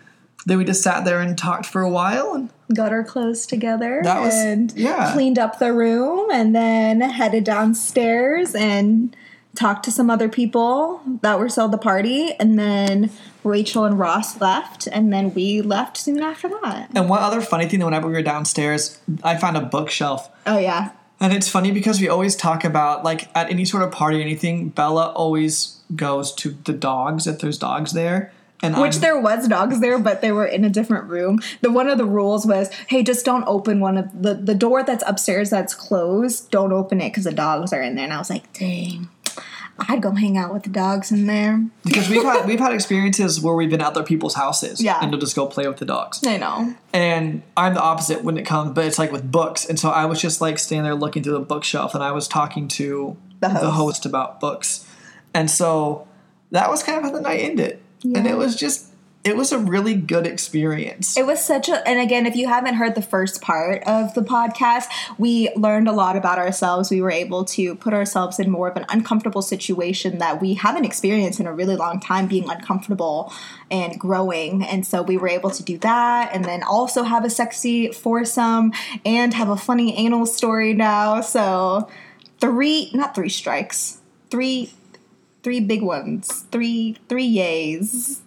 then 0.45 0.57
we 0.57 0.65
just 0.65 0.81
sat 0.81 1.05
there 1.05 1.21
and 1.21 1.37
talked 1.37 1.65
for 1.65 1.81
a 1.81 1.89
while, 1.89 2.33
and 2.33 2.49
got 2.73 2.91
our 2.91 3.03
clothes 3.03 3.45
together 3.45 4.01
That 4.03 4.21
was- 4.21 4.33
and 4.33 4.73
yeah. 4.75 5.11
cleaned 5.13 5.37
up 5.39 5.59
the 5.59 5.71
room 5.73 6.29
and 6.31 6.55
then 6.55 7.01
headed 7.01 7.43
downstairs 7.43 8.55
and 8.55 9.15
talked 9.57 9.83
to 9.85 9.91
some 9.91 10.09
other 10.09 10.29
people 10.29 11.01
that 11.21 11.39
were 11.39 11.49
still 11.49 11.65
at 11.65 11.71
the 11.71 11.77
party 11.77 12.31
and 12.39 12.57
then 12.59 13.09
Rachel 13.43 13.85
and 13.85 13.97
Ross 13.97 14.39
left 14.39 14.87
and 14.87 15.11
then 15.11 15.33
we 15.33 15.61
left 15.61 15.97
soon 15.97 16.21
after 16.21 16.47
that. 16.47 16.89
and 16.95 17.09
one 17.09 17.21
other 17.23 17.41
funny 17.41 17.67
thing 17.67 17.79
that 17.79 17.85
whenever 17.85 18.07
we 18.07 18.13
were 18.13 18.21
downstairs, 18.21 18.99
I 19.23 19.35
found 19.37 19.57
a 19.57 19.61
bookshelf. 19.61 20.29
Oh 20.45 20.59
yeah. 20.59 20.91
And 21.19 21.33
it's 21.33 21.49
funny 21.49 21.71
because 21.71 21.99
we 21.99 22.07
always 22.07 22.35
talk 22.35 22.63
about 22.63 23.03
like 23.03 23.29
at 23.35 23.49
any 23.49 23.65
sort 23.65 23.83
of 23.83 23.91
party 23.91 24.19
or 24.19 24.21
anything, 24.21 24.69
Bella 24.69 25.07
always 25.15 25.77
goes 25.95 26.31
to 26.35 26.51
the 26.65 26.73
dogs 26.73 27.25
if 27.25 27.39
there's 27.39 27.57
dogs 27.57 27.93
there. 27.93 28.31
And 28.63 28.75
Which 28.75 28.93
I'm- 28.93 29.01
there 29.01 29.19
was 29.21 29.47
dogs 29.47 29.79
there, 29.81 29.99
but 29.99 30.21
they 30.21 30.31
were 30.31 30.45
in 30.45 30.65
a 30.65 30.69
different 30.69 31.05
room. 31.09 31.39
The 31.61 31.71
one 31.71 31.87
of 31.89 31.99
the 31.99 32.05
rules 32.05 32.43
was, 32.45 32.71
hey, 32.87 33.03
just 33.03 33.23
don't 33.23 33.43
open 33.47 33.79
one 33.79 33.97
of 33.97 34.07
the 34.21 34.33
the 34.33 34.55
door 34.55 34.83
that's 34.83 35.03
upstairs 35.07 35.49
that's 35.51 35.75
closed. 35.75 36.49
Don't 36.49 36.73
open 36.73 36.99
it 36.99 37.09
because 37.09 37.25
the 37.25 37.31
dogs 37.33 37.71
are 37.71 37.81
in 37.81 37.93
there. 37.95 38.05
And 38.05 38.13
I 38.13 38.17
was 38.17 38.29
like, 38.31 38.51
dang, 38.53 39.09
I'd 39.87 40.01
go 40.01 40.11
hang 40.11 40.37
out 40.37 40.53
with 40.53 40.63
the 40.63 40.69
dogs 40.69 41.11
in 41.11 41.27
there. 41.27 41.63
because 41.83 42.09
we've 42.09 42.23
had 42.23 42.45
we've 42.47 42.59
had 42.59 42.73
experiences 42.73 43.39
where 43.41 43.53
we've 43.53 43.69
been 43.69 43.81
at 43.81 43.87
other 43.87 44.03
people's 44.03 44.33
houses 44.35 44.81
Yeah. 44.81 44.99
and 45.01 45.11
to 45.11 45.17
just 45.17 45.35
go 45.35 45.45
play 45.47 45.67
with 45.67 45.77
the 45.77 45.85
dogs. 45.85 46.21
I 46.25 46.37
know. 46.37 46.73
And 46.93 47.43
I'm 47.55 47.73
the 47.73 47.81
opposite 47.81 48.23
when 48.23 48.37
it 48.37 48.45
comes, 48.45 48.71
but 48.73 48.85
it's 48.85 48.97
like 48.99 49.11
with 49.11 49.31
books. 49.31 49.65
And 49.65 49.79
so 49.79 49.89
I 49.89 50.05
was 50.05 50.21
just 50.21 50.41
like 50.41 50.57
standing 50.59 50.83
there 50.85 50.95
looking 50.95 51.23
through 51.23 51.33
the 51.33 51.39
bookshelf, 51.41 51.93
and 51.95 52.03
I 52.03 52.11
was 52.11 52.27
talking 52.27 52.67
to 52.69 53.17
The 53.39 53.49
host. 53.49 53.65
host 53.75 54.05
about 54.05 54.39
books. 54.39 54.85
And 55.33 55.49
so 55.51 56.07
that 56.51 56.69
was 56.69 56.81
kind 56.83 56.97
of 56.97 57.03
how 57.03 57.11
the 57.11 57.21
night 57.21 57.41
ended. 57.41 57.79
And 58.03 58.25
it 58.27 58.37
was 58.37 58.55
just, 58.55 58.86
it 59.27 59.35
was 59.35 59.51
a 59.51 59.59
really 59.59 59.93
good 59.93 60.25
experience. 60.25 61.17
It 61.17 61.25
was 61.25 61.43
such 61.43 61.67
a, 61.67 61.85
and 61.87 61.99
again, 61.99 62.25
if 62.25 62.35
you 62.35 62.47
haven't 62.47 62.75
heard 62.75 62.95
the 62.95 63.01
first 63.01 63.41
part 63.41 63.83
of 63.85 64.13
the 64.13 64.21
podcast, 64.21 64.85
we 65.17 65.49
learned 65.55 65.89
a 65.89 65.91
lot 65.91 66.15
about 66.15 66.37
ourselves. 66.37 66.89
We 66.89 67.01
were 67.01 67.11
able 67.11 67.43
to 67.45 67.75
put 67.75 67.93
ourselves 67.93 68.39
in 68.39 68.49
more 68.49 68.69
of 68.69 68.77
an 68.77 68.85
uncomfortable 68.89 69.41
situation 69.41 70.19
that 70.19 70.41
we 70.41 70.53
haven't 70.53 70.85
experienced 70.85 71.39
in 71.39 71.45
a 71.45 71.53
really 71.53 71.75
long 71.75 71.99
time, 71.99 72.27
being 72.27 72.49
uncomfortable 72.49 73.33
and 73.69 73.99
growing. 73.99 74.63
And 74.63 74.87
so 74.87 75.01
we 75.01 75.17
were 75.17 75.27
able 75.27 75.49
to 75.49 75.63
do 75.63 75.77
that 75.79 76.31
and 76.33 76.45
then 76.45 76.63
also 76.63 77.03
have 77.03 77.25
a 77.25 77.29
sexy 77.29 77.91
foursome 77.91 78.71
and 79.05 79.33
have 79.33 79.49
a 79.49 79.57
funny 79.57 79.97
anal 79.97 80.25
story 80.25 80.73
now. 80.73 81.19
So, 81.21 81.89
three, 82.39 82.91
not 82.93 83.13
three 83.13 83.29
strikes, 83.29 83.99
three. 84.29 84.71
Three 85.43 85.61
big 85.61 85.81
ones, 85.81 86.45
three 86.51 86.97
three 87.07 87.23
yays. 87.37 88.19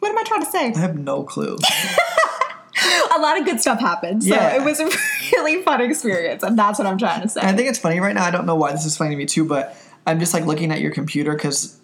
What 0.00 0.10
am 0.10 0.18
I 0.18 0.22
trying 0.24 0.40
to 0.44 0.50
say? 0.50 0.72
I 0.72 0.78
have 0.78 0.98
no 0.98 1.22
clue. 1.24 1.56
a 3.16 3.18
lot 3.20 3.38
of 3.38 3.44
good 3.44 3.60
stuff 3.60 3.80
happened. 3.80 4.22
So 4.22 4.34
Yeah. 4.34 4.56
it 4.56 4.64
was 4.64 4.80
a 4.80 4.88
really 5.32 5.62
fun 5.62 5.80
experience, 5.80 6.42
and 6.42 6.58
that's 6.58 6.78
what 6.78 6.86
I'm 6.86 6.98
trying 6.98 7.22
to 7.22 7.28
say. 7.28 7.40
I 7.42 7.52
think 7.52 7.68
it's 7.68 7.78
funny 7.78 8.00
right 8.00 8.14
now. 8.14 8.24
I 8.24 8.30
don't 8.30 8.46
know 8.46 8.54
why 8.54 8.72
this 8.72 8.84
is 8.84 8.96
funny 8.96 9.10
to 9.10 9.16
me 9.16 9.26
too, 9.26 9.44
but 9.44 9.76
I'm 10.06 10.20
just 10.20 10.32
like 10.34 10.46
looking 10.46 10.70
at 10.70 10.80
your 10.80 10.90
computer 10.92 11.34
because 11.34 11.78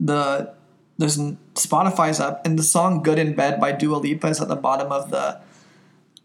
the 0.00 0.52
there's 0.98 1.18
Spotify's 1.54 2.20
up 2.20 2.46
and 2.46 2.58
the 2.58 2.62
song 2.62 3.02
"Good 3.02 3.18
in 3.18 3.34
Bed" 3.34 3.60
by 3.60 3.72
Dua 3.72 3.96
Lipa 3.96 4.28
is 4.28 4.40
at 4.40 4.48
the 4.48 4.56
bottom 4.56 4.92
of 4.92 5.10
the 5.10 5.40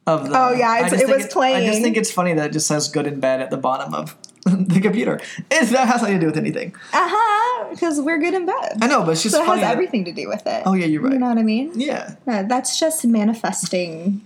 of 0.06 0.30
the. 0.30 0.38
Oh, 0.38 0.54
yeah, 0.54 0.86
it 0.86 0.90
think 0.90 1.32
playing. 1.32 1.56
I 1.56 1.66
just 1.66 1.82
think 1.82 1.98
it's 1.98 2.12
funny 2.12 2.34
that 2.34 2.48
it 2.48 2.54
just 2.54 2.68
says 2.68 2.88
"Good 2.88 3.08
in 3.08 3.20
Bed" 3.20 3.42
at 3.42 3.50
the 3.50 3.58
bottom 3.58 3.94
of 3.94 4.16
the 4.46 4.80
computer. 4.80 5.20
It 5.50 5.66
that 5.70 5.88
has 5.88 6.02
nothing 6.02 6.16
to 6.16 6.20
do 6.20 6.28
with 6.28 6.38
anything. 6.38 6.76
uh 6.94 7.08
huh, 7.58 7.68
because 7.72 8.00
we're 8.02 8.20
good 8.20 8.34
in 8.34 8.46
bed. 8.46 8.78
I 8.82 8.88
know, 8.88 9.04
but 9.04 9.12
it's 9.12 9.24
just 9.24 9.36
so 9.36 9.44
it 9.44 9.46
funny. 9.46 9.62
has 9.62 9.68
that- 9.70 9.74
everything 9.74 10.06
to 10.06 10.12
do 10.12 10.28
with 10.28 10.46
it. 10.46 10.64
Oh, 10.66 10.74
yeah, 10.74 10.86
you're 10.86 11.02
right. 11.02 11.14
You 11.14 11.20
know 11.20 11.28
what 11.30 11.38
I 11.38 11.44
mean? 11.44 11.72
yeah, 11.80 12.16
Yeah, 12.26 12.44
that's 12.44 12.80
just 12.80 13.06
manifesting 13.06 14.22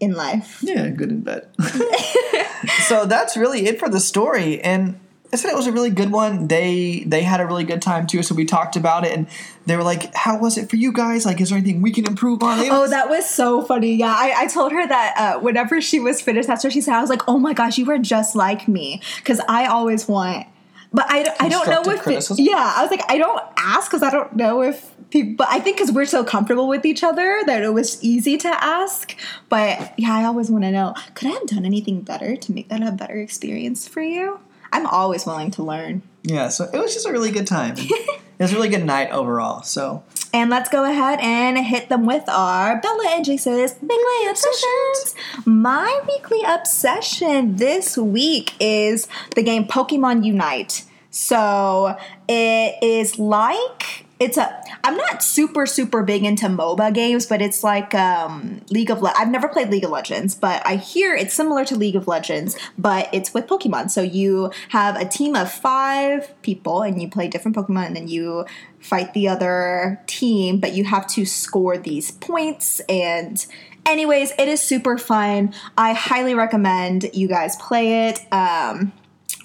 in 0.00 0.12
life. 0.12 0.58
yeah, 0.62 0.88
good 0.88 1.10
in 1.10 1.20
bed. 1.20 1.48
so 2.88 3.06
that's 3.06 3.36
really 3.36 3.66
it 3.66 3.78
for 3.78 3.88
the 3.88 4.00
story, 4.00 4.60
and 4.62 4.98
I 5.32 5.36
said 5.36 5.50
it 5.50 5.56
was 5.56 5.66
a 5.66 5.72
really 5.72 5.90
good 5.90 6.12
one. 6.12 6.46
They 6.48 7.02
they 7.06 7.22
had 7.22 7.40
a 7.40 7.46
really 7.46 7.64
good 7.64 7.82
time 7.82 8.06
too. 8.06 8.22
So 8.22 8.34
we 8.34 8.44
talked 8.44 8.76
about 8.76 9.04
it, 9.04 9.12
and 9.16 9.26
they 9.66 9.76
were 9.76 9.82
like, 9.82 10.14
"How 10.14 10.38
was 10.38 10.56
it 10.58 10.70
for 10.70 10.76
you 10.76 10.92
guys? 10.92 11.26
Like, 11.26 11.40
is 11.40 11.48
there 11.50 11.58
anything 11.58 11.82
we 11.82 11.90
can 11.92 12.06
improve 12.06 12.42
on?" 12.42 12.58
They- 12.58 12.70
Oh, 12.70 12.86
that 12.88 13.08
was 13.08 13.28
so 13.28 13.62
funny. 13.62 13.94
Yeah, 13.96 14.14
I, 14.16 14.34
I 14.36 14.46
told 14.46 14.72
her 14.72 14.86
that 14.86 15.14
uh, 15.16 15.40
whenever 15.40 15.80
she 15.80 15.98
was 16.00 16.20
finished, 16.20 16.46
that's 16.48 16.62
what 16.64 16.72
she 16.72 16.80
said. 16.80 16.94
I 16.94 17.00
was 17.00 17.10
like, 17.10 17.22
oh 17.28 17.38
my 17.38 17.52
gosh, 17.52 17.78
you 17.78 17.84
were 17.84 17.98
just 17.98 18.36
like 18.36 18.68
me. 18.68 19.00
Because 19.16 19.40
I 19.48 19.66
always 19.66 20.06
want, 20.06 20.46
but 20.94 21.06
I, 21.08 21.26
I 21.40 21.48
don't 21.48 21.66
know 21.68 21.82
if, 21.90 22.06
it, 22.06 22.38
yeah, 22.38 22.72
I 22.76 22.82
was 22.82 22.90
like, 22.90 23.02
I 23.10 23.18
don't 23.18 23.42
ask 23.56 23.90
because 23.90 24.04
I 24.04 24.10
don't 24.10 24.36
know 24.36 24.62
if 24.62 24.94
people, 25.10 25.34
but 25.36 25.48
I 25.50 25.58
think 25.58 25.76
because 25.76 25.90
we're 25.90 26.06
so 26.06 26.22
comfortable 26.22 26.68
with 26.68 26.86
each 26.86 27.02
other 27.02 27.42
that 27.46 27.62
it 27.64 27.74
was 27.74 28.02
easy 28.02 28.38
to 28.38 28.64
ask. 28.64 29.16
But 29.48 29.92
yeah, 29.98 30.14
I 30.14 30.24
always 30.24 30.50
want 30.52 30.62
to 30.62 30.70
know, 30.70 30.94
could 31.14 31.28
I 31.28 31.32
have 31.32 31.46
done 31.48 31.64
anything 31.66 32.02
better 32.02 32.36
to 32.36 32.52
make 32.52 32.68
that 32.68 32.80
a 32.80 32.92
better 32.92 33.16
experience 33.16 33.88
for 33.88 34.02
you? 34.02 34.38
I'm 34.72 34.86
always 34.86 35.26
willing 35.26 35.50
to 35.52 35.64
learn. 35.64 36.02
yeah. 36.22 36.48
So 36.48 36.70
it 36.72 36.78
was 36.78 36.94
just 36.94 37.06
a 37.06 37.12
really 37.12 37.32
good 37.32 37.48
time. 37.48 37.76
it 38.38 38.42
was 38.42 38.52
a 38.52 38.56
really 38.56 38.68
good 38.68 38.84
night 38.84 39.10
overall. 39.10 39.62
So 39.62 40.02
And 40.32 40.50
let's 40.50 40.68
go 40.68 40.84
ahead 40.84 41.20
and 41.20 41.58
hit 41.58 41.88
them 41.88 42.06
with 42.06 42.28
our 42.28 42.80
Bella 42.80 43.04
and 43.10 43.24
Jace's 43.24 43.76
weekly 43.80 44.28
obsessions. 44.28 45.14
My 45.44 46.00
weekly 46.08 46.42
obsession 46.46 47.56
this 47.56 47.96
week 47.96 48.54
is 48.58 49.06
the 49.36 49.42
game 49.42 49.64
Pokemon 49.66 50.24
Unite. 50.24 50.84
So 51.10 51.96
it 52.28 52.82
is 52.82 53.18
like 53.20 54.03
it's 54.20 54.36
a 54.36 54.62
I'm 54.84 54.96
not 54.96 55.22
super 55.22 55.66
super 55.66 56.02
big 56.02 56.24
into 56.24 56.46
MOBA 56.46 56.94
games, 56.94 57.26
but 57.26 57.42
it's 57.42 57.64
like 57.64 57.94
um 57.94 58.60
League 58.70 58.90
of 58.90 59.02
Le- 59.02 59.12
I've 59.16 59.30
never 59.30 59.48
played 59.48 59.70
League 59.70 59.84
of 59.84 59.90
Legends, 59.90 60.34
but 60.34 60.64
I 60.66 60.76
hear 60.76 61.14
it's 61.14 61.34
similar 61.34 61.64
to 61.64 61.76
League 61.76 61.96
of 61.96 62.06
Legends, 62.06 62.56
but 62.78 63.08
it's 63.12 63.34
with 63.34 63.46
Pokemon. 63.46 63.90
So 63.90 64.02
you 64.02 64.52
have 64.68 64.96
a 64.96 65.04
team 65.04 65.34
of 65.34 65.50
5 65.50 66.42
people 66.42 66.82
and 66.82 67.00
you 67.02 67.08
play 67.08 67.28
different 67.28 67.56
Pokemon 67.56 67.86
and 67.88 67.96
then 67.96 68.08
you 68.08 68.46
fight 68.78 69.14
the 69.14 69.28
other 69.28 70.00
team, 70.06 70.60
but 70.60 70.74
you 70.74 70.84
have 70.84 71.06
to 71.08 71.24
score 71.24 71.76
these 71.76 72.12
points 72.12 72.80
and 72.88 73.44
anyways, 73.84 74.32
it 74.38 74.48
is 74.48 74.60
super 74.60 74.96
fun. 74.96 75.52
I 75.76 75.92
highly 75.92 76.34
recommend 76.34 77.10
you 77.12 77.26
guys 77.26 77.56
play 77.56 78.08
it. 78.08 78.20
Um 78.32 78.92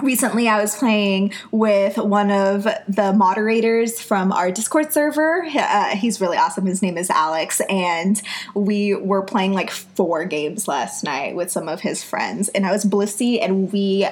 recently 0.01 0.47
i 0.47 0.61
was 0.61 0.75
playing 0.75 1.31
with 1.51 1.97
one 1.97 2.31
of 2.31 2.67
the 2.87 3.13
moderators 3.13 3.99
from 4.01 4.31
our 4.31 4.51
discord 4.51 4.91
server 4.91 5.43
uh, 5.55 5.95
he's 5.95 6.21
really 6.21 6.37
awesome 6.37 6.65
his 6.65 6.81
name 6.81 6.97
is 6.97 7.09
alex 7.09 7.61
and 7.69 8.21
we 8.53 8.95
were 8.95 9.21
playing 9.21 9.53
like 9.53 9.69
four 9.69 10.25
games 10.25 10.67
last 10.67 11.03
night 11.03 11.35
with 11.35 11.51
some 11.51 11.67
of 11.67 11.81
his 11.81 12.03
friends 12.03 12.49
and 12.49 12.65
i 12.65 12.71
was 12.71 12.85
blissey 12.85 13.41
and 13.41 13.71
we 13.71 14.07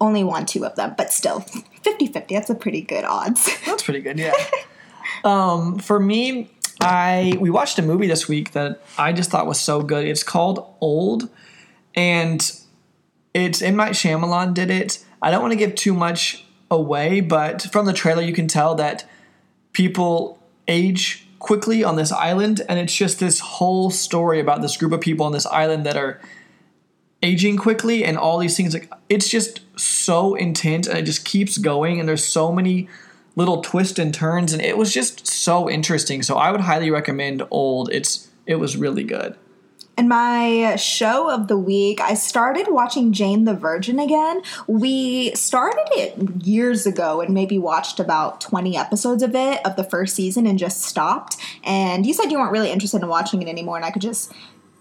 only 0.00 0.22
won 0.22 0.46
two 0.46 0.64
of 0.64 0.74
them 0.76 0.94
but 0.96 1.12
still 1.12 1.40
50-50 1.40 2.28
that's 2.28 2.50
a 2.50 2.54
pretty 2.54 2.80
good 2.82 3.04
odds 3.04 3.48
that's 3.66 3.82
pretty 3.82 4.00
good. 4.00 4.18
Yeah. 4.18 4.32
um, 5.24 5.78
for 5.78 5.98
me, 5.98 6.50
I 6.80 7.36
we 7.40 7.50
watched 7.50 7.78
a 7.78 7.82
movie 7.82 8.06
this 8.06 8.28
week 8.28 8.52
that 8.52 8.82
I 8.96 9.12
just 9.12 9.30
thought 9.30 9.46
was 9.46 9.60
so 9.60 9.82
good. 9.82 10.06
It's 10.06 10.22
called 10.22 10.74
Old, 10.80 11.28
and 11.94 12.40
it's 13.34 13.62
M 13.62 13.76
Night 13.76 13.92
Shyamalan 13.92 14.54
did 14.54 14.70
it. 14.70 15.04
I 15.20 15.30
don't 15.30 15.42
want 15.42 15.52
to 15.52 15.58
give 15.58 15.74
too 15.74 15.94
much 15.94 16.44
away, 16.70 17.20
but 17.20 17.62
from 17.72 17.86
the 17.86 17.92
trailer 17.92 18.22
you 18.22 18.32
can 18.32 18.46
tell 18.48 18.74
that 18.76 19.08
people 19.72 20.42
age 20.66 21.26
quickly 21.38 21.84
on 21.84 21.96
this 21.96 22.12
island, 22.12 22.62
and 22.68 22.78
it's 22.78 22.94
just 22.94 23.20
this 23.20 23.40
whole 23.40 23.90
story 23.90 24.40
about 24.40 24.62
this 24.62 24.76
group 24.76 24.92
of 24.92 25.00
people 25.00 25.24
on 25.24 25.32
this 25.32 25.46
island 25.46 25.86
that 25.86 25.96
are 25.96 26.20
aging 27.22 27.56
quickly 27.56 28.04
and 28.04 28.16
all 28.16 28.38
these 28.38 28.56
things 28.56 28.72
like 28.72 28.92
it's 29.08 29.28
just 29.28 29.60
so 29.78 30.36
intense 30.36 30.86
and 30.86 30.96
it 30.96 31.02
just 31.02 31.24
keeps 31.24 31.58
going 31.58 31.98
and 31.98 32.08
there's 32.08 32.24
so 32.24 32.52
many 32.52 32.88
little 33.34 33.60
twists 33.60 33.98
and 33.98 34.14
turns 34.14 34.52
and 34.52 34.62
it 34.62 34.76
was 34.76 34.92
just 34.92 35.26
so 35.26 35.68
interesting. 35.68 36.22
So 36.22 36.36
i 36.36 36.52
would 36.52 36.60
highly 36.60 36.90
recommend 36.90 37.42
old. 37.50 37.90
It's 37.92 38.28
it 38.46 38.56
was 38.56 38.76
really 38.76 39.04
good 39.04 39.36
And 39.98 40.08
my 40.08 40.76
show 40.76 41.28
of 41.28 41.48
the 41.48 41.58
week, 41.58 42.00
I 42.00 42.14
started 42.14 42.68
watching 42.68 43.12
Jane 43.12 43.46
the 43.46 43.52
Virgin 43.52 43.98
again. 43.98 44.42
We 44.68 45.34
started 45.34 45.88
it 45.90 46.46
years 46.46 46.86
ago 46.86 47.20
and 47.20 47.34
maybe 47.34 47.58
watched 47.58 47.98
about 47.98 48.40
20 48.40 48.76
episodes 48.76 49.24
of 49.24 49.34
it 49.34 49.60
of 49.66 49.74
the 49.74 49.82
first 49.82 50.14
season 50.14 50.46
and 50.46 50.56
just 50.56 50.82
stopped. 50.82 51.36
And 51.64 52.06
you 52.06 52.14
said 52.14 52.30
you 52.30 52.38
weren't 52.38 52.52
really 52.52 52.70
interested 52.70 53.02
in 53.02 53.08
watching 53.08 53.42
it 53.42 53.48
anymore, 53.48 53.74
and 53.74 53.84
I 53.84 53.90
could 53.90 54.02
just 54.02 54.32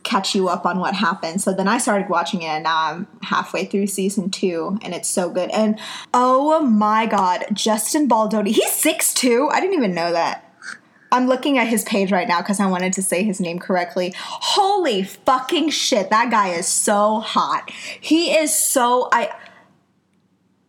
catch 0.04 0.36
you 0.36 0.50
up 0.50 0.68
on 0.68 0.80
what 0.80 0.94
happened. 0.94 1.42
So 1.42 1.52
then 1.52 1.68
I 1.68 1.80
started 1.80 2.10
watching 2.10 2.44
it, 2.44 2.50
and 2.50 2.66
now 2.66 2.78
I'm 2.78 3.08
halfway 3.24 3.66
through 3.66 3.88
season 3.88 4.30
two, 4.30 4.78
and 4.84 4.94
it's 4.94 5.10
so 5.10 5.32
good. 5.32 5.50
And 5.50 5.80
oh 6.14 6.62
my 6.62 7.08
god, 7.08 7.46
Justin 7.54 8.08
Baldoni, 8.08 8.52
he's 8.52 8.72
six 8.72 9.16
6'2. 9.16 9.52
I 9.52 9.62
didn't 9.62 9.78
even 9.78 9.96
know 9.96 10.12
that. 10.12 10.47
I'm 11.12 11.28
looking 11.28 11.58
at 11.58 11.68
his 11.68 11.84
page 11.84 12.12
right 12.12 12.28
now 12.28 12.42
because 12.42 12.60
I 12.60 12.68
wanted 12.68 12.94
to 12.94 13.02
say 13.02 13.24
his 13.24 13.40
name 13.40 13.60
correctly. 13.60 14.14
Holy 14.18 15.04
fucking 15.04 15.70
shit, 15.70 16.10
that 16.10 16.30
guy 16.32 16.50
is 16.50 16.68
so 16.68 17.20
hot. 17.20 17.72
He 18.00 18.32
is 18.32 18.54
so 18.54 19.10
I 19.12 19.32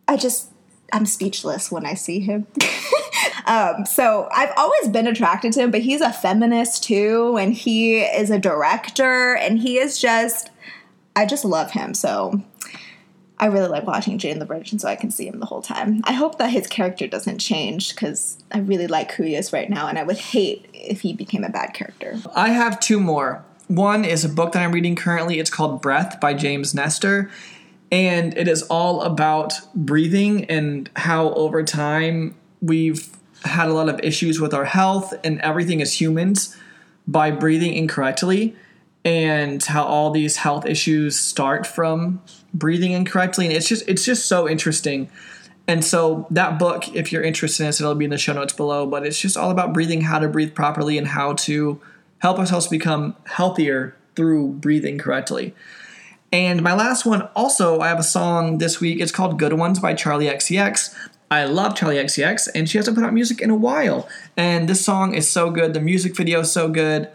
I 0.06 0.16
just 0.16 0.50
I'm 0.92 1.06
speechless 1.06 1.70
when 1.70 1.84
I 1.84 1.94
see 1.94 2.20
him. 2.20 2.46
um, 3.46 3.84
so 3.84 4.28
I've 4.32 4.52
always 4.56 4.88
been 4.88 5.06
attracted 5.06 5.52
to 5.54 5.60
him, 5.60 5.70
but 5.70 5.82
he's 5.82 6.00
a 6.00 6.12
feminist 6.12 6.84
too, 6.84 7.36
and 7.36 7.52
he 7.52 8.00
is 8.00 8.30
a 8.30 8.38
director, 8.38 9.34
and 9.34 9.58
he 9.58 9.78
is 9.78 10.00
just 10.00 10.50
I 11.14 11.26
just 11.26 11.44
love 11.44 11.72
him. 11.72 11.94
So 11.94 12.42
I 13.40 13.46
really 13.46 13.68
like 13.68 13.86
watching 13.86 14.18
Jay 14.18 14.30
Jane 14.30 14.38
the 14.38 14.44
Virgin 14.44 14.78
so 14.78 14.88
I 14.88 14.96
can 14.96 15.10
see 15.10 15.26
him 15.26 15.40
the 15.40 15.46
whole 15.46 15.62
time. 15.62 16.02
I 16.04 16.12
hope 16.12 16.38
that 16.38 16.50
his 16.50 16.66
character 16.66 17.06
doesn't 17.06 17.38
change 17.38 17.94
because 17.94 18.42
I 18.52 18.58
really 18.58 18.86
like 18.86 19.12
who 19.12 19.22
he 19.22 19.36
is 19.36 19.52
right 19.52 19.70
now, 19.70 19.86
and 19.86 19.98
I 19.98 20.02
would 20.02 20.18
hate 20.18 20.68
if 20.72 21.02
he 21.02 21.12
became 21.12 21.44
a 21.44 21.48
bad 21.48 21.72
character. 21.74 22.18
I 22.34 22.50
have 22.50 22.80
two 22.80 23.00
more. 23.00 23.44
One 23.68 24.04
is 24.04 24.24
a 24.24 24.28
book 24.28 24.52
that 24.52 24.62
I'm 24.62 24.72
reading 24.72 24.96
currently. 24.96 25.38
It's 25.38 25.50
called 25.50 25.82
Breath 25.82 26.20
by 26.20 26.34
James 26.34 26.74
Nestor. 26.74 27.30
And 27.90 28.36
it 28.36 28.48
is 28.48 28.62
all 28.64 29.02
about 29.02 29.54
breathing 29.74 30.44
and 30.46 30.90
how 30.96 31.32
over 31.34 31.62
time 31.62 32.34
we've 32.60 33.08
had 33.44 33.68
a 33.68 33.72
lot 33.72 33.88
of 33.88 34.00
issues 34.00 34.40
with 34.40 34.52
our 34.52 34.64
health 34.64 35.14
and 35.24 35.40
everything 35.40 35.80
as 35.80 36.00
humans 36.00 36.56
by 37.06 37.30
breathing 37.30 37.72
incorrectly 37.74 38.56
and 39.04 39.62
how 39.64 39.84
all 39.84 40.10
these 40.10 40.36
health 40.36 40.66
issues 40.66 41.18
start 41.18 41.66
from 41.66 42.20
breathing 42.54 42.92
incorrectly 42.92 43.46
and 43.46 43.54
it's 43.54 43.68
just 43.68 43.86
it's 43.88 44.04
just 44.04 44.26
so 44.26 44.48
interesting 44.48 45.10
and 45.66 45.84
so 45.84 46.26
that 46.30 46.58
book 46.58 46.88
if 46.94 47.12
you're 47.12 47.22
interested 47.22 47.62
in 47.62 47.68
it 47.68 47.80
it'll 47.80 47.94
be 47.94 48.04
in 48.04 48.10
the 48.10 48.18
show 48.18 48.32
notes 48.32 48.52
below 48.52 48.86
but 48.86 49.06
it's 49.06 49.20
just 49.20 49.36
all 49.36 49.50
about 49.50 49.72
breathing 49.72 50.02
how 50.02 50.18
to 50.18 50.28
breathe 50.28 50.54
properly 50.54 50.96
and 50.96 51.08
how 51.08 51.32
to 51.34 51.80
help 52.20 52.38
ourselves 52.38 52.66
become 52.66 53.14
healthier 53.26 53.94
through 54.16 54.48
breathing 54.48 54.98
correctly 54.98 55.54
and 56.32 56.62
my 56.62 56.74
last 56.74 57.04
one 57.04 57.22
also 57.36 57.80
i 57.80 57.88
have 57.88 57.98
a 57.98 58.04
song 58.04 58.58
this 58.58 58.80
week 58.80 59.00
it's 59.00 59.12
called 59.12 59.38
good 59.38 59.52
ones 59.52 59.78
by 59.78 59.92
charli 59.94 60.30
xcx 60.32 60.94
I 61.30 61.44
love 61.44 61.74
Charli 61.74 62.02
XCX, 62.02 62.48
and 62.54 62.68
she 62.68 62.78
hasn't 62.78 62.96
put 62.96 63.04
out 63.04 63.12
music 63.12 63.40
in 63.40 63.50
a 63.50 63.54
while. 63.54 64.08
And 64.36 64.68
this 64.68 64.84
song 64.84 65.14
is 65.14 65.30
so 65.30 65.50
good. 65.50 65.74
The 65.74 65.80
music 65.80 66.16
video 66.16 66.40
is 66.40 66.50
so 66.50 66.68
good. 66.68 67.10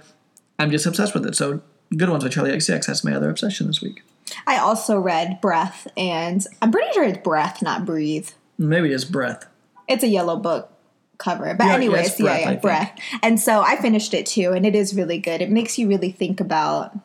I'm 0.59 0.69
just 0.69 0.85
obsessed 0.85 1.13
with 1.13 1.25
it. 1.25 1.35
So, 1.35 1.61
Good 1.95 2.09
Ones 2.09 2.23
by 2.23 2.29
Charli 2.29 2.53
XCX. 2.53 2.85
That's 2.85 3.03
my 3.03 3.13
other 3.13 3.29
obsession 3.29 3.67
this 3.67 3.81
week. 3.81 4.03
I 4.47 4.57
also 4.57 4.99
read 4.99 5.41
Breath, 5.41 5.87
and 5.97 6.45
I'm 6.61 6.71
pretty 6.71 6.91
sure 6.93 7.03
it's 7.03 7.19
Breath, 7.23 7.61
not 7.61 7.85
Breathe. 7.85 8.29
Maybe 8.57 8.91
it's 8.91 9.03
Breath. 9.03 9.45
It's 9.87 10.03
a 10.03 10.07
yellow 10.07 10.37
book 10.37 10.71
cover. 11.17 11.53
But 11.53 11.65
Yeah, 11.65 11.69
yeah, 11.71 11.75
anyways, 11.75 12.19
yeah, 12.19 12.25
Breath, 12.25 12.47
I 12.47 12.51
yeah, 12.51 12.59
breath. 12.59 12.99
And 13.21 13.39
so 13.39 13.61
I 13.61 13.77
finished 13.77 14.13
it 14.13 14.25
too, 14.25 14.51
and 14.51 14.65
it 14.65 14.75
is 14.75 14.95
really 14.95 15.17
good. 15.17 15.41
It 15.41 15.49
makes 15.49 15.77
you 15.77 15.87
really 15.87 16.11
think 16.11 16.39
about 16.39 16.97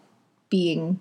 being 0.50 1.00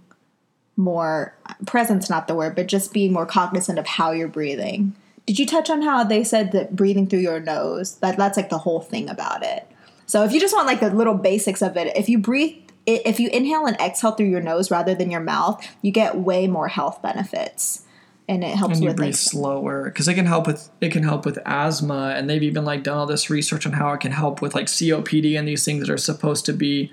more 0.76 1.36
presence 1.66 2.10
not 2.10 2.28
the 2.28 2.36
word, 2.36 2.56
but 2.56 2.68
just 2.68 2.94
being 2.94 3.12
more 3.12 3.26
cognizant 3.26 3.80
of 3.80 3.88
how 3.88 4.12
you're 4.12 4.28
breathing. 4.28 4.96
Did 5.26 5.40
you 5.40 5.46
touch 5.46 5.70
on 5.70 5.82
how 5.82 6.04
they 6.04 6.24
said 6.24 6.52
that 6.54 6.76
breathing 6.76 7.08
through 7.08 7.20
your 7.20 7.40
nose? 7.40 7.96
That 7.96 8.18
that's 8.18 8.38
like 8.38 8.50
the 8.50 8.60
whole 8.60 8.80
thing 8.80 9.10
about 9.10 9.44
it. 9.44 9.68
So 10.06 10.24
if 10.24 10.32
you 10.32 10.40
just 10.40 10.56
want 10.56 10.68
like 10.68 10.80
the 10.80 10.90
little 10.90 11.16
basics 11.16 11.62
of 11.62 11.76
it, 11.76 11.98
if 11.98 12.08
you 12.08 12.18
breathe 12.18 12.67
if 12.88 13.20
you 13.20 13.30
inhale 13.30 13.66
and 13.66 13.76
exhale 13.80 14.14
through 14.14 14.28
your 14.28 14.42
nose 14.42 14.72
rather 14.72 14.96
than 14.96 15.12
your 15.12 15.22
mouth, 15.22 15.66
you 15.82 15.92
get 15.92 16.18
way 16.18 16.48
more 16.48 16.70
health 16.70 17.02
benefits. 17.02 17.84
And 18.30 18.44
it 18.44 18.56
helps 18.56 18.76
and 18.76 18.84
you 18.84 18.90
with 18.90 18.98
breathe 18.98 19.08
like 19.10 19.16
slower 19.16 19.86
because 19.86 20.08
it 20.10 20.16
can 20.16 20.26
help 20.26 20.48
with 20.48 20.70
it 20.82 20.92
can 20.92 21.04
help 21.04 21.26
with 21.26 21.40
asthma 21.46 22.14
and 22.18 22.30
they've 22.30 22.44
even 22.44 22.66
like 22.66 22.84
done 22.84 22.98
all 22.98 23.06
this 23.06 23.30
research 23.30 23.66
on 23.66 23.72
how 23.72 23.94
it 23.94 24.02
can 24.02 24.12
help 24.12 24.42
with 24.42 24.54
like 24.54 24.66
copd 24.66 25.40
and 25.40 25.48
these 25.48 25.64
things 25.64 25.80
that 25.80 25.90
are 25.90 25.98
supposed 25.98 26.46
to 26.46 26.52
be 26.52 26.92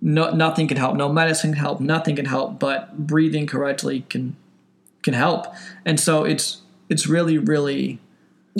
no 0.00 0.32
nothing 0.32 0.66
can 0.66 0.76
help 0.76 0.96
no 0.96 1.08
medicine 1.08 1.52
can 1.52 1.60
help 1.60 1.78
nothing 1.78 2.16
can 2.16 2.24
help 2.24 2.58
but 2.58 3.06
breathing 3.06 3.46
correctly 3.46 4.04
can 4.08 4.34
can 5.02 5.14
help 5.14 5.46
and 5.84 6.00
so 6.00 6.24
it's 6.24 6.62
it's 6.88 7.06
really 7.06 7.38
really 7.38 8.00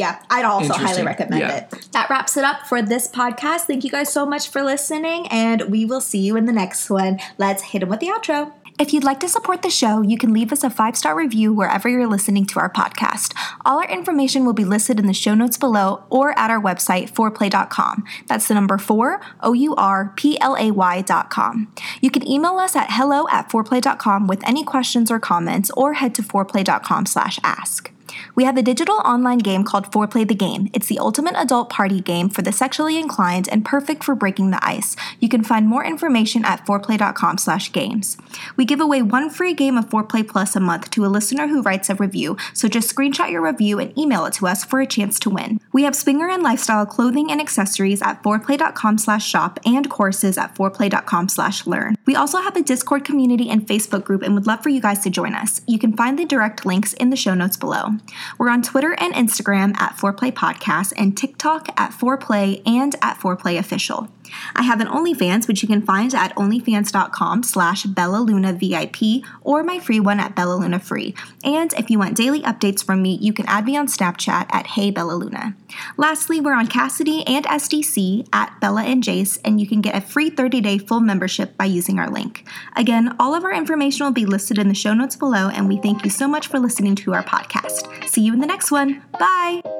Yeah, 0.00 0.18
I'd 0.30 0.46
also 0.46 0.72
highly 0.72 1.02
recommend 1.02 1.40
Yeah. 1.42 1.56
it. 1.56 1.88
That 1.92 2.08
wraps 2.08 2.38
it 2.38 2.44
up 2.44 2.66
for 2.66 2.80
this 2.80 3.06
podcast. 3.06 3.60
Thank 3.66 3.84
you 3.84 3.90
guys 3.90 4.10
so 4.10 4.24
much 4.24 4.48
for 4.48 4.62
listening, 4.62 5.26
and 5.28 5.60
we 5.74 5.84
will 5.84 6.00
see 6.00 6.20
you 6.20 6.36
in 6.36 6.46
the 6.46 6.52
next 6.52 6.88
one. 6.88 7.18
Let's 7.36 7.62
hit 7.62 7.80
them 7.80 7.90
with 7.90 8.00
the 8.00 8.06
outro. 8.06 8.52
If 8.78 8.94
you'd 8.94 9.04
like 9.04 9.20
to 9.20 9.28
support 9.28 9.60
the 9.60 9.68
show, 9.68 10.00
you 10.00 10.16
can 10.16 10.32
leave 10.32 10.52
us 10.52 10.64
a 10.64 10.70
five 10.70 10.96
star 10.96 11.14
review 11.14 11.52
wherever 11.52 11.86
you're 11.86 12.06
listening 12.06 12.46
to 12.46 12.58
our 12.60 12.70
podcast. 12.72 13.34
All 13.66 13.78
our 13.78 13.86
information 13.90 14.46
will 14.46 14.54
be 14.54 14.64
listed 14.64 14.98
in 14.98 15.06
the 15.06 15.12
show 15.12 15.34
notes 15.34 15.58
below 15.58 16.04
or 16.08 16.26
at 16.38 16.50
our 16.50 16.58
website, 16.62 17.10
fourplay.com. 17.12 18.04
That's 18.26 18.48
the 18.48 18.54
number 18.54 18.78
four, 18.78 19.20
O 19.42 19.52
U 19.52 19.74
R 19.76 20.14
P 20.16 20.40
L 20.40 20.56
A 20.58 20.70
Y.com. 20.70 21.70
You 22.00 22.10
can 22.10 22.26
email 22.26 22.56
us 22.58 22.74
at 22.74 22.86
hello 22.90 23.26
at 23.30 23.50
fourplay.com 23.50 24.26
with 24.26 24.40
any 24.48 24.64
questions 24.64 25.10
or 25.10 25.20
comments 25.20 25.70
or 25.76 25.92
head 26.00 26.14
to 26.14 26.22
fourplay.com 26.22 27.04
slash 27.04 27.38
ask. 27.44 27.90
We 28.34 28.44
have 28.44 28.56
a 28.56 28.62
digital 28.62 28.96
online 29.04 29.38
game 29.38 29.64
called 29.64 29.90
Foreplay 29.90 30.26
the 30.26 30.34
Game. 30.34 30.70
It's 30.72 30.86
the 30.86 30.98
ultimate 30.98 31.34
adult 31.36 31.70
party 31.70 32.00
game 32.00 32.28
for 32.28 32.42
the 32.42 32.52
sexually 32.52 32.98
inclined 32.98 33.48
and 33.48 33.64
perfect 33.64 34.04
for 34.04 34.14
breaking 34.14 34.50
the 34.50 34.64
ice. 34.64 34.96
You 35.18 35.28
can 35.28 35.44
find 35.44 35.66
more 35.66 35.84
information 35.84 36.44
at 36.44 36.66
foreplay.com 36.66 37.38
slash 37.38 37.72
games. 37.72 38.16
We 38.56 38.64
give 38.64 38.80
away 38.80 39.02
one 39.02 39.30
free 39.30 39.54
game 39.54 39.76
of 39.76 39.88
Foreplay 39.88 40.26
Plus 40.26 40.56
a 40.56 40.60
month 40.60 40.90
to 40.90 41.04
a 41.04 41.08
listener 41.08 41.48
who 41.48 41.62
writes 41.62 41.90
a 41.90 41.94
review, 41.94 42.36
so 42.54 42.68
just 42.68 42.94
screenshot 42.94 43.30
your 43.30 43.42
review 43.42 43.78
and 43.78 43.96
email 43.98 44.24
it 44.26 44.34
to 44.34 44.46
us 44.46 44.64
for 44.64 44.80
a 44.80 44.86
chance 44.86 45.18
to 45.20 45.30
win. 45.30 45.60
We 45.72 45.84
have 45.84 45.96
swinger 45.96 46.28
and 46.28 46.42
lifestyle 46.42 46.86
clothing 46.86 47.30
and 47.30 47.40
accessories 47.40 48.02
at 48.02 48.22
foreplay.com 48.22 48.98
slash 48.98 49.26
shop 49.26 49.58
and 49.64 49.88
courses 49.88 50.38
at 50.38 50.54
foreplay.com 50.54 51.28
slash 51.28 51.66
learn. 51.66 51.96
We 52.06 52.16
also 52.16 52.38
have 52.38 52.56
a 52.56 52.62
Discord 52.62 53.04
community 53.04 53.48
and 53.48 53.66
Facebook 53.66 54.04
group 54.04 54.22
and 54.22 54.34
would 54.34 54.46
love 54.46 54.62
for 54.62 54.68
you 54.68 54.80
guys 54.80 55.00
to 55.00 55.10
join 55.10 55.34
us. 55.34 55.60
You 55.66 55.78
can 55.78 55.96
find 55.96 56.18
the 56.18 56.24
direct 56.24 56.66
links 56.66 56.92
in 56.94 57.10
the 57.10 57.16
show 57.16 57.34
notes 57.34 57.56
below. 57.56 57.99
We're 58.38 58.50
on 58.50 58.62
Twitter 58.62 58.94
and 58.98 59.14
Instagram 59.14 59.76
at 59.80 59.96
Foreplay 59.96 60.32
Podcast 60.32 60.92
and 60.96 61.16
TikTok 61.16 61.68
at 61.80 61.92
Foreplay 61.92 62.62
and 62.66 62.94
at 63.02 63.18
Foreplay 63.18 63.58
Official. 63.58 64.08
I 64.54 64.62
have 64.62 64.80
an 64.80 64.88
OnlyFans, 64.88 65.48
which 65.48 65.62
you 65.62 65.68
can 65.68 65.82
find 65.82 66.14
at 66.14 66.34
onlyfans.com 66.36 67.42
slash 67.42 67.84
bellalunavip 67.84 69.24
or 69.42 69.62
my 69.62 69.78
free 69.78 70.00
one 70.00 70.20
at 70.20 70.34
bellaluna 70.34 70.80
free. 70.82 71.14
And 71.44 71.72
if 71.74 71.90
you 71.90 71.98
want 71.98 72.16
daily 72.16 72.40
updates 72.42 72.84
from 72.84 73.02
me, 73.02 73.18
you 73.20 73.32
can 73.32 73.46
add 73.46 73.64
me 73.64 73.76
on 73.76 73.86
Snapchat 73.86 74.46
at 74.50 74.66
Hey 74.68 74.90
Bellaluna. 74.92 75.54
Lastly, 75.96 76.40
we're 76.40 76.54
on 76.54 76.66
Kasidie 76.66 77.22
and 77.26 77.44
SDC 77.44 78.28
at 78.32 78.58
Bella 78.60 78.82
and 78.82 79.02
Jace, 79.02 79.38
and 79.44 79.60
you 79.60 79.66
can 79.66 79.80
get 79.80 79.94
a 79.94 80.00
free 80.00 80.30
30-day 80.30 80.78
full 80.78 81.00
membership 81.00 81.56
by 81.56 81.64
using 81.64 81.98
our 81.98 82.10
link. 82.10 82.46
Again, 82.76 83.14
all 83.18 83.34
of 83.34 83.44
our 83.44 83.52
information 83.52 84.04
will 84.04 84.12
be 84.12 84.26
listed 84.26 84.58
in 84.58 84.68
the 84.68 84.74
show 84.74 84.94
notes 84.94 85.16
below, 85.16 85.48
and 85.48 85.68
we 85.68 85.78
thank 85.78 86.04
you 86.04 86.10
so 86.10 86.26
much 86.26 86.48
for 86.48 86.58
listening 86.58 86.94
to 86.96 87.14
our 87.14 87.22
podcast. 87.22 88.08
See 88.08 88.22
you 88.22 88.32
in 88.32 88.40
the 88.40 88.46
next 88.46 88.70
one. 88.70 89.02
Bye! 89.18 89.79